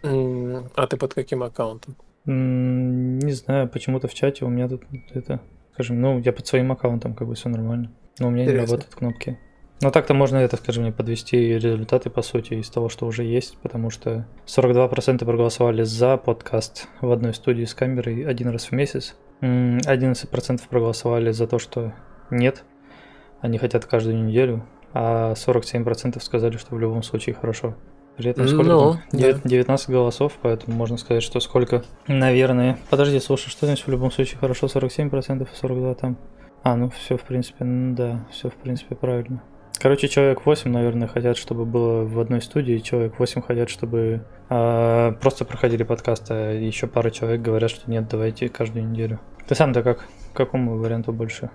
А 0.02 0.86
ты 0.86 0.96
под 0.96 1.14
каким 1.14 1.42
аккаунтом? 1.42 1.96
Не 2.26 3.32
знаю, 3.32 3.68
почему-то 3.68 4.06
в 4.06 4.14
чате 4.14 4.44
у 4.44 4.48
меня 4.48 4.68
тут 4.68 4.82
это, 5.14 5.40
скажем, 5.72 6.00
ну, 6.00 6.18
я 6.18 6.32
под 6.32 6.46
своим 6.46 6.70
аккаунтом, 6.70 7.14
как 7.14 7.26
бы 7.26 7.34
все 7.34 7.48
нормально. 7.48 7.90
Но 8.18 8.28
у 8.28 8.30
меня 8.30 8.44
Интересно. 8.44 8.60
не 8.60 8.66
работают 8.66 8.94
кнопки. 8.94 9.38
Но 9.82 9.90
так-то 9.90 10.12
можно 10.12 10.36
это, 10.36 10.56
скажем, 10.56 10.82
мне 10.82 10.92
подвести 10.92 11.58
результаты, 11.58 12.10
по 12.10 12.20
сути, 12.20 12.54
из 12.54 12.68
того, 12.68 12.90
что 12.90 13.06
уже 13.06 13.24
есть, 13.24 13.56
потому 13.62 13.88
что 13.88 14.26
42% 14.46 15.24
проголосовали 15.24 15.84
за 15.84 16.18
подкаст 16.18 16.86
в 17.00 17.10
одной 17.10 17.32
студии 17.32 17.64
с 17.64 17.74
камерой 17.74 18.24
один 18.24 18.48
раз 18.48 18.66
в 18.66 18.72
месяц. 18.72 19.16
11% 19.40 20.60
проголосовали 20.68 21.30
за 21.30 21.46
то, 21.46 21.58
что 21.58 21.94
нет, 22.30 22.62
они 23.40 23.56
хотят 23.56 23.86
каждую 23.86 24.22
неделю, 24.22 24.66
а 24.92 25.32
47% 25.32 26.20
сказали, 26.20 26.58
что 26.58 26.74
в 26.74 26.78
любом 26.78 27.02
случае 27.02 27.34
хорошо. 27.34 27.74
При 28.18 28.32
этом 28.32 28.48
сколько 28.48 28.64
ну, 28.64 28.92
там? 28.92 29.02
9, 29.12 29.40
19 29.44 29.88
голосов, 29.88 30.34
поэтому 30.42 30.76
можно 30.76 30.98
сказать, 30.98 31.22
что 31.22 31.40
сколько, 31.40 31.84
наверное. 32.06 32.78
Подожди, 32.90 33.18
слушай, 33.18 33.48
что 33.48 33.64
значит 33.64 33.86
в 33.86 33.90
любом 33.90 34.10
случае 34.10 34.38
хорошо? 34.38 34.66
47% 34.66 35.44
и 35.44 35.56
42 35.56 35.94
там. 35.94 36.18
А, 36.62 36.76
ну 36.76 36.90
все, 36.90 37.16
в 37.16 37.22
принципе, 37.22 37.64
ну, 37.64 37.94
да, 37.96 38.26
все, 38.30 38.50
в 38.50 38.54
принципе, 38.54 38.94
правильно. 38.94 39.42
Короче, 39.80 40.08
человек 40.08 40.44
8, 40.44 40.70
наверное, 40.70 41.08
хотят, 41.08 41.38
чтобы 41.38 41.64
было 41.64 42.04
в 42.04 42.20
одной 42.20 42.42
студии, 42.42 42.80
человек 42.80 43.18
8 43.18 43.40
хотят, 43.40 43.70
чтобы 43.70 44.26
э, 44.50 45.12
просто 45.22 45.46
проходили 45.46 45.84
подкасты, 45.84 46.34
а 46.34 46.52
еще 46.52 46.86
пара 46.86 47.10
человек 47.10 47.40
говорят, 47.40 47.70
что 47.70 47.90
нет, 47.90 48.06
давайте 48.06 48.50
каждую 48.50 48.86
неделю. 48.86 49.20
Ты 49.48 49.54
сам-то 49.54 49.82
как? 49.82 50.00
К 50.34 50.36
какому 50.36 50.76
варианту 50.76 51.14
больше 51.14 51.48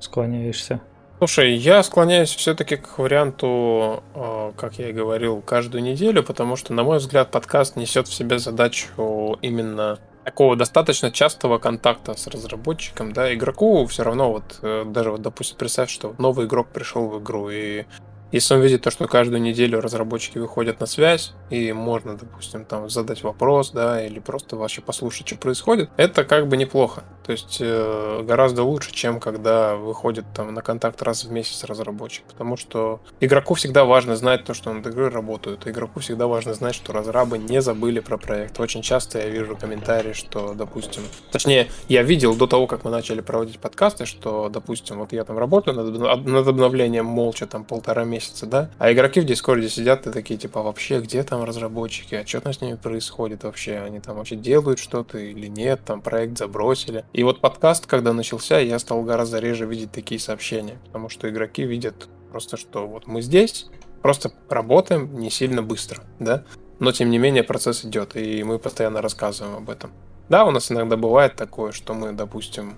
склоняешься? 0.00 0.80
Слушай, 1.18 1.54
я 1.54 1.84
склоняюсь 1.84 2.34
все-таки 2.34 2.78
к 2.78 2.98
варианту, 2.98 4.02
э, 4.12 4.52
как 4.56 4.80
я 4.80 4.88
и 4.88 4.92
говорил, 4.92 5.40
каждую 5.40 5.84
неделю, 5.84 6.24
потому 6.24 6.56
что, 6.56 6.72
на 6.72 6.82
мой 6.82 6.98
взгляд, 6.98 7.30
подкаст 7.30 7.76
несет 7.76 8.08
в 8.08 8.12
себе 8.12 8.40
задачу 8.40 9.38
именно 9.40 10.00
такого 10.28 10.56
достаточно 10.56 11.10
частого 11.10 11.58
контакта 11.58 12.14
с 12.14 12.26
разработчиком, 12.26 13.12
да, 13.12 13.32
игроку 13.32 13.86
все 13.86 14.02
равно 14.02 14.30
вот, 14.30 14.58
э, 14.60 14.84
даже 14.86 15.10
вот, 15.12 15.22
допустим, 15.22 15.56
представь, 15.56 15.90
что 15.90 16.14
новый 16.18 16.44
игрок 16.44 16.68
пришел 16.68 17.08
в 17.08 17.22
игру, 17.22 17.48
и 17.48 17.84
если 18.32 18.54
он 18.54 18.60
видит 18.60 18.82
то, 18.82 18.90
что 18.90 19.06
каждую 19.06 19.40
неделю 19.40 19.80
разработчики 19.80 20.38
выходят 20.38 20.80
на 20.80 20.86
связь, 20.86 21.32
и 21.50 21.72
можно, 21.72 22.16
допустим, 22.16 22.64
там 22.64 22.88
задать 22.90 23.22
вопрос, 23.22 23.70
да, 23.70 24.04
или 24.04 24.18
просто 24.18 24.56
вообще 24.56 24.80
послушать, 24.80 25.26
что 25.26 25.36
происходит, 25.36 25.90
это 25.96 26.24
как 26.24 26.48
бы 26.48 26.56
неплохо. 26.56 27.04
То 27.28 27.32
есть 27.32 27.58
э, 27.60 28.22
гораздо 28.22 28.62
лучше, 28.62 28.90
чем 28.90 29.20
когда 29.20 29.76
выходит 29.76 30.24
там 30.34 30.54
на 30.54 30.62
контакт 30.62 31.02
раз 31.02 31.24
в 31.24 31.30
месяц 31.30 31.62
разработчик. 31.64 32.24
Потому 32.24 32.56
что 32.56 33.00
игроку 33.20 33.52
всегда 33.52 33.84
важно 33.84 34.16
знать 34.16 34.44
то, 34.44 34.54
что 34.54 34.72
над 34.72 34.86
игрой 34.86 35.10
работают. 35.10 35.66
игроку 35.66 36.00
всегда 36.00 36.26
важно 36.26 36.54
знать, 36.54 36.74
что 36.74 36.94
разрабы 36.94 37.36
не 37.36 37.60
забыли 37.60 38.00
про 38.00 38.16
проект. 38.16 38.58
Очень 38.58 38.80
часто 38.80 39.18
я 39.18 39.28
вижу 39.28 39.56
комментарии, 39.56 40.14
что, 40.14 40.54
допустим... 40.54 41.02
Точнее, 41.30 41.68
я 41.88 42.02
видел 42.02 42.34
до 42.34 42.46
того, 42.46 42.66
как 42.66 42.84
мы 42.84 42.90
начали 42.90 43.20
проводить 43.20 43.58
подкасты, 43.58 44.06
что, 44.06 44.48
допустим, 44.48 44.98
вот 44.98 45.12
я 45.12 45.22
там 45.24 45.36
работаю 45.36 45.76
над, 45.76 46.24
над 46.24 46.48
обновлением 46.48 47.04
молча 47.04 47.46
там 47.46 47.62
полтора 47.62 48.04
месяца, 48.04 48.17
месяца, 48.18 48.46
да? 48.46 48.70
А 48.78 48.92
игроки 48.92 49.20
в 49.20 49.24
Дискорде 49.24 49.68
сидят 49.68 50.06
и 50.06 50.10
такие, 50.10 50.38
типа, 50.38 50.62
вообще, 50.62 51.00
где 51.00 51.22
там 51.22 51.44
разработчики? 51.44 52.16
А 52.16 52.26
что 52.26 52.40
там 52.40 52.52
с 52.52 52.60
ними 52.60 52.74
происходит 52.74 53.44
вообще? 53.44 53.78
Они 53.78 54.00
там 54.00 54.16
вообще 54.16 54.34
делают 54.34 54.80
что-то 54.80 55.18
или 55.18 55.46
нет? 55.46 55.80
Там 55.86 56.02
проект 56.02 56.36
забросили. 56.36 57.04
И 57.12 57.22
вот 57.22 57.40
подкаст, 57.40 57.86
когда 57.86 58.12
начался, 58.12 58.58
я 58.58 58.78
стал 58.80 59.02
гораздо 59.02 59.38
реже 59.38 59.66
видеть 59.66 59.92
такие 59.92 60.18
сообщения, 60.20 60.78
потому 60.86 61.08
что 61.08 61.28
игроки 61.30 61.62
видят 61.62 62.08
просто, 62.30 62.56
что 62.56 62.88
вот 62.88 63.06
мы 63.06 63.22
здесь, 63.22 63.66
просто 64.02 64.32
работаем 64.48 65.18
не 65.18 65.30
сильно 65.30 65.62
быстро, 65.62 66.02
да? 66.18 66.44
Но, 66.80 66.90
тем 66.92 67.10
не 67.10 67.18
менее, 67.18 67.44
процесс 67.44 67.84
идет, 67.84 68.16
и 68.16 68.42
мы 68.42 68.58
постоянно 68.58 69.00
рассказываем 69.00 69.56
об 69.56 69.70
этом. 69.70 69.92
Да, 70.28 70.44
у 70.44 70.50
нас 70.50 70.70
иногда 70.70 70.96
бывает 70.96 71.36
такое, 71.36 71.72
что 71.72 71.94
мы, 71.94 72.12
допустим, 72.12 72.74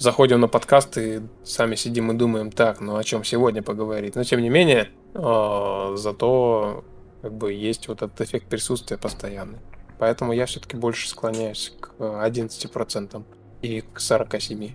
заходим 0.00 0.40
на 0.40 0.48
подкаст 0.48 0.96
и 0.96 1.20
сами 1.44 1.74
сидим 1.74 2.10
и 2.10 2.14
думаем, 2.14 2.50
так, 2.50 2.80
ну 2.80 2.96
о 2.96 3.04
чем 3.04 3.22
сегодня 3.22 3.62
поговорить. 3.62 4.16
Но 4.16 4.24
тем 4.24 4.40
не 4.40 4.48
менее, 4.48 4.88
э, 5.14 5.92
зато 5.96 6.84
как 7.20 7.34
бы 7.34 7.52
есть 7.52 7.86
вот 7.86 8.00
этот 8.02 8.18
эффект 8.22 8.46
присутствия 8.46 8.96
постоянный. 8.96 9.58
Поэтому 9.98 10.32
я 10.32 10.46
все-таки 10.46 10.76
больше 10.76 11.06
склоняюсь 11.06 11.74
к 11.78 11.92
11% 11.98 13.22
и 13.60 13.82
к 13.82 13.98
47%. 13.98 14.72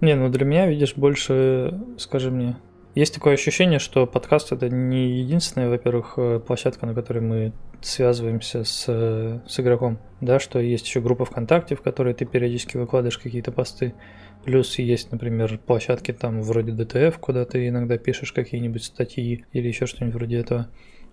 Не, 0.00 0.14
ну 0.14 0.30
для 0.30 0.46
меня, 0.46 0.66
видишь, 0.66 0.96
больше, 0.96 1.78
скажи 1.98 2.30
мне, 2.30 2.56
есть 2.94 3.12
такое 3.12 3.34
ощущение, 3.34 3.78
что 3.78 4.06
подкаст 4.06 4.52
это 4.52 4.70
не 4.70 5.18
единственная, 5.18 5.68
во-первых, 5.68 6.14
э, 6.16 6.40
площадка, 6.40 6.86
на 6.86 6.94
которой 6.94 7.20
мы 7.20 7.52
связываемся 7.82 8.64
с, 8.64 8.84
с 9.46 9.60
игроком, 9.60 9.98
да, 10.22 10.38
что 10.38 10.58
есть 10.58 10.86
еще 10.86 11.02
группа 11.02 11.26
ВКонтакте, 11.26 11.74
в 11.74 11.82
которой 11.82 12.14
ты 12.14 12.24
периодически 12.24 12.78
выкладываешь 12.78 13.18
какие-то 13.18 13.52
посты. 13.52 13.94
Плюс 14.44 14.78
есть, 14.78 15.10
например, 15.10 15.58
площадки 15.58 16.12
там 16.12 16.42
вроде 16.42 16.72
DTF, 16.72 17.18
куда 17.18 17.46
ты 17.46 17.68
иногда 17.68 17.96
пишешь 17.96 18.32
какие-нибудь 18.32 18.84
статьи 18.84 19.44
или 19.52 19.68
еще 19.68 19.86
что-нибудь 19.86 20.16
вроде 20.16 20.38
этого. 20.38 20.68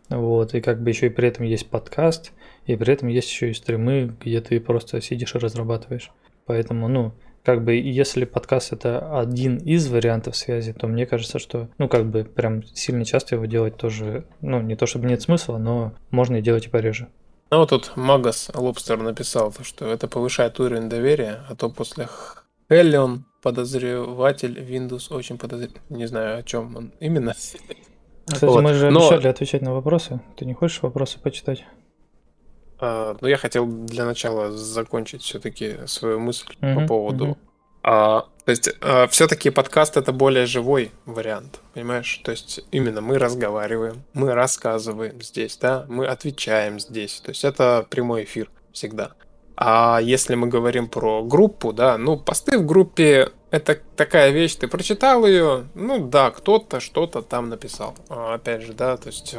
Вот, 0.09 0.53
и 0.53 0.59
как 0.59 0.83
бы 0.83 0.89
еще 0.89 1.07
и 1.07 1.09
при 1.09 1.29
этом 1.29 1.45
есть 1.45 1.69
подкаст, 1.69 2.33
и 2.65 2.75
при 2.75 2.93
этом 2.93 3.07
есть 3.07 3.29
еще 3.29 3.49
и 3.49 3.53
стримы, 3.53 4.13
где 4.19 4.41
ты 4.41 4.59
просто 4.59 4.99
сидишь 4.99 5.35
и 5.35 5.39
разрабатываешь. 5.39 6.11
Поэтому, 6.45 6.89
ну, 6.89 7.13
как 7.43 7.63
бы, 7.63 7.73
если 7.75 8.25
подкаст 8.25 8.73
это 8.73 9.17
один 9.17 9.57
из 9.57 9.87
вариантов 9.87 10.35
связи, 10.35 10.73
то 10.73 10.87
мне 10.87 11.05
кажется, 11.05 11.39
что, 11.39 11.69
ну, 11.77 11.87
как 11.87 12.07
бы, 12.07 12.25
прям 12.25 12.63
сильно 12.63 13.05
часто 13.05 13.35
его 13.35 13.45
делать 13.45 13.77
тоже, 13.77 14.25
ну, 14.41 14.61
не 14.61 14.75
то 14.75 14.85
чтобы 14.85 15.07
нет 15.07 15.21
смысла, 15.21 15.57
но 15.57 15.93
можно 16.09 16.35
и 16.35 16.41
делать 16.41 16.65
и 16.65 16.69
пореже. 16.69 17.07
Ну, 17.49 17.59
вот 17.59 17.69
тут 17.69 17.93
Магас 17.95 18.51
Лобстер 18.53 18.97
написал, 18.97 19.53
что 19.61 19.91
это 19.91 20.07
повышает 20.07 20.59
уровень 20.59 20.89
доверия, 20.89 21.39
а 21.49 21.55
то 21.55 21.69
после 21.69 22.07
Эллион, 22.71 23.25
подозреватель, 23.41 24.57
Windows 24.57 25.13
очень 25.13 25.37
подозреватель. 25.37 25.81
Не 25.89 26.05
знаю, 26.05 26.39
о 26.39 26.43
чем 26.43 26.75
он 26.77 26.93
именно. 27.01 27.33
Кстати, 27.33 28.45
вот. 28.45 28.61
мы 28.61 28.73
же 28.73 28.89
Но... 28.89 29.01
обещали 29.01 29.27
отвечать 29.27 29.61
на 29.61 29.73
вопросы. 29.73 30.21
Ты 30.37 30.45
не 30.45 30.53
хочешь 30.53 30.81
вопросы 30.81 31.19
почитать? 31.19 31.65
А, 32.79 33.17
ну, 33.19 33.27
я 33.27 33.35
хотел 33.35 33.65
для 33.67 34.05
начала 34.05 34.51
закончить 34.51 35.21
все-таки 35.21 35.79
свою 35.85 36.21
мысль 36.21 36.47
uh-huh, 36.61 36.75
по 36.75 36.87
поводу. 36.87 37.25
Uh-huh. 37.25 37.37
А, 37.83 38.21
то 38.45 38.51
есть, 38.51 38.69
а, 38.79 39.07
все-таки 39.07 39.49
подкаст 39.49 39.97
это 39.97 40.13
более 40.13 40.45
живой 40.45 40.91
вариант, 41.05 41.59
понимаешь? 41.73 42.21
То 42.23 42.31
есть, 42.31 42.61
именно 42.71 43.01
мы 43.01 43.17
разговариваем, 43.17 44.03
мы 44.13 44.33
рассказываем 44.33 45.21
здесь, 45.21 45.57
да, 45.57 45.85
мы 45.89 46.07
отвечаем 46.07 46.79
здесь. 46.79 47.19
То 47.19 47.31
есть, 47.31 47.43
это 47.43 47.85
прямой 47.89 48.23
эфир 48.23 48.49
всегда. 48.71 49.11
А 49.63 49.99
если 50.01 50.33
мы 50.33 50.47
говорим 50.47 50.87
про 50.87 51.23
группу, 51.23 51.71
да, 51.71 51.99
ну, 51.99 52.17
посты 52.17 52.57
в 52.57 52.65
группе 52.65 53.29
это 53.51 53.77
такая 53.95 54.31
вещь, 54.31 54.55
ты 54.55 54.67
прочитал 54.67 55.23
ее, 55.23 55.65
ну 55.75 56.07
да, 56.07 56.31
кто-то 56.31 56.79
что-то 56.79 57.21
там 57.21 57.49
написал. 57.49 57.93
А, 58.09 58.33
опять 58.33 58.63
же, 58.63 58.73
да, 58.73 58.97
то 58.97 59.07
есть 59.07 59.35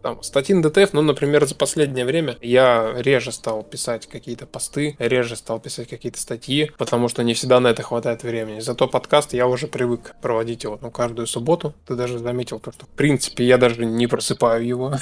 там, 0.00 0.22
статьи 0.22 0.54
на 0.54 0.62
ДТФ, 0.62 0.94
ну, 0.94 1.02
например, 1.02 1.44
за 1.44 1.54
последнее 1.54 2.06
время 2.06 2.38
я 2.40 2.94
реже 2.96 3.30
стал 3.30 3.62
писать 3.62 4.06
какие-то 4.06 4.46
посты, 4.46 4.96
реже 4.98 5.36
стал 5.36 5.60
писать 5.60 5.86
какие-то 5.88 6.18
статьи, 6.18 6.70
потому 6.78 7.08
что 7.08 7.22
не 7.22 7.34
всегда 7.34 7.60
на 7.60 7.68
это 7.68 7.82
хватает 7.82 8.22
времени. 8.22 8.60
Зато 8.60 8.88
подкаст 8.88 9.34
я 9.34 9.46
уже 9.46 9.66
привык 9.66 10.14
проводить 10.22 10.64
его, 10.64 10.78
ну, 10.80 10.90
каждую 10.90 11.26
субботу. 11.26 11.74
Ты 11.86 11.94
даже 11.94 12.18
заметил 12.18 12.58
то, 12.58 12.72
что, 12.72 12.86
в 12.86 12.90
принципе, 12.90 13.44
я 13.44 13.58
даже 13.58 13.84
не 13.84 14.06
просыпаю 14.06 14.66
его. 14.66 14.94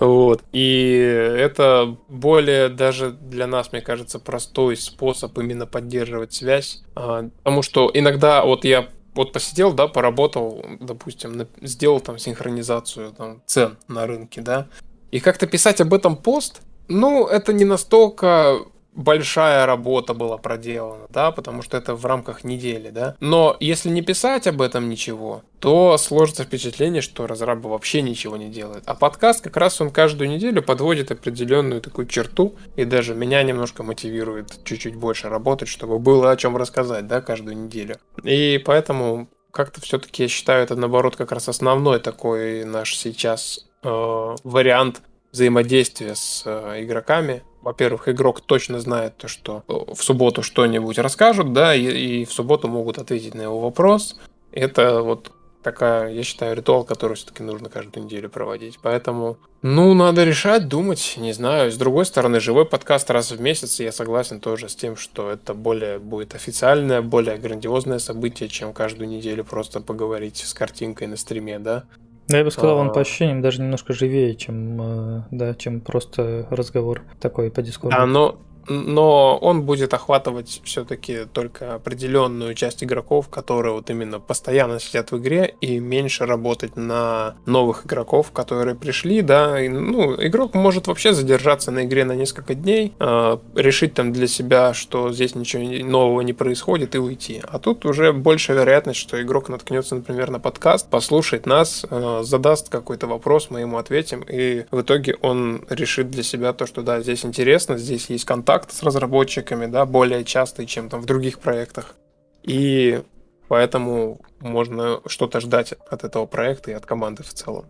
Вот. 0.00 0.42
И 0.52 0.96
это 1.36 1.96
более 2.08 2.68
даже 2.68 3.10
для 3.10 3.46
нас, 3.46 3.72
мне 3.72 3.82
кажется, 3.82 4.18
простой 4.18 4.76
способ 4.76 5.36
именно 5.38 5.66
поддерживать 5.66 6.32
связь. 6.32 6.82
А, 6.94 7.28
потому 7.38 7.62
что 7.62 7.90
иногда 7.92 8.44
вот 8.44 8.64
я 8.64 8.88
вот 9.14 9.32
посидел, 9.32 9.72
да, 9.72 9.86
поработал, 9.86 10.64
допустим, 10.80 11.46
сделал 11.60 12.00
там 12.00 12.18
синхронизацию 12.18 13.12
там, 13.12 13.42
цен 13.46 13.76
на 13.86 14.06
рынке, 14.06 14.40
да, 14.40 14.68
и 15.10 15.20
как-то 15.20 15.46
писать 15.46 15.80
об 15.80 15.94
этом 15.94 16.16
пост, 16.16 16.62
ну, 16.88 17.26
это 17.26 17.52
не 17.52 17.64
настолько 17.64 18.58
большая 18.94 19.66
работа 19.66 20.14
была 20.14 20.38
проделана, 20.38 21.06
да, 21.10 21.30
потому 21.30 21.62
что 21.62 21.76
это 21.76 21.94
в 21.94 22.04
рамках 22.06 22.44
недели, 22.44 22.90
да. 22.90 23.16
Но 23.20 23.56
если 23.60 23.88
не 23.88 24.02
писать 24.02 24.46
об 24.46 24.62
этом 24.62 24.88
ничего, 24.88 25.42
то 25.58 25.96
сложится 25.98 26.44
впечатление, 26.44 27.02
что 27.02 27.26
разрабы 27.26 27.70
вообще 27.70 28.02
ничего 28.02 28.36
не 28.36 28.48
делают. 28.48 28.84
А 28.86 28.94
подкаст 28.94 29.42
как 29.42 29.56
раз 29.56 29.80
он 29.80 29.90
каждую 29.90 30.30
неделю 30.30 30.62
подводит 30.62 31.10
определенную 31.10 31.80
такую 31.80 32.06
черту, 32.06 32.54
и 32.76 32.84
даже 32.84 33.14
меня 33.14 33.42
немножко 33.42 33.82
мотивирует 33.82 34.64
чуть-чуть 34.64 34.96
больше 34.96 35.28
работать, 35.28 35.68
чтобы 35.68 35.98
было 35.98 36.30
о 36.30 36.36
чем 36.36 36.56
рассказать, 36.56 37.06
да, 37.06 37.20
каждую 37.20 37.56
неделю. 37.56 37.96
И 38.22 38.62
поэтому 38.64 39.28
как-то 39.50 39.80
все-таки 39.80 40.24
я 40.24 40.28
считаю 40.28 40.64
это 40.64 40.74
наоборот 40.74 41.16
как 41.16 41.32
раз 41.32 41.48
основной 41.48 42.00
такой 42.00 42.64
наш 42.64 42.96
сейчас 42.96 43.66
э, 43.82 44.36
вариант 44.44 45.02
взаимодействия 45.32 46.14
с 46.14 46.42
э, 46.44 46.82
игроками, 46.82 47.42
во-первых, 47.64 48.08
игрок 48.08 48.40
точно 48.42 48.78
знает 48.78 49.16
то, 49.16 49.26
что 49.26 49.64
в 49.66 50.02
субботу 50.02 50.42
что-нибудь 50.42 50.98
расскажут, 50.98 51.52
да, 51.52 51.74
и, 51.74 52.20
и 52.20 52.24
в 52.24 52.32
субботу 52.32 52.68
могут 52.68 52.98
ответить 52.98 53.34
на 53.34 53.42
его 53.42 53.58
вопрос. 53.58 54.20
Это 54.52 55.00
вот 55.02 55.32
такая, 55.64 56.12
я 56.12 56.22
считаю, 56.22 56.54
ритуал, 56.54 56.84
который 56.84 57.16
все-таки 57.16 57.42
нужно 57.42 57.68
каждую 57.68 58.04
неделю 58.04 58.28
проводить. 58.28 58.78
Поэтому, 58.80 59.38
ну, 59.62 59.94
надо 59.94 60.22
решать, 60.22 60.68
думать, 60.68 61.14
не 61.16 61.32
знаю. 61.32 61.72
С 61.72 61.76
другой 61.76 62.04
стороны, 62.04 62.38
живой 62.38 62.66
подкаст 62.66 63.10
раз 63.10 63.32
в 63.32 63.40
месяц, 63.40 63.80
я 63.80 63.90
согласен 63.90 64.38
тоже 64.38 64.68
с 64.68 64.76
тем, 64.76 64.96
что 64.96 65.30
это 65.30 65.54
более 65.54 65.98
будет 65.98 66.34
официальное, 66.34 67.00
более 67.00 67.38
грандиозное 67.38 67.98
событие, 67.98 68.48
чем 68.48 68.72
каждую 68.72 69.08
неделю 69.08 69.42
просто 69.42 69.80
поговорить 69.80 70.36
с 70.36 70.54
картинкой 70.54 71.08
на 71.08 71.16
стриме, 71.16 71.58
да. 71.58 71.84
Да, 72.28 72.38
я 72.38 72.44
бы 72.44 72.50
сказал, 72.50 72.78
он 72.78 72.92
по 72.92 72.98
а. 72.98 73.02
ощущениям 73.02 73.42
даже 73.42 73.60
немножко 73.60 73.92
живее, 73.92 74.34
чем, 74.34 74.80
э, 74.80 75.22
да, 75.30 75.54
чем 75.54 75.80
просто 75.80 76.46
разговор 76.50 77.02
такой 77.20 77.50
по 77.50 77.62
дискорду. 77.62 77.96
Да, 77.96 78.06
но 78.06 78.38
но 78.68 79.36
он 79.38 79.62
будет 79.62 79.94
охватывать 79.94 80.60
все-таки 80.64 81.24
только 81.32 81.74
определенную 81.74 82.54
часть 82.54 82.82
игроков, 82.82 83.28
которые 83.28 83.74
вот 83.74 83.90
именно 83.90 84.20
постоянно 84.20 84.80
сидят 84.80 85.12
в 85.12 85.18
игре 85.18 85.54
и 85.60 85.78
меньше 85.78 86.26
работать 86.26 86.76
на 86.76 87.36
новых 87.46 87.86
игроков, 87.86 88.30
которые 88.32 88.74
пришли, 88.74 89.22
да, 89.22 89.60
и, 89.60 89.68
ну, 89.68 90.14
игрок 90.14 90.54
может 90.54 90.86
вообще 90.86 91.12
задержаться 91.12 91.70
на 91.70 91.84
игре 91.84 92.04
на 92.04 92.12
несколько 92.12 92.54
дней, 92.54 92.92
э, 92.98 93.38
решить 93.54 93.94
там 93.94 94.12
для 94.12 94.26
себя, 94.26 94.74
что 94.74 95.12
здесь 95.12 95.34
ничего 95.34 95.62
нового 95.86 96.20
не 96.22 96.32
происходит 96.32 96.94
и 96.94 96.98
уйти. 96.98 97.42
А 97.46 97.58
тут 97.58 97.84
уже 97.84 98.12
больше 98.12 98.52
вероятность, 98.52 99.00
что 99.00 99.20
игрок 99.20 99.48
наткнется, 99.48 99.94
например, 99.94 100.30
на 100.30 100.40
подкаст, 100.40 100.88
послушает 100.88 101.46
нас, 101.46 101.84
э, 101.88 102.22
задаст 102.22 102.68
какой-то 102.68 103.06
вопрос, 103.06 103.48
мы 103.50 103.60
ему 103.60 103.78
ответим, 103.78 104.24
и 104.28 104.64
в 104.70 104.80
итоге 104.80 105.16
он 105.20 105.64
решит 105.68 106.10
для 106.10 106.22
себя 106.22 106.52
то, 106.52 106.66
что 106.66 106.82
да, 106.82 107.00
здесь 107.00 107.24
интересно, 107.24 107.78
здесь 107.78 108.10
есть 108.10 108.24
контакт, 108.24 108.53
контакт 108.54 108.72
с 108.72 108.82
разработчиками, 108.82 109.66
да, 109.66 109.84
более 109.84 110.24
частый, 110.24 110.66
чем 110.66 110.88
там 110.88 111.00
в 111.00 111.06
других 111.06 111.40
проектах. 111.40 111.96
И 112.44 113.02
поэтому 113.48 114.20
можно 114.40 115.00
что-то 115.06 115.40
ждать 115.40 115.74
от 115.90 116.04
этого 116.04 116.26
проекта 116.26 116.70
и 116.70 116.74
от 116.74 116.86
команды 116.86 117.22
в 117.22 117.32
целом. 117.32 117.66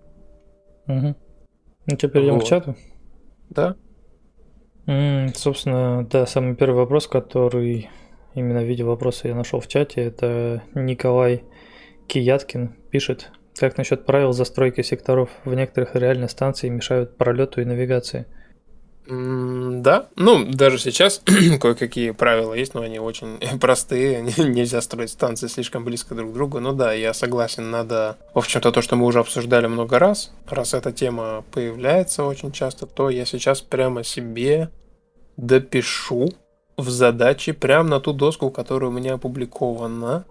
Угу. 0.86 1.14
Ну, 1.86 1.96
теперь 1.96 2.10
перейдем 2.10 2.34
вот. 2.34 2.44
к 2.44 2.46
чату. 2.46 2.76
Да. 3.50 3.76
М-м, 4.86 5.34
собственно, 5.34 6.06
да, 6.06 6.26
самый 6.26 6.54
первый 6.54 6.76
вопрос, 6.76 7.06
который 7.06 7.88
именно 8.34 8.60
в 8.60 8.64
виде 8.64 8.84
вопроса 8.84 9.28
я 9.28 9.34
нашел 9.34 9.60
в 9.60 9.68
чате, 9.68 10.02
это 10.02 10.62
Николай 10.74 11.44
Кияткин 12.08 12.74
пишет. 12.90 13.30
Как 13.58 13.78
насчет 13.78 14.04
правил 14.04 14.32
застройки 14.32 14.82
секторов? 14.82 15.30
В 15.44 15.54
некоторых 15.54 15.94
реально 15.94 16.28
станции 16.28 16.68
мешают 16.68 17.16
пролету 17.16 17.62
и 17.62 17.64
навигации. 17.64 18.26
Да, 19.06 20.08
ну, 20.16 20.46
даже 20.46 20.78
сейчас 20.78 21.20
кое-какие 21.60 22.12
правила 22.12 22.54
есть, 22.54 22.72
но 22.74 22.80
они 22.80 22.98
очень 22.98 23.38
простые, 23.60 24.22
нельзя 24.38 24.80
строить 24.80 25.10
станции 25.10 25.46
слишком 25.46 25.84
близко 25.84 26.14
друг 26.14 26.30
к 26.30 26.34
другу. 26.34 26.60
Ну 26.60 26.72
да, 26.72 26.92
я 26.92 27.12
согласен, 27.12 27.70
надо, 27.70 28.16
в 28.32 28.38
общем-то, 28.38 28.72
то, 28.72 28.80
что 28.80 28.96
мы 28.96 29.04
уже 29.04 29.20
обсуждали 29.20 29.66
много 29.66 29.98
раз, 29.98 30.32
раз 30.48 30.72
эта 30.72 30.90
тема 30.90 31.44
появляется 31.52 32.24
очень 32.24 32.50
часто, 32.50 32.86
то 32.86 33.10
я 33.10 33.26
сейчас 33.26 33.60
прямо 33.60 34.04
себе 34.04 34.70
допишу 35.36 36.30
в 36.76 36.88
задачи 36.88 37.52
прямо 37.52 37.88
на 37.88 38.00
ту 38.00 38.12
доску, 38.14 38.50
которая 38.50 38.90
у 38.90 38.92
меня 38.92 39.14
опубликована. 39.14 40.24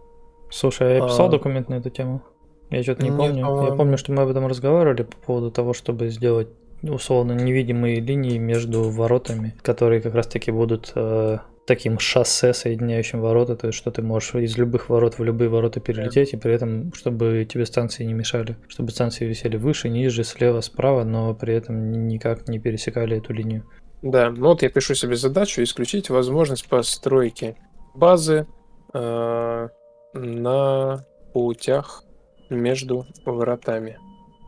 Слушай, 0.49 0.93
а 0.93 0.95
я 0.95 1.07
писал 1.07 1.27
а... 1.27 1.29
документ 1.29 1.69
на 1.69 1.75
эту 1.75 1.89
тему? 1.89 2.23
Я 2.69 2.81
что-то 2.81 3.03
не 3.03 3.09
Нет, 3.09 3.17
помню. 3.19 3.65
Я 3.65 3.75
помню, 3.75 3.97
что 3.99 4.11
мы 4.13 4.23
об 4.23 4.29
этом 4.29 4.47
разговаривали 4.47 5.03
по 5.03 5.17
поводу 5.17 5.51
того, 5.51 5.73
чтобы 5.73 6.09
сделать 6.09 6.47
условно 6.83 7.33
невидимые 7.33 7.99
линии 7.99 8.37
между 8.37 8.89
воротами, 8.89 9.55
которые 9.61 10.01
как 10.01 10.15
раз-таки 10.15 10.51
будут 10.51 10.91
э, 10.95 11.37
таким 11.65 11.99
шоссе, 11.99 12.53
соединяющим 12.53 13.21
ворота, 13.21 13.55
то 13.55 13.67
есть 13.67 13.77
что 13.77 13.91
ты 13.91 14.01
можешь 14.01 14.35
из 14.35 14.57
любых 14.57 14.89
ворот 14.89 15.17
в 15.17 15.23
любые 15.23 15.49
ворота 15.49 15.79
перелететь, 15.79 16.33
и 16.33 16.37
при 16.37 16.53
этом, 16.53 16.93
чтобы 16.93 17.47
тебе 17.49 17.65
станции 17.65 18.03
не 18.03 18.13
мешали, 18.13 18.57
чтобы 18.67 18.91
станции 18.91 19.25
висели 19.25 19.57
выше, 19.57 19.89
ниже, 19.89 20.23
слева, 20.23 20.61
справа, 20.61 21.03
но 21.03 21.33
при 21.33 21.53
этом 21.53 22.07
никак 22.07 22.47
не 22.47 22.59
пересекали 22.59 23.17
эту 23.17 23.33
линию. 23.33 23.63
Да, 24.01 24.29
ну 24.31 24.47
вот 24.47 24.63
я 24.63 24.69
пишу 24.69 24.95
себе 24.95 25.15
задачу 25.15 25.63
исключить 25.63 26.09
возможность 26.09 26.67
постройки 26.67 27.55
базы 27.95 28.45
э, 28.93 29.67
на 30.13 31.05
путях 31.33 32.03
между 32.49 33.05
воротами 33.25 33.97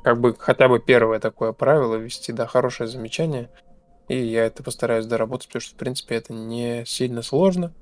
как 0.06 0.22
бы 0.22 0.36
хотя 0.38 0.68
бы 0.68 0.80
первое 0.80 1.20
такое 1.20 1.52
правило 1.52 1.96
ввести, 1.96 2.32
да, 2.32 2.46
хорошее 2.46 2.88
замечание. 2.88 3.50
И 4.08 4.16
я 4.16 4.46
это 4.46 4.62
постараюсь 4.62 5.08
доработать, 5.08 5.48
потому 5.48 5.62
что, 5.62 5.74
в 5.74 5.78
принципе, 5.80 6.14
это 6.14 6.32
не 6.32 6.84
сильно 6.86 7.24
сложно, 7.24 7.74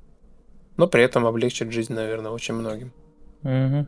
но 0.78 0.88
при 0.88 1.04
этом 1.04 1.26
облегчит 1.26 1.74
жизнь, 1.74 1.94
наверное, 1.94 2.32
очень 2.32 2.54
многим. 2.54 2.94
Угу. 3.44 3.88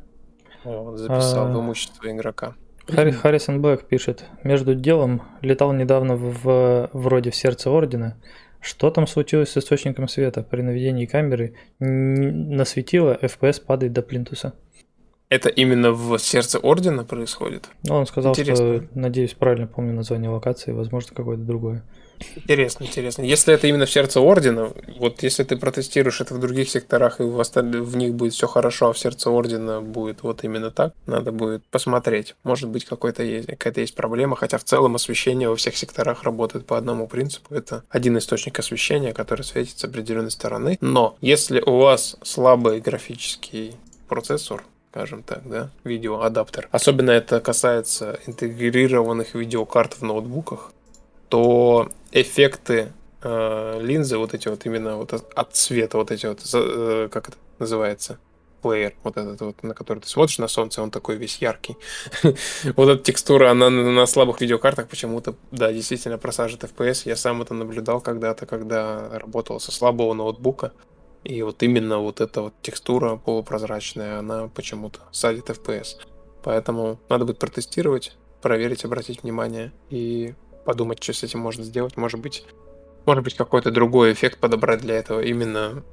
Вот, 0.66 0.98
записал 0.98 1.48
а... 1.48 1.50
в 1.54 1.62
имущество 1.62 2.12
игрока. 2.12 2.56
Харри, 2.90 3.12
Харрисон 3.12 3.62
Блэк 3.62 3.86
пишет. 3.88 4.26
Между 4.44 4.76
делом 4.76 5.22
летал 5.40 5.72
недавно 5.72 6.18
в, 6.18 6.44
в 6.44 6.90
вроде 6.92 7.32
в 7.32 7.36
сердце 7.38 7.70
Ордена. 7.70 8.18
Что 8.60 8.92
там 8.92 9.08
случилось 9.08 9.52
с 9.52 9.58
источником 9.58 10.10
света? 10.10 10.44
При 10.44 10.62
наведении 10.62 11.06
камеры 11.06 11.56
насветило, 11.80 13.18
FPS 13.22 13.64
падает 13.64 13.94
до 13.94 14.02
плинтуса. 14.02 14.56
Это 15.30 15.50
именно 15.50 15.92
в 15.92 16.18
сердце 16.20 16.60
Ордена 16.60 17.04
происходит? 17.04 17.70
Ну, 17.84 17.96
он 17.96 18.06
сказал, 18.06 18.32
интересно. 18.32 18.78
что, 18.78 18.88
надеюсь, 18.94 19.34
правильно 19.34 19.68
помню 19.68 19.94
название 19.94 20.30
локации, 20.30 20.72
возможно, 20.72 21.16
какое-то 21.16 21.44
другое. 21.44 21.84
Интересно, 22.36 22.86
интересно. 22.86 23.24
Если 23.24 23.54
это 23.54 23.68
именно 23.68 23.86
в 23.86 23.92
сердце 23.92 24.20
Ордена, 24.22 24.72
вот 25.00 25.24
если 25.24 25.44
ты 25.44 25.58
протестируешь 25.58 26.22
это 26.22 26.34
в 26.34 26.40
других 26.40 26.70
секторах, 26.70 27.20
и 27.20 27.24
в, 27.24 27.40
остальных, 27.40 27.82
в 27.82 27.98
них 27.98 28.14
будет 28.14 28.34
все 28.34 28.48
хорошо, 28.48 28.90
а 28.90 28.94
в 28.94 29.00
сердце 29.00 29.30
Ордена 29.30 29.82
будет 29.82 30.24
вот 30.24 30.44
именно 30.44 30.72
так, 30.72 30.94
надо 31.08 31.32
будет 31.32 31.66
посмотреть. 31.66 32.36
Может 32.44 32.70
быть, 32.70 32.86
какой-то 32.86 33.24
есть, 33.24 33.48
какая-то 33.48 33.82
есть 33.82 33.96
проблема, 33.96 34.36
хотя 34.36 34.58
в 34.58 34.64
целом 34.64 34.96
освещение 34.96 35.50
во 35.50 35.56
всех 35.56 35.76
секторах 35.76 36.24
работает 36.24 36.66
по 36.66 36.78
одному 36.78 37.08
принципу. 37.08 37.54
Это 37.54 37.84
один 37.90 38.18
источник 38.18 38.58
освещения, 38.60 39.14
который 39.14 39.42
светит 39.42 39.78
с 39.78 39.84
определенной 39.84 40.32
стороны. 40.32 40.78
Но 40.82 41.18
если 41.22 41.60
у 41.62 41.78
вас 41.78 42.18
слабый 42.24 42.80
графический 42.80 43.76
процессор, 44.08 44.64
скажем 44.96 45.24
так, 45.24 45.42
да, 45.46 45.72
видеоадаптер. 45.84 46.70
Особенно 46.72 47.12
это 47.12 47.42
касается 47.42 48.18
интегрированных 48.28 49.36
видеокарт 49.36 49.96
в 49.96 50.04
ноутбуках, 50.04 50.72
то 51.28 51.90
эффекты 52.14 52.94
э, 53.22 53.80
линзы, 53.82 54.18
вот 54.18 54.34
эти 54.34 54.48
вот 54.48 54.66
именно 54.66 54.96
вот 54.96 55.12
от 55.12 55.54
цвета, 55.54 55.98
вот 55.98 56.12
эти 56.12 56.28
вот, 56.28 56.40
э, 56.54 57.10
как 57.12 57.28
это 57.28 57.38
называется, 57.60 58.20
плеер, 58.62 58.94
вот 59.04 59.18
этот 59.18 59.42
вот, 59.42 59.64
на 59.64 59.74
который 59.74 60.00
ты 60.00 60.08
смотришь 60.08 60.38
на 60.38 60.48
солнце, 60.48 60.82
он 60.82 60.92
такой 60.92 61.18
весь 61.18 61.40
яркий. 61.40 61.76
вот 62.24 62.88
эта 62.88 63.04
текстура, 63.04 63.52
она 63.52 63.70
на 63.70 64.06
слабых 64.06 64.40
видеокартах 64.40 64.88
почему-то, 64.88 65.36
да, 65.52 65.74
действительно 65.74 66.18
просаживает 66.18 66.72
FPS. 66.72 67.02
Я 67.04 67.18
сам 67.18 67.42
это 67.42 67.54
наблюдал 67.54 68.00
когда-то, 68.00 68.46
когда 68.46 69.10
работал 69.20 69.60
со 69.60 69.74
слабого 69.74 70.14
ноутбука. 70.14 70.72
И 71.26 71.42
вот 71.42 71.64
именно 71.64 71.98
вот 71.98 72.22
эта 72.22 72.44
вот 72.44 72.54
текстура 72.62 73.16
полупрозрачная, 73.18 74.20
она 74.20 74.48
почему-то 74.48 75.00
садит 75.12 75.50
FPS. 75.50 75.98
Поэтому 76.44 77.00
надо 77.10 77.26
будет 77.26 77.40
протестировать, 77.40 78.16
проверить, 78.42 78.86
обратить 78.86 79.24
внимание 79.24 79.72
и 79.90 80.36
подумать, 80.66 81.02
что 81.02 81.14
с 81.14 81.24
этим 81.24 81.40
можно 81.40 81.64
сделать. 81.64 81.98
Может 81.98 82.20
быть, 82.20 82.46
может 83.08 83.24
быть 83.24 83.34
какой-то 83.34 83.72
другой 83.72 84.14
эффект 84.14 84.40
подобрать 84.40 84.82
для 84.82 84.96
этого 84.96 85.22
именно 85.22 85.84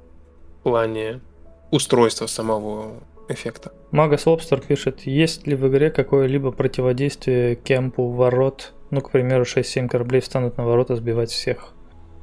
в 0.61 0.62
плане 0.64 1.22
устройства 1.70 2.26
самого 2.26 3.03
эффекта. 3.28 3.72
Магас 3.91 4.26
Лобстер 4.26 4.61
пишет, 4.61 5.01
есть 5.07 5.47
ли 5.47 5.57
в 5.57 5.66
игре 5.66 5.91
какое-либо 5.91 6.53
противодействие 6.53 7.57
кемпу 7.57 8.11
ворот? 8.11 8.74
Ну, 8.91 9.01
к 9.01 9.11
примеру, 9.11 9.45
6-7 9.45 9.89
кораблей 9.89 10.20
встанут 10.20 10.59
на 10.59 10.66
ворота 10.66 10.95
сбивать 10.97 11.30
всех. 11.30 11.72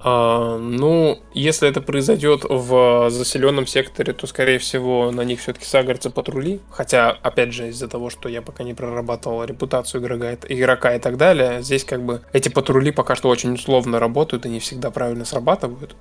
А, 0.02 0.58
ну, 0.58 1.20
если 1.34 1.68
это 1.68 1.82
произойдет 1.82 2.45
в 2.47 3.10
заселенном 3.10 3.68
секторе, 3.68 4.14
то, 4.14 4.28
скорее 4.28 4.58
всего, 4.58 5.12
на 5.12 5.22
них 5.22 5.41
все-таки 5.41 5.66
сагрятся 5.66 6.10
патрули. 6.10 6.62
Хотя, 6.72 7.12
опять 7.12 7.54
же, 7.54 7.68
из-за 7.68 7.88
того, 7.88 8.10
что 8.10 8.30
я 8.30 8.41
пока 8.41 8.64
не 8.64 8.74
прорабатывал 8.74 9.43
репутацию 9.43 10.02
игрока, 10.02 10.38
игрока 10.47 10.95
и 10.95 11.00
так 11.00 11.18
далее, 11.18 11.62
здесь 11.62 11.84
как 11.84 12.04
бы 12.04 12.22
эти 12.32 12.50
патрули 12.50 12.91
пока 12.91 13.16
что 13.16 13.30
очень 13.30 13.54
условно 13.54 14.00
работают 14.00 14.45
и 14.45 14.50
не 14.50 14.60
всегда 14.60 14.89
правильно 14.89 15.26
срабатывают. 15.26 15.95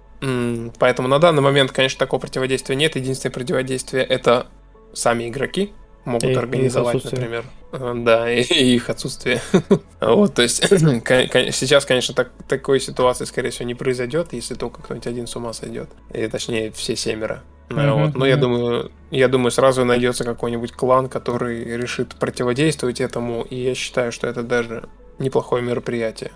Поэтому 0.78 1.08
на 1.08 1.18
данный 1.18 1.42
момент, 1.42 1.72
конечно, 1.72 1.98
такого 1.98 2.20
противодействия 2.20 2.76
нет. 2.76 2.94
Единственное 2.94 3.32
противодействие 3.32 4.04
это 4.04 4.46
сами 4.92 5.28
игроки, 5.28 5.72
могут 6.04 6.24
и, 6.24 6.34
организовать, 6.34 7.04
например. 7.04 7.44
Да, 7.72 8.30
и, 8.30 8.42
и 8.42 8.74
их 8.74 8.88
отсутствие. 8.88 9.40
вот, 10.00 10.34
то 10.34 10.42
есть 10.42 10.56
сейчас, 10.68 11.84
конечно, 11.84 12.14
так, 12.14 12.30
такой 12.48 12.80
ситуации, 12.80 13.24
скорее 13.24 13.50
всего, 13.50 13.66
не 13.66 13.74
произойдет, 13.74 14.32
если 14.32 14.54
только 14.54 14.82
кто-нибудь 14.82 15.06
один 15.06 15.26
с 15.26 15.36
ума 15.36 15.52
сойдет. 15.52 15.90
И, 16.12 16.26
точнее, 16.28 16.70
все 16.72 16.96
семеро. 16.96 17.42
Mm-hmm. 17.68 18.04
Вот. 18.04 18.14
Но 18.16 18.26
я 18.26 18.36
думаю, 18.36 18.90
я 19.10 19.28
думаю, 19.28 19.50
сразу 19.50 19.84
найдется 19.84 20.24
какой-нибудь 20.24 20.72
клан, 20.72 21.08
который 21.08 21.64
решит 21.76 22.14
противодействовать 22.14 23.00
этому, 23.00 23.42
и 23.42 23.56
я 23.56 23.74
считаю, 23.74 24.12
что 24.12 24.26
это 24.26 24.42
даже 24.42 24.88
неплохое 25.18 25.62
мероприятие. 25.62 26.32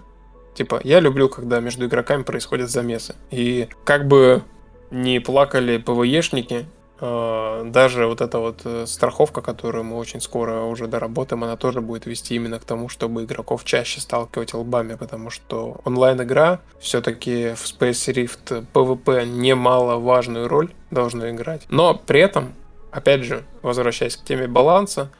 Типа, 0.54 0.80
я 0.84 1.00
люблю, 1.00 1.30
когда 1.30 1.60
между 1.60 1.86
игроками 1.86 2.24
происходят 2.24 2.70
замесы. 2.70 3.14
И 3.30 3.68
как 3.84 4.06
бы 4.06 4.42
не 4.90 5.18
плакали 5.20 5.78
ПВЕшники, 5.78 6.66
даже 7.02 8.06
вот 8.06 8.20
эта 8.20 8.38
вот 8.38 8.60
э, 8.64 8.86
страховка, 8.86 9.42
которую 9.42 9.84
мы 9.84 9.96
очень 9.96 10.20
скоро 10.20 10.62
уже 10.62 10.86
доработаем, 10.86 11.42
она 11.44 11.56
тоже 11.56 11.80
будет 11.80 12.06
вести 12.06 12.36
именно 12.36 12.58
к 12.60 12.64
тому, 12.64 12.88
чтобы 12.88 13.24
игроков 13.24 13.64
чаще 13.64 14.00
сталкивать 14.00 14.54
лбами, 14.54 14.94
потому 14.94 15.30
что 15.30 15.80
онлайн-игра 15.84 16.60
все-таки 16.80 17.54
в 17.54 17.64
Space 17.64 18.12
Rift 18.12 18.66
PvP 18.72 19.26
немаловажную 19.26 20.48
роль 20.48 20.72
должна 20.90 21.30
играть. 21.30 21.62
Но 21.68 21.94
при 21.94 22.20
этом, 22.20 22.54
опять 22.90 23.24
же, 23.24 23.44
возвращаясь 23.62 24.16
к 24.16 24.24
теме 24.24 24.46
баланса, 24.46 25.10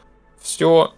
все 0.40 0.92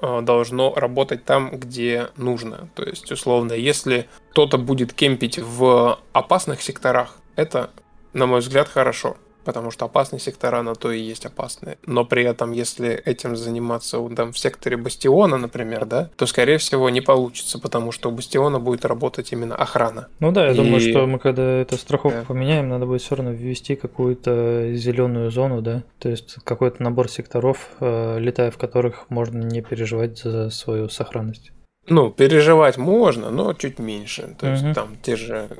Э, 0.00 0.20
должно 0.22 0.74
работать 0.74 1.24
там, 1.24 1.50
где 1.52 2.08
нужно. 2.16 2.68
То 2.74 2.82
есть, 2.82 3.10
условно, 3.10 3.52
если 3.52 4.06
кто-то 4.30 4.58
будет 4.58 4.92
кемпить 4.92 5.38
в 5.38 5.98
опасных 6.12 6.60
секторах, 6.60 7.16
это, 7.36 7.70
на 8.12 8.26
мой 8.26 8.40
взгляд, 8.40 8.68
хорошо 8.68 9.16
потому 9.44 9.70
что 9.70 9.84
опасные 9.84 10.20
сектора 10.20 10.62
на 10.62 10.74
то 10.74 10.90
и 10.90 11.00
есть 11.00 11.26
опасные. 11.26 11.78
Но 11.86 12.04
при 12.04 12.24
этом, 12.24 12.52
если 12.52 12.90
этим 12.90 13.36
заниматься 13.36 13.98
там, 14.16 14.32
в 14.32 14.38
секторе 14.38 14.76
Бастиона, 14.76 15.36
например, 15.36 15.86
да, 15.86 16.10
то, 16.16 16.26
скорее 16.26 16.58
всего, 16.58 16.90
не 16.90 17.00
получится, 17.00 17.58
потому 17.58 17.92
что 17.92 18.08
у 18.08 18.12
Бастиона 18.12 18.58
будет 18.58 18.84
работать 18.84 19.32
именно 19.32 19.54
охрана. 19.54 20.08
Ну 20.20 20.32
да, 20.32 20.46
я 20.46 20.52
и... 20.52 20.56
думаю, 20.56 20.80
что 20.80 21.06
мы 21.06 21.18
когда 21.18 21.42
эту 21.60 21.76
страховку 21.76 22.20
да. 22.20 22.26
поменяем, 22.26 22.68
надо 22.68 22.86
будет 22.86 23.02
все 23.02 23.16
равно 23.16 23.32
ввести 23.32 23.76
какую-то 23.76 24.74
зеленую 24.74 25.30
зону, 25.30 25.62
да, 25.62 25.82
то 25.98 26.08
есть 26.08 26.36
какой-то 26.44 26.82
набор 26.82 27.08
секторов, 27.08 27.68
э, 27.80 28.18
летая 28.18 28.50
в 28.50 28.58
которых 28.58 29.10
можно 29.10 29.42
не 29.42 29.62
переживать 29.62 30.18
за 30.18 30.50
свою 30.50 30.88
сохранность. 30.88 31.52
Ну, 31.86 32.10
переживать 32.10 32.78
можно, 32.78 33.30
но 33.30 33.52
чуть 33.52 33.78
меньше. 33.78 34.34
То 34.40 34.48
есть 34.48 34.72
там 34.74 34.96
те 35.02 35.16
же 35.16 35.50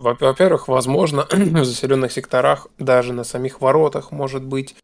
во-первых, 0.00 0.66
возможно, 0.68 1.26
в 1.30 1.64
заселенных 1.64 2.10
секторах, 2.10 2.68
даже 2.78 3.12
на 3.12 3.24
самих 3.24 3.60
воротах, 3.60 4.12
может 4.12 4.42
быть, 4.42 4.74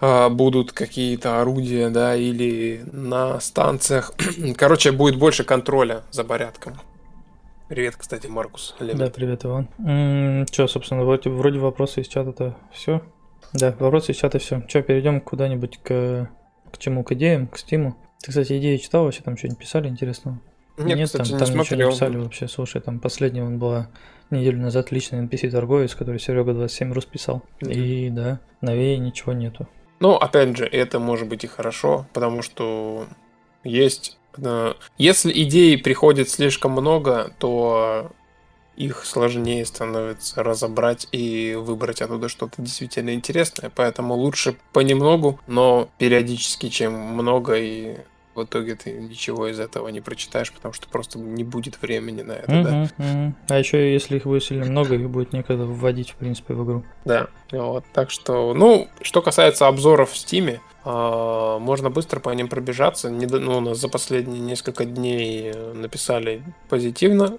а, 0.00 0.28
будут 0.28 0.72
какие-то 0.72 1.40
орудия, 1.40 1.90
да, 1.90 2.14
или 2.14 2.84
на 2.92 3.40
станциях. 3.40 4.12
Короче, 4.56 4.92
будет 4.92 5.18
больше 5.18 5.44
контроля 5.44 6.02
за 6.10 6.24
порядком. 6.24 6.74
Привет, 7.68 7.96
кстати, 7.96 8.28
Маркус. 8.28 8.76
Лебед. 8.78 8.98
Да, 8.98 9.10
привет, 9.10 9.44
Иван. 9.44 9.68
М-м, 9.78 10.46
Че, 10.46 10.68
собственно, 10.68 11.02
вроде, 11.02 11.30
вроде 11.30 11.58
вопросы 11.58 12.02
из 12.02 12.08
чата-то 12.08 12.56
все. 12.72 13.02
Да, 13.52 13.74
вопросы 13.78 14.12
из 14.12 14.16
чата 14.16 14.38
все. 14.38 14.60
Че, 14.68 14.82
перейдем 14.82 15.20
куда-нибудь 15.20 15.80
к, 15.82 16.30
к 16.70 16.78
чему? 16.78 17.02
К 17.02 17.12
идеям, 17.12 17.48
к 17.48 17.58
стиму. 17.58 17.96
Ты, 18.22 18.28
кстати, 18.28 18.58
идеи 18.58 18.76
читал 18.76 19.04
вообще? 19.04 19.22
Там 19.22 19.36
что-нибудь 19.36 19.58
писали 19.58 19.88
интересного? 19.88 20.40
Нет, 20.76 20.98
Нет 20.98 21.06
кстати, 21.06 21.30
там, 21.30 21.38
не 21.38 21.38
там 21.38 21.54
смотрел. 21.54 21.78
ничего 21.78 21.84
не 21.84 21.90
писали 21.92 22.16
вообще. 22.16 22.48
Слушай, 22.48 22.80
там 22.80 22.98
последний 22.98 23.42
он 23.42 23.58
была 23.58 23.88
неделю 24.30 24.60
назад 24.60 24.90
личный 24.90 25.20
NPC-торговец, 25.24 25.94
который 25.94 26.20
Серега 26.20 26.52
27 26.52 26.92
рус 26.92 27.04
писал. 27.04 27.42
Mm-hmm. 27.60 27.72
И 27.72 28.10
да, 28.10 28.40
новее 28.60 28.98
ничего 28.98 29.32
нету. 29.32 29.68
Ну, 30.00 30.14
опять 30.16 30.56
же, 30.56 30.66
это 30.66 30.98
может 30.98 31.28
быть 31.28 31.44
и 31.44 31.46
хорошо, 31.46 32.06
потому 32.12 32.42
что 32.42 33.06
есть... 33.62 34.18
Э, 34.36 34.74
если 34.98 35.32
идей 35.32 35.78
приходит 35.78 36.28
слишком 36.28 36.72
много, 36.72 37.32
то 37.38 38.10
их 38.76 39.04
сложнее 39.04 39.64
становится 39.64 40.42
разобрать 40.42 41.06
и 41.12 41.54
выбрать 41.56 42.02
оттуда 42.02 42.28
что-то 42.28 42.60
действительно 42.60 43.14
интересное. 43.14 43.70
Поэтому 43.74 44.14
лучше 44.14 44.56
понемногу, 44.72 45.40
но 45.46 45.88
периодически, 45.98 46.68
чем 46.68 46.92
много 46.92 47.54
и 47.54 47.98
в 48.34 48.44
итоге 48.44 48.74
ты 48.74 48.92
ничего 48.92 49.48
из 49.48 49.60
этого 49.60 49.88
не 49.88 50.00
прочитаешь, 50.00 50.52
потому 50.52 50.74
что 50.74 50.88
просто 50.88 51.18
не 51.18 51.44
будет 51.44 51.80
времени 51.80 52.22
на 52.22 52.32
это, 52.32 52.52
угу, 52.52 52.64
да. 52.64 52.88
Угу. 52.98 53.34
А 53.48 53.58
еще 53.58 53.92
если 53.92 54.16
их 54.16 54.24
будет 54.24 54.44
сильно 54.44 54.66
много, 54.66 54.94
их 54.94 55.08
будет 55.10 55.32
некогда 55.32 55.64
вводить, 55.64 56.10
в 56.10 56.16
принципе, 56.16 56.54
в 56.54 56.64
игру. 56.64 56.84
Да, 57.04 57.28
вот, 57.52 57.84
так 57.92 58.10
что, 58.10 58.54
ну, 58.54 58.88
что 59.02 59.22
касается 59.22 59.66
обзоров 59.68 60.10
в 60.10 60.16
Стиме, 60.16 60.60
а, 60.84 61.58
можно 61.58 61.90
быстро 61.90 62.20
по 62.20 62.30
ним 62.30 62.48
пробежаться. 62.48 63.10
Не, 63.10 63.26
ну, 63.26 63.58
у 63.58 63.60
нас 63.60 63.78
за 63.78 63.88
последние 63.88 64.40
несколько 64.40 64.84
дней 64.84 65.52
написали 65.74 66.42
позитивно 66.68 67.38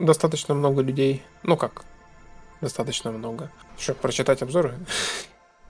достаточно 0.00 0.54
много 0.54 0.82
людей. 0.82 1.22
Ну 1.42 1.56
как, 1.56 1.84
достаточно 2.60 3.10
много. 3.10 3.50
Еще 3.78 3.94
прочитать 3.94 4.42
обзоры? 4.42 4.74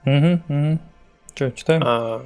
Угу, 0.05 0.41
угу. 0.47 0.79
Че, 1.35 1.51
читаем? 1.51 1.81
А, 1.85 2.25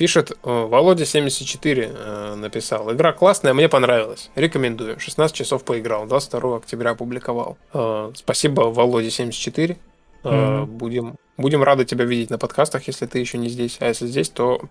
Пишет 0.00 0.32
Володя74 0.42 1.94
э, 1.94 2.34
написал. 2.34 2.90
Игра 2.90 3.12
классная, 3.12 3.52
мне 3.52 3.68
понравилась. 3.68 4.30
Рекомендую. 4.34 4.98
16 4.98 5.36
часов 5.36 5.62
поиграл. 5.62 6.06
22 6.06 6.56
октября 6.56 6.92
опубликовал. 6.92 7.58
Э, 7.74 8.10
спасибо, 8.14 8.62
Володя74. 8.72 9.76
Mm-hmm. 10.22 10.64
Будем, 10.64 11.16
будем 11.36 11.62
рады 11.62 11.84
тебя 11.84 12.06
видеть 12.06 12.30
на 12.30 12.38
подкастах, 12.38 12.86
если 12.86 13.04
ты 13.04 13.18
еще 13.18 13.36
не 13.36 13.50
здесь. 13.50 13.76
А 13.80 13.88
если 13.88 14.06
здесь, 14.06 14.30
то 14.30 14.62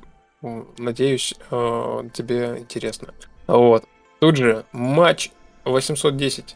надеюсь, 0.79 1.35
тебе 1.51 2.55
интересно. 2.57 3.13
Вот. 3.45 3.83
Тут 4.19 4.35
же 4.35 4.65
матч 4.71 5.29
810 5.63 6.55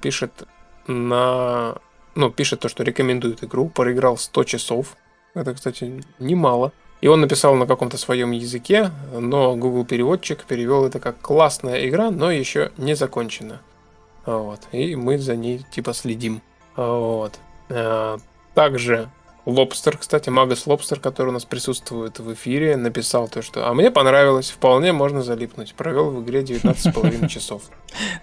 пишет 0.00 0.44
на... 0.86 1.78
Ну, 2.14 2.30
пишет 2.30 2.60
то, 2.60 2.68
что 2.68 2.84
рекомендует 2.84 3.42
игру. 3.42 3.68
Проиграл 3.68 4.16
100 4.16 4.44
часов. 4.44 4.96
Это, 5.34 5.54
кстати, 5.54 6.04
немало. 6.20 6.70
И 7.06 7.08
он 7.08 7.20
написал 7.20 7.54
на 7.54 7.66
каком-то 7.68 7.98
своем 7.98 8.32
языке, 8.32 8.90
но 9.12 9.54
Google 9.54 9.84
переводчик 9.84 10.42
перевел 10.42 10.86
это 10.86 10.98
как 10.98 11.20
классная 11.20 11.88
игра, 11.88 12.10
но 12.10 12.32
еще 12.32 12.72
не 12.78 12.96
закончена. 12.96 13.60
Вот. 14.24 14.62
И 14.72 14.96
мы 14.96 15.16
за 15.16 15.36
ней 15.36 15.64
типа 15.70 15.94
следим. 15.94 16.42
Вот. 16.74 17.38
А, 17.70 18.18
также 18.54 19.08
Лобстер, 19.46 19.96
кстати, 19.96 20.28
Магас 20.28 20.66
Лобстер, 20.66 20.98
который 20.98 21.28
у 21.28 21.32
нас 21.32 21.44
присутствует 21.44 22.18
в 22.18 22.32
эфире, 22.34 22.76
написал 22.76 23.28
то, 23.28 23.42
что 23.42 23.68
«А 23.68 23.74
мне 23.74 23.92
понравилось, 23.92 24.50
вполне 24.50 24.92
можно 24.92 25.22
залипнуть. 25.22 25.74
Провел 25.74 26.10
в 26.10 26.24
игре 26.24 26.42
19,5 26.42 27.28
часов». 27.28 27.62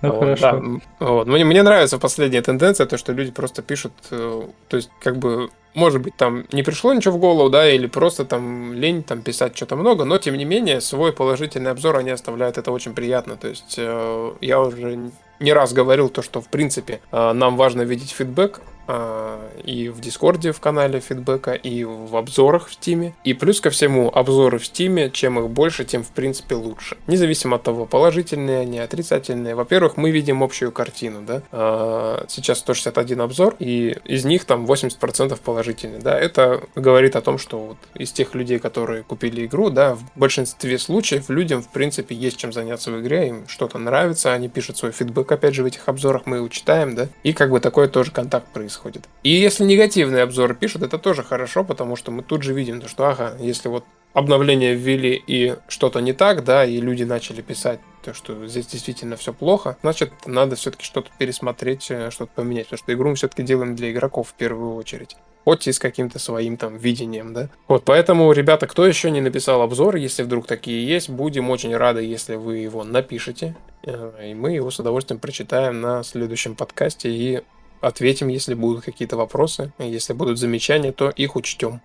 Ну, 0.02 0.20
хорошо. 0.20 0.62
Мне 1.00 1.64
нравится 1.64 1.98
последняя 1.98 2.42
тенденция, 2.42 2.86
то, 2.86 2.98
что 2.98 3.14
люди 3.14 3.32
просто 3.32 3.62
пишут, 3.62 3.94
э, 4.12 4.44
то 4.68 4.78
есть, 4.78 4.90
как 5.00 5.18
бы, 5.18 5.50
может 5.74 6.02
быть, 6.02 6.18
там 6.18 6.46
не 6.52 6.62
пришло 6.62 6.94
ничего 6.94 7.16
в 7.16 7.20
голову, 7.20 7.50
да, 7.50 7.70
или 7.70 7.88
просто 7.88 8.26
там 8.26 8.74
лень 8.74 9.02
там 9.02 9.22
писать 9.22 9.56
что-то 9.56 9.78
много, 9.78 10.04
но, 10.04 10.18
тем 10.18 10.36
не 10.36 10.44
менее, 10.44 10.82
свой 10.82 11.14
положительный 11.14 11.72
обзор 11.72 11.96
они 11.96 12.12
оставляют, 12.12 12.58
это 12.58 12.70
очень 12.72 12.94
приятно. 12.94 13.38
То 13.38 13.48
есть, 13.48 13.76
э, 13.78 14.34
я 14.42 14.60
уже 14.60 15.10
не 15.44 15.54
раз 15.54 15.74
говорил 15.74 16.10
то, 16.10 16.22
что, 16.22 16.42
в 16.42 16.48
принципе, 16.48 17.02
э, 17.12 17.34
нам 17.34 17.58
важно 17.58 17.82
видеть 17.84 18.12
фидбэк, 18.12 18.62
а, 18.86 19.50
и 19.64 19.90
в 19.90 20.02
Дискорде 20.02 20.52
в 20.52 20.60
канале 20.60 21.00
фидбэка, 21.00 21.54
и 21.54 21.84
в 21.84 22.16
обзорах 22.16 22.68
в 22.68 22.74
Стиме. 22.74 23.14
И 23.24 23.34
плюс 23.34 23.62
ко 23.62 23.70
всему, 23.70 24.12
обзоры 24.14 24.60
в 24.60 24.66
Стиме, 24.66 25.10
чем 25.10 25.40
их 25.40 25.50
больше, 25.50 25.86
тем 25.86 26.04
в 26.04 26.10
принципе 26.10 26.56
лучше. 26.56 26.98
Независимо 27.08 27.56
от 27.56 27.64
того, 27.64 27.86
положительные 27.86 28.60
они, 28.60 28.80
отрицательные. 28.80 29.56
Во-первых, 29.56 29.96
мы 29.96 30.12
видим 30.12 30.44
общую 30.44 30.72
картину, 30.72 31.22
да. 31.26 31.42
А, 31.52 32.26
сейчас 32.28 32.60
161 32.60 33.22
обзор, 33.22 33.56
и 33.60 33.98
из 34.06 34.26
них 34.26 34.46
там 34.46 34.66
80% 34.66 35.40
положительные, 35.40 36.00
да. 36.00 36.20
Это 36.20 36.64
говорит 36.76 37.16
о 37.16 37.22
том, 37.22 37.38
что 37.38 37.60
вот 37.60 37.78
из 37.96 38.12
тех 38.12 38.36
людей, 38.36 38.60
которые 38.60 39.04
купили 39.04 39.46
игру, 39.46 39.70
да, 39.70 39.96
в 39.96 40.04
большинстве 40.16 40.78
случаев 40.78 41.30
людям, 41.30 41.62
в 41.62 41.70
принципе, 41.70 42.16
есть 42.16 42.38
чем 42.38 42.52
заняться 42.52 42.92
в 42.92 43.00
игре, 43.00 43.30
им 43.30 43.48
что-то 43.48 43.78
нравится, 43.78 44.34
они 44.34 44.50
пишут 44.50 44.78
свой 44.78 44.92
фидбэк, 44.92 45.32
опять 45.34 45.54
же, 45.54 45.64
в 45.64 45.66
этих 45.66 45.88
обзорах 45.88 46.26
мы 46.26 46.38
его 46.38 46.48
читаем, 46.48 46.96
да. 46.96 47.08
И 47.24 47.34
как 47.34 47.52
бы 47.52 47.60
такой 47.60 47.88
тоже 47.88 48.12
контакт 48.12 48.48
происходит. 48.48 49.08
И 49.24 49.30
если 49.30 49.64
негативные 49.64 50.24
обзоры 50.24 50.56
пишут, 50.56 50.84
это 50.84 50.98
тоже 50.98 51.24
хорошо, 51.24 51.64
потому 51.64 51.96
что 51.96 52.12
мы 52.12 52.24
тут 52.24 52.44
же 52.44 52.54
видим, 52.54 52.86
что, 52.88 53.08
ага, 53.08 53.36
если 53.40 53.70
вот 53.70 53.86
обновление 54.14 54.76
ввели 54.76 55.22
и 55.26 55.56
что-то 55.68 56.00
не 56.00 56.14
так, 56.14 56.44
да, 56.44 56.66
и 56.66 56.80
люди 56.80 57.04
начали 57.04 57.42
писать 57.42 57.80
то, 58.04 58.14
что 58.14 58.46
здесь 58.48 58.68
действительно 58.68 59.16
все 59.16 59.34
плохо, 59.34 59.78
значит, 59.82 60.12
надо 60.26 60.56
все-таки 60.56 60.84
что-то 60.84 61.10
пересмотреть, 61.18 61.90
э, 61.90 62.12
что-то 62.12 62.32
поменять, 62.36 62.66
потому 62.68 62.78
что 62.78 62.94
игру 62.94 63.10
мы 63.10 63.16
все-таки 63.16 63.44
делаем 63.44 63.76
для 63.76 63.92
игроков 63.92 64.30
в 64.30 64.34
первую 64.34 64.76
очередь. 64.76 65.16
Хоть 65.44 65.68
и 65.68 65.72
с 65.72 65.80
каким-то 65.80 66.20
своим 66.20 66.58
там 66.58 66.78
видением, 66.78 67.34
да. 67.34 67.50
Вот, 67.68 67.84
поэтому, 67.84 68.32
ребята, 68.32 68.66
кто 68.66 68.86
еще 68.86 69.12
не 69.12 69.20
написал 69.20 69.62
обзор, 69.62 69.98
если 69.98 70.24
вдруг 70.24 70.48
такие 70.48 70.88
есть, 70.88 71.10
будем 71.10 71.50
очень 71.50 71.76
рады, 71.76 72.02
если 72.02 72.36
вы 72.36 72.60
его 72.60 72.84
напишите, 72.84 73.56
э, 73.86 74.30
и 74.30 74.34
мы 74.34 74.54
его 74.54 74.72
с 74.72 74.80
удовольствием 74.80 75.20
прочитаем 75.20 75.82
на 75.82 76.04
следующем 76.04 76.56
подкасте 76.56 77.10
и 77.10 77.42
ответим, 77.82 78.30
если 78.30 78.54
будут 78.54 78.86
какие-то 78.86 79.18
вопросы. 79.18 79.74
Если 79.78 80.14
будут 80.14 80.40
замечания, 80.40 80.92
то 80.94 81.10
их 81.10 81.36
учтем. 81.36 81.82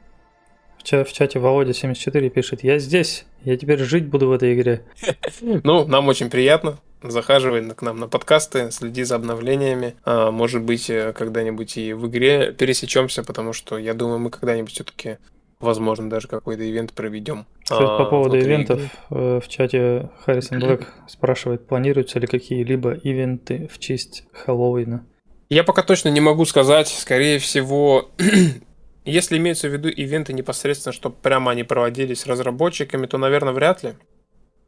В, 0.84 1.12
чате 1.12 1.38
Володя74 1.38 2.28
пишет, 2.30 2.62
я 2.62 2.78
здесь, 2.78 3.26
я 3.42 3.56
теперь 3.56 3.80
жить 3.80 4.06
буду 4.06 4.28
в 4.28 4.32
этой 4.32 4.54
игре. 4.54 4.84
Ну, 5.40 5.84
нам 5.86 6.08
очень 6.08 6.30
приятно. 6.30 6.78
Захаживай 7.02 7.68
к 7.70 7.82
нам 7.82 7.98
на 7.98 8.08
подкасты, 8.08 8.70
следи 8.70 9.04
за 9.04 9.16
обновлениями. 9.16 9.94
А, 10.04 10.30
может 10.30 10.62
быть, 10.62 10.90
э, 10.90 11.12
когда-нибудь 11.12 11.76
и 11.76 11.92
в 11.92 12.08
игре 12.08 12.52
пересечемся, 12.52 13.22
потому 13.22 13.52
что 13.52 13.78
я 13.78 13.94
думаю, 13.94 14.18
мы 14.18 14.30
когда-нибудь 14.30 14.72
все-таки, 14.72 15.18
возможно, 15.60 16.10
даже 16.10 16.26
какой-то 16.26 16.68
ивент 16.68 16.92
проведем. 16.92 17.46
Кстати, 17.62 17.82
по 17.82 18.02
а, 18.02 18.04
поводу 18.06 18.38
ивентов, 18.38 18.78
игры. 18.78 18.90
Э, 19.10 19.40
в 19.40 19.48
чате 19.48 20.10
Харрисон 20.24 20.58
Блэк 20.58 20.86
спрашивает, 21.08 21.66
планируются 21.66 22.18
ли 22.18 22.26
какие-либо 22.26 22.94
ивенты 22.94 23.68
в 23.72 23.78
честь 23.78 24.24
Хэллоуина? 24.32 25.06
Я 25.50 25.64
пока 25.64 25.82
точно 25.82 26.08
не 26.08 26.20
могу 26.20 26.44
сказать. 26.44 26.88
Скорее 26.88 27.38
всего, 27.38 28.10
Если 29.08 29.38
имеются 29.38 29.68
в 29.68 29.72
виду 29.72 29.88
ивенты 29.88 30.34
непосредственно, 30.34 30.92
чтобы 30.92 31.16
прямо 31.16 31.52
они 31.52 31.62
проводились 31.62 32.26
разработчиками, 32.26 33.06
то, 33.06 33.16
наверное, 33.16 33.54
вряд 33.54 33.82
ли. 33.82 33.94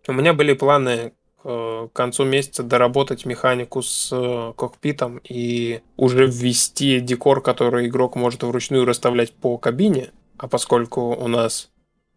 У 0.09 0.13
меня 0.13 0.33
были 0.33 0.55
планы 0.55 1.13
к 1.43 1.91
концу 1.93 2.25
месяца 2.25 2.63
доработать 2.63 3.25
механику 3.25 3.83
с 3.83 4.11
э, 4.13 4.53
кокпитом 4.57 5.21
и 5.25 5.81
уже 5.97 6.27
ввести 6.27 7.01
декор, 7.01 7.41
который 7.41 7.87
игрок 7.87 8.17
может 8.17 8.43
вручную 8.43 8.85
расставлять 8.85 9.33
по 9.33 9.57
кабине. 9.57 10.11
А 10.37 10.49
поскольку 10.49 11.15
у 11.15 11.29
нас 11.29 11.71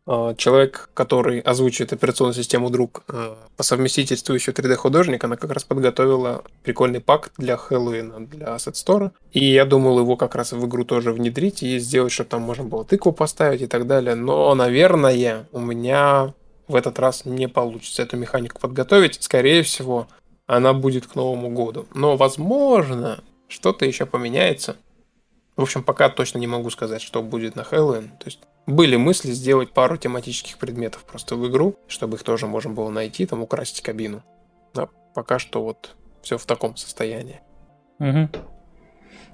э, 0.08 0.36
человек, 0.38 0.90
который 0.94 1.40
озвучивает 1.40 1.94
операционную 1.94 2.34
систему 2.34 2.70
друг 2.70 3.04
по 3.56 3.64
совместительству 3.64 4.34
еще 4.34 4.52
3D-художник, 4.52 5.24
она 5.24 5.38
как 5.38 5.52
раз 5.52 5.64
подготовила 5.64 6.44
прикольный 6.64 7.00
пак 7.00 7.32
для 7.38 7.56
Хэллоуина, 7.56 8.28
для 8.28 8.48
Asset 8.48 8.74
Store. 8.74 9.12
И 9.32 9.46
я 9.46 9.64
думал 9.66 10.00
его 10.00 10.18
как 10.18 10.36
раз 10.36 10.52
в 10.52 10.66
игру 10.66 10.84
тоже 10.84 11.14
внедрить 11.14 11.64
и 11.64 11.80
сделать, 11.80 12.12
чтобы 12.12 12.30
там 12.30 12.42
можно 12.42 12.66
было 12.66 12.84
тыкву 12.84 13.14
поставить 13.14 13.62
и 13.62 13.68
так 13.68 13.88
далее. 13.88 14.16
Но, 14.16 14.54
наверное, 14.54 15.48
у 15.54 15.60
меня 15.60 16.34
в 16.68 16.76
этот 16.76 17.00
раз 17.00 17.26
не 17.26 17.48
получится 17.48 18.04
эту 18.04 18.18
механику 18.18 18.60
подготовить. 18.60 19.22
Скорее 19.22 19.64
всего, 19.64 20.08
она 20.46 20.74
будет 20.74 21.08
к 21.08 21.16
Новому 21.16 21.50
году. 21.50 21.88
Но, 21.94 22.16
возможно, 22.18 23.24
что-то 23.48 23.86
еще 23.86 24.06
поменяется. 24.06 24.78
В 25.56 25.62
общем, 25.62 25.84
пока 25.84 26.10
точно 26.10 26.40
не 26.40 26.48
могу 26.48 26.70
сказать, 26.70 27.02
что 27.02 27.22
будет 27.22 27.56
на 27.56 27.64
Хэллоуин. 27.64 28.10
То 28.10 28.26
есть 28.26 28.40
были 28.66 28.96
мысли 28.96 29.32
сделать 29.32 29.72
пару 29.72 29.98
тематических 29.98 30.58
предметов 30.58 31.04
просто 31.04 31.36
в 31.36 31.48
игру, 31.48 31.76
чтобы 31.88 32.18
их 32.18 32.24
тоже 32.24 32.48
можно 32.48 32.72
было 32.72 32.90
найти, 32.90 33.26
там 33.26 33.42
украсить 33.42 33.82
кабину. 33.82 34.24
Но 34.74 34.90
пока 35.14 35.38
что 35.38 35.64
вот 35.64 35.96
все 36.22 36.38
в 36.38 36.46
таком 36.46 36.76
состоянии. 36.76 37.42
Угу. 38.00 38.30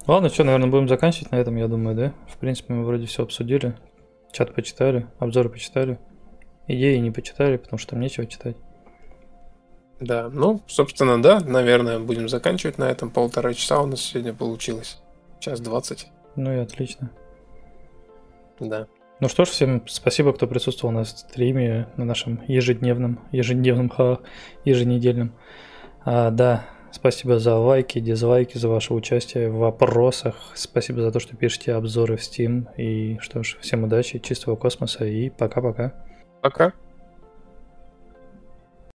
Ладно, 0.06 0.28
что, 0.28 0.44
наверное, 0.44 0.68
будем 0.68 0.88
заканчивать 0.88 1.30
на 1.30 1.36
этом, 1.36 1.56
я 1.56 1.68
думаю, 1.68 1.96
да? 1.96 2.12
В 2.28 2.36
принципе, 2.38 2.74
мы 2.74 2.84
вроде 2.84 3.06
все 3.06 3.22
обсудили. 3.22 3.78
Чат 4.32 4.54
почитали, 4.54 5.06
обзоры 5.18 5.48
почитали 5.48 5.98
идеи 6.74 6.96
не 6.96 7.10
почитали, 7.10 7.56
потому 7.56 7.78
что 7.78 7.90
там 7.90 8.00
нечего 8.00 8.26
читать. 8.26 8.56
Да, 10.00 10.30
ну, 10.32 10.62
собственно, 10.66 11.20
да, 11.20 11.40
наверное, 11.40 11.98
будем 11.98 12.28
заканчивать 12.28 12.78
на 12.78 12.84
этом. 12.84 13.10
Полтора 13.10 13.52
часа 13.52 13.82
у 13.82 13.86
нас 13.86 14.00
сегодня 14.00 14.32
получилось. 14.32 14.98
Час 15.40 15.60
двадцать. 15.60 16.08
Ну 16.36 16.52
и 16.52 16.58
отлично. 16.58 17.10
Да. 18.58 18.86
Ну 19.20 19.28
что 19.28 19.44
ж, 19.44 19.48
всем 19.48 19.82
спасибо, 19.86 20.32
кто 20.32 20.46
присутствовал 20.46 20.94
на 20.94 21.04
стриме, 21.04 21.88
на 21.98 22.06
нашем 22.06 22.42
ежедневном, 22.48 23.20
ежедневном, 23.32 23.90
ха, 23.90 24.20
еженедельном. 24.64 25.34
А, 26.02 26.30
да, 26.30 26.64
спасибо 26.90 27.38
за 27.38 27.56
лайки, 27.56 28.00
дизлайки, 28.00 28.56
за 28.56 28.70
ваше 28.70 28.94
участие 28.94 29.50
в 29.50 29.58
вопросах. 29.58 30.52
Спасибо 30.54 31.02
за 31.02 31.12
то, 31.12 31.20
что 31.20 31.36
пишете 31.36 31.74
обзоры 31.74 32.16
в 32.16 32.20
Steam. 32.20 32.68
И 32.78 33.18
что 33.20 33.42
ж, 33.42 33.58
всем 33.60 33.84
удачи, 33.84 34.18
чистого 34.18 34.56
космоса 34.56 35.04
и 35.04 35.28
пока-пока. 35.28 35.92
Пока. 36.40 36.72